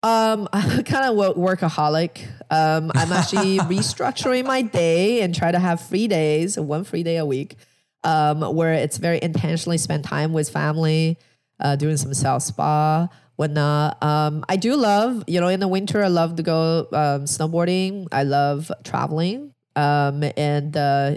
Um, 0.02 0.48
I'm 0.54 0.84
kind 0.84 1.04
of 1.04 1.36
workaholic. 1.36 2.26
Um, 2.50 2.90
I'm 2.94 3.12
actually 3.12 3.58
restructuring 3.68 4.46
my 4.46 4.62
day 4.62 5.20
and 5.20 5.34
try 5.34 5.52
to 5.52 5.58
have 5.58 5.82
free 5.82 6.08
days, 6.08 6.58
one 6.58 6.84
free 6.84 7.02
day 7.02 7.18
a 7.18 7.26
week 7.26 7.56
um, 8.04 8.40
where 8.56 8.72
it's 8.72 8.96
very 8.96 9.18
intentionally 9.20 9.76
spend 9.76 10.02
time 10.02 10.32
with 10.32 10.48
family, 10.48 11.18
uh, 11.60 11.76
doing 11.76 11.98
some 11.98 12.14
self 12.14 12.42
spa, 12.42 13.06
whatnot. 13.36 14.02
Um, 14.02 14.46
I 14.48 14.56
do 14.56 14.76
love, 14.76 15.24
you 15.26 15.42
know, 15.42 15.48
in 15.48 15.60
the 15.60 15.68
winter, 15.68 16.02
I 16.02 16.08
love 16.08 16.36
to 16.36 16.42
go 16.42 16.88
um, 16.90 17.26
snowboarding. 17.26 18.08
I 18.10 18.22
love 18.22 18.72
traveling. 18.82 19.52
Um, 19.76 20.24
and 20.38 20.74
uh, 20.74 21.16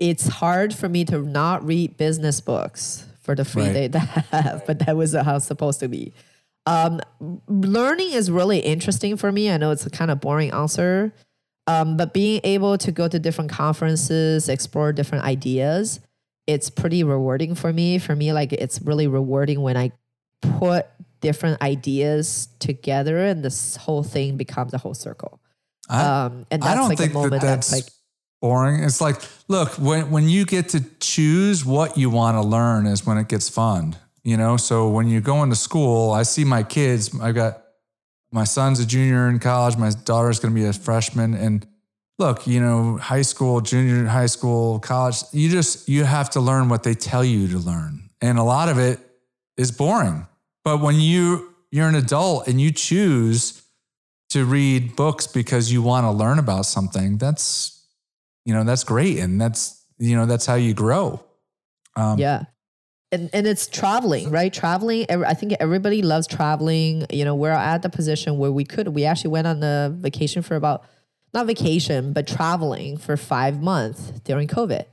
it's 0.00 0.28
hard 0.28 0.74
for 0.74 0.88
me 0.88 1.04
to 1.06 1.22
not 1.22 1.64
read 1.64 1.96
business 1.96 2.40
books 2.40 3.04
for 3.20 3.34
the 3.34 3.44
free 3.44 3.64
right. 3.64 3.72
day 3.72 3.88
that 3.88 4.26
I 4.32 4.36
have, 4.36 4.66
but 4.66 4.78
that 4.80 4.96
was 4.96 5.14
how 5.14 5.36
it's 5.36 5.44
supposed 5.44 5.80
to 5.80 5.88
be. 5.88 6.12
Um, 6.66 7.00
learning 7.48 8.12
is 8.12 8.30
really 8.30 8.58
interesting 8.58 9.16
for 9.16 9.32
me. 9.32 9.50
I 9.50 9.56
know 9.56 9.70
it's 9.70 9.86
a 9.86 9.90
kind 9.90 10.10
of 10.10 10.20
boring 10.20 10.52
answer, 10.52 11.12
um, 11.66 11.96
but 11.96 12.12
being 12.12 12.40
able 12.44 12.78
to 12.78 12.92
go 12.92 13.08
to 13.08 13.18
different 13.18 13.50
conferences, 13.50 14.48
explore 14.48 14.92
different 14.92 15.24
ideas, 15.24 16.00
it's 16.46 16.70
pretty 16.70 17.04
rewarding 17.04 17.54
for 17.54 17.72
me. 17.72 17.98
For 17.98 18.14
me, 18.14 18.32
like 18.32 18.52
it's 18.52 18.80
really 18.82 19.06
rewarding 19.06 19.60
when 19.60 19.76
I 19.76 19.92
put 20.40 20.86
different 21.20 21.60
ideas 21.60 22.48
together 22.58 23.18
and 23.18 23.44
this 23.44 23.76
whole 23.76 24.02
thing 24.02 24.36
becomes 24.36 24.72
a 24.72 24.78
whole 24.78 24.94
circle. 24.94 25.40
I, 25.90 26.02
um, 26.02 26.46
and 26.50 26.62
that's 26.62 26.72
I 26.72 26.74
don't 26.74 26.88
like 26.88 26.98
think 26.98 27.10
a 27.10 27.14
moment 27.14 27.32
that 27.32 27.42
that's, 27.42 27.70
that's 27.70 27.86
like 27.86 27.92
boring. 28.40 28.82
It's 28.82 29.00
like, 29.00 29.20
look, 29.48 29.70
when 29.78 30.10
when 30.10 30.28
you 30.28 30.44
get 30.44 30.70
to 30.70 30.84
choose 31.00 31.64
what 31.64 31.96
you 31.96 32.10
want 32.10 32.36
to 32.36 32.42
learn 32.42 32.86
is 32.86 33.06
when 33.06 33.18
it 33.18 33.28
gets 33.28 33.48
fun. 33.48 33.96
You 34.22 34.36
know, 34.36 34.56
so 34.56 34.88
when 34.88 35.08
you 35.08 35.20
go 35.20 35.42
into 35.42 35.56
school, 35.56 36.12
I 36.12 36.22
see 36.22 36.44
my 36.44 36.62
kids. 36.62 37.18
I've 37.20 37.34
got 37.34 37.62
my 38.30 38.44
son's 38.44 38.78
a 38.80 38.86
junior 38.86 39.28
in 39.28 39.38
college. 39.38 39.76
My 39.76 39.90
daughter's 39.90 40.38
going 40.38 40.54
to 40.54 40.60
be 40.60 40.66
a 40.66 40.72
freshman, 40.72 41.34
and 41.34 41.66
look, 42.18 42.46
you 42.46 42.60
know, 42.60 42.96
high 42.98 43.22
school, 43.22 43.60
junior 43.60 44.06
high 44.06 44.26
school, 44.26 44.80
college, 44.80 45.16
you 45.32 45.48
just 45.48 45.88
you 45.88 46.04
have 46.04 46.30
to 46.30 46.40
learn 46.40 46.68
what 46.68 46.82
they 46.82 46.94
tell 46.94 47.24
you 47.24 47.48
to 47.48 47.58
learn. 47.58 48.10
And 48.20 48.38
a 48.38 48.42
lot 48.42 48.68
of 48.68 48.78
it 48.78 48.98
is 49.56 49.70
boring. 49.70 50.26
But 50.64 50.80
when 50.80 50.96
you 50.96 51.54
you're 51.70 51.88
an 51.88 51.94
adult 51.94 52.48
and 52.48 52.60
you 52.60 52.70
choose 52.70 53.62
to 54.30 54.44
read 54.44 54.96
books 54.96 55.26
because 55.26 55.72
you 55.72 55.80
want 55.82 56.04
to 56.04 56.10
learn 56.10 56.38
about 56.38 56.66
something, 56.66 57.18
that's 57.18 57.77
you 58.48 58.54
know, 58.54 58.64
that's 58.64 58.82
great 58.82 59.18
and 59.18 59.38
that's 59.38 59.84
you 59.98 60.16
know, 60.16 60.24
that's 60.24 60.46
how 60.46 60.54
you 60.54 60.72
grow. 60.72 61.22
Um, 61.96 62.18
yeah. 62.18 62.44
And, 63.12 63.28
and 63.34 63.46
it's 63.46 63.66
traveling, 63.66 64.30
right? 64.30 64.52
Traveling. 64.52 65.06
I 65.10 65.34
think 65.34 65.54
everybody 65.60 66.00
loves 66.00 66.26
traveling. 66.26 67.04
You 67.10 67.26
know, 67.26 67.34
we're 67.34 67.50
at 67.50 67.82
the 67.82 67.90
position 67.90 68.38
where 68.38 68.52
we 68.52 68.64
could, 68.64 68.88
we 68.88 69.04
actually 69.04 69.30
went 69.30 69.46
on 69.46 69.62
a 69.62 69.90
vacation 69.94 70.42
for 70.42 70.56
about 70.56 70.84
not 71.34 71.46
vacation, 71.46 72.14
but 72.14 72.26
traveling 72.26 72.96
for 72.96 73.18
five 73.18 73.60
months 73.60 74.12
during 74.24 74.48
COVID. 74.48 74.84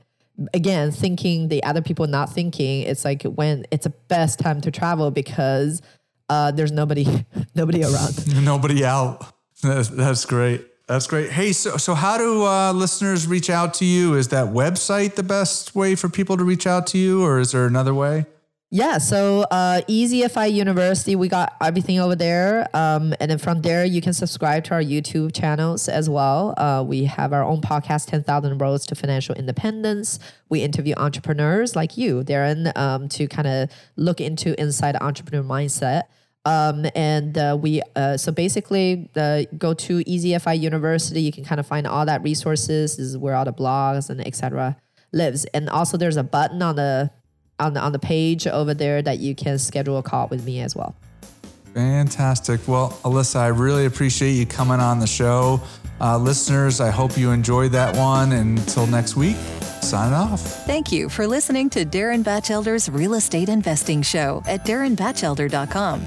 Again, 0.52 0.90
thinking 0.90 1.48
the 1.48 1.62
other 1.62 1.80
people 1.80 2.06
not 2.06 2.30
thinking, 2.30 2.82
it's 2.82 3.06
like 3.06 3.22
when 3.22 3.64
it's 3.70 3.84
the 3.84 3.94
best 4.08 4.38
time 4.38 4.60
to 4.62 4.70
travel 4.70 5.10
because 5.10 5.80
uh, 6.28 6.50
there's 6.50 6.72
nobody, 6.72 7.24
nobody 7.54 7.84
around, 7.84 8.44
nobody 8.44 8.84
out. 8.84 9.24
That's, 9.62 9.88
that's 9.88 10.26
great. 10.26 10.66
That's 10.86 11.08
great. 11.08 11.32
Hey, 11.32 11.52
so 11.52 11.76
so 11.76 11.94
how 11.94 12.16
do 12.16 12.44
uh, 12.44 12.72
listeners 12.72 13.26
reach 13.26 13.50
out 13.50 13.74
to 13.74 13.84
you? 13.84 14.14
Is 14.14 14.28
that 14.28 14.52
website 14.52 15.16
the 15.16 15.24
best 15.24 15.74
way 15.74 15.96
for 15.96 16.08
people 16.08 16.36
to 16.36 16.44
reach 16.44 16.66
out 16.66 16.86
to 16.88 16.98
you, 16.98 17.24
or 17.24 17.40
is 17.40 17.52
there 17.52 17.66
another 17.66 17.92
way? 17.92 18.26
Yeah, 18.70 18.98
so 18.98 19.42
uh, 19.52 19.82
EasyFI 19.88 20.52
University, 20.52 21.14
we 21.14 21.28
got 21.28 21.54
everything 21.60 22.00
over 22.00 22.16
there. 22.16 22.68
Um, 22.74 23.14
and 23.20 23.30
then 23.30 23.38
from 23.38 23.62
there, 23.62 23.84
you 23.84 24.00
can 24.00 24.12
subscribe 24.12 24.64
to 24.64 24.74
our 24.74 24.82
YouTube 24.82 25.32
channels 25.32 25.88
as 25.88 26.10
well. 26.10 26.52
Uh, 26.56 26.82
we 26.86 27.04
have 27.04 27.32
our 27.32 27.44
own 27.44 27.60
podcast, 27.60 28.06
10,000 28.08 28.58
Roads 28.58 28.84
to 28.86 28.96
Financial 28.96 29.36
Independence. 29.36 30.18
We 30.48 30.62
interview 30.62 30.94
entrepreneurs 30.96 31.76
like 31.76 31.96
you, 31.96 32.24
Darren, 32.24 32.76
um, 32.76 33.08
to 33.10 33.28
kind 33.28 33.46
of 33.46 33.70
look 33.94 34.20
into 34.20 34.60
inside 34.60 34.96
entrepreneur 35.00 35.44
mindset. 35.44 36.02
Um, 36.46 36.86
and 36.94 37.36
uh, 37.36 37.58
we, 37.60 37.82
uh, 37.96 38.16
so 38.16 38.30
basically, 38.30 39.10
uh, 39.16 39.42
go 39.58 39.74
to 39.74 39.98
EasyFI 40.04 40.60
University. 40.60 41.20
You 41.20 41.32
can 41.32 41.44
kind 41.44 41.58
of 41.58 41.66
find 41.66 41.88
all 41.88 42.06
that 42.06 42.22
resources. 42.22 42.96
This 42.96 43.06
is 43.06 43.18
where 43.18 43.34
all 43.34 43.44
the 43.44 43.52
blogs 43.52 44.10
and 44.10 44.24
etc. 44.24 44.76
lives. 45.12 45.44
And 45.46 45.68
also, 45.68 45.96
there's 45.96 46.16
a 46.16 46.22
button 46.22 46.62
on 46.62 46.76
the 46.76 47.10
on 47.58 47.74
the, 47.74 47.80
on 47.80 47.90
the 47.90 47.98
page 47.98 48.46
over 48.46 48.74
there 48.74 49.02
that 49.02 49.18
you 49.18 49.34
can 49.34 49.58
schedule 49.58 49.98
a 49.98 50.02
call 50.04 50.28
with 50.28 50.44
me 50.44 50.60
as 50.60 50.76
well. 50.76 50.94
Fantastic. 51.74 52.66
Well, 52.68 52.90
Alyssa, 53.02 53.36
I 53.36 53.48
really 53.48 53.84
appreciate 53.84 54.32
you 54.32 54.46
coming 54.46 54.78
on 54.78 55.00
the 55.00 55.06
show. 55.06 55.60
Uh, 56.00 56.18
listeners, 56.18 56.80
I 56.80 56.90
hope 56.90 57.16
you 57.16 57.30
enjoyed 57.30 57.72
that 57.72 57.96
one. 57.96 58.32
Until 58.32 58.86
next 58.86 59.16
week, 59.16 59.36
sign 59.82 60.12
off. 60.12 60.40
Thank 60.66 60.92
you 60.92 61.08
for 61.08 61.26
listening 61.26 61.70
to 61.70 61.84
Darren 61.84 62.22
Batchelder's 62.22 62.88
Real 62.88 63.14
Estate 63.14 63.48
Investing 63.48 64.02
Show 64.02 64.42
at 64.46 64.64
darrenbatchelder.com. 64.64 66.02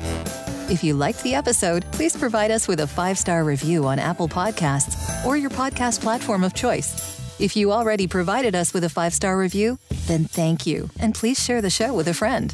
If 0.70 0.84
you 0.84 0.94
liked 0.94 1.24
the 1.24 1.34
episode, 1.34 1.84
please 1.92 2.16
provide 2.16 2.52
us 2.52 2.68
with 2.68 2.82
a 2.82 2.88
five 2.88 3.18
star 3.18 3.44
review 3.44 3.86
on 3.86 3.98
Apple 3.98 4.28
Podcasts 4.28 5.26
or 5.26 5.36
your 5.36 5.50
podcast 5.50 6.02
platform 6.02 6.44
of 6.44 6.54
choice. 6.54 7.18
If 7.40 7.56
you 7.56 7.72
already 7.72 8.06
provided 8.06 8.54
us 8.54 8.74
with 8.74 8.84
a 8.84 8.90
five 8.90 9.14
star 9.14 9.38
review, 9.38 9.80
then 10.08 10.26
thank 10.26 10.68
you, 10.68 10.90
and 11.00 11.16
please 11.16 11.44
share 11.44 11.62
the 11.62 11.70
show 11.70 11.94
with 11.94 12.08
a 12.08 12.14
friend. 12.14 12.54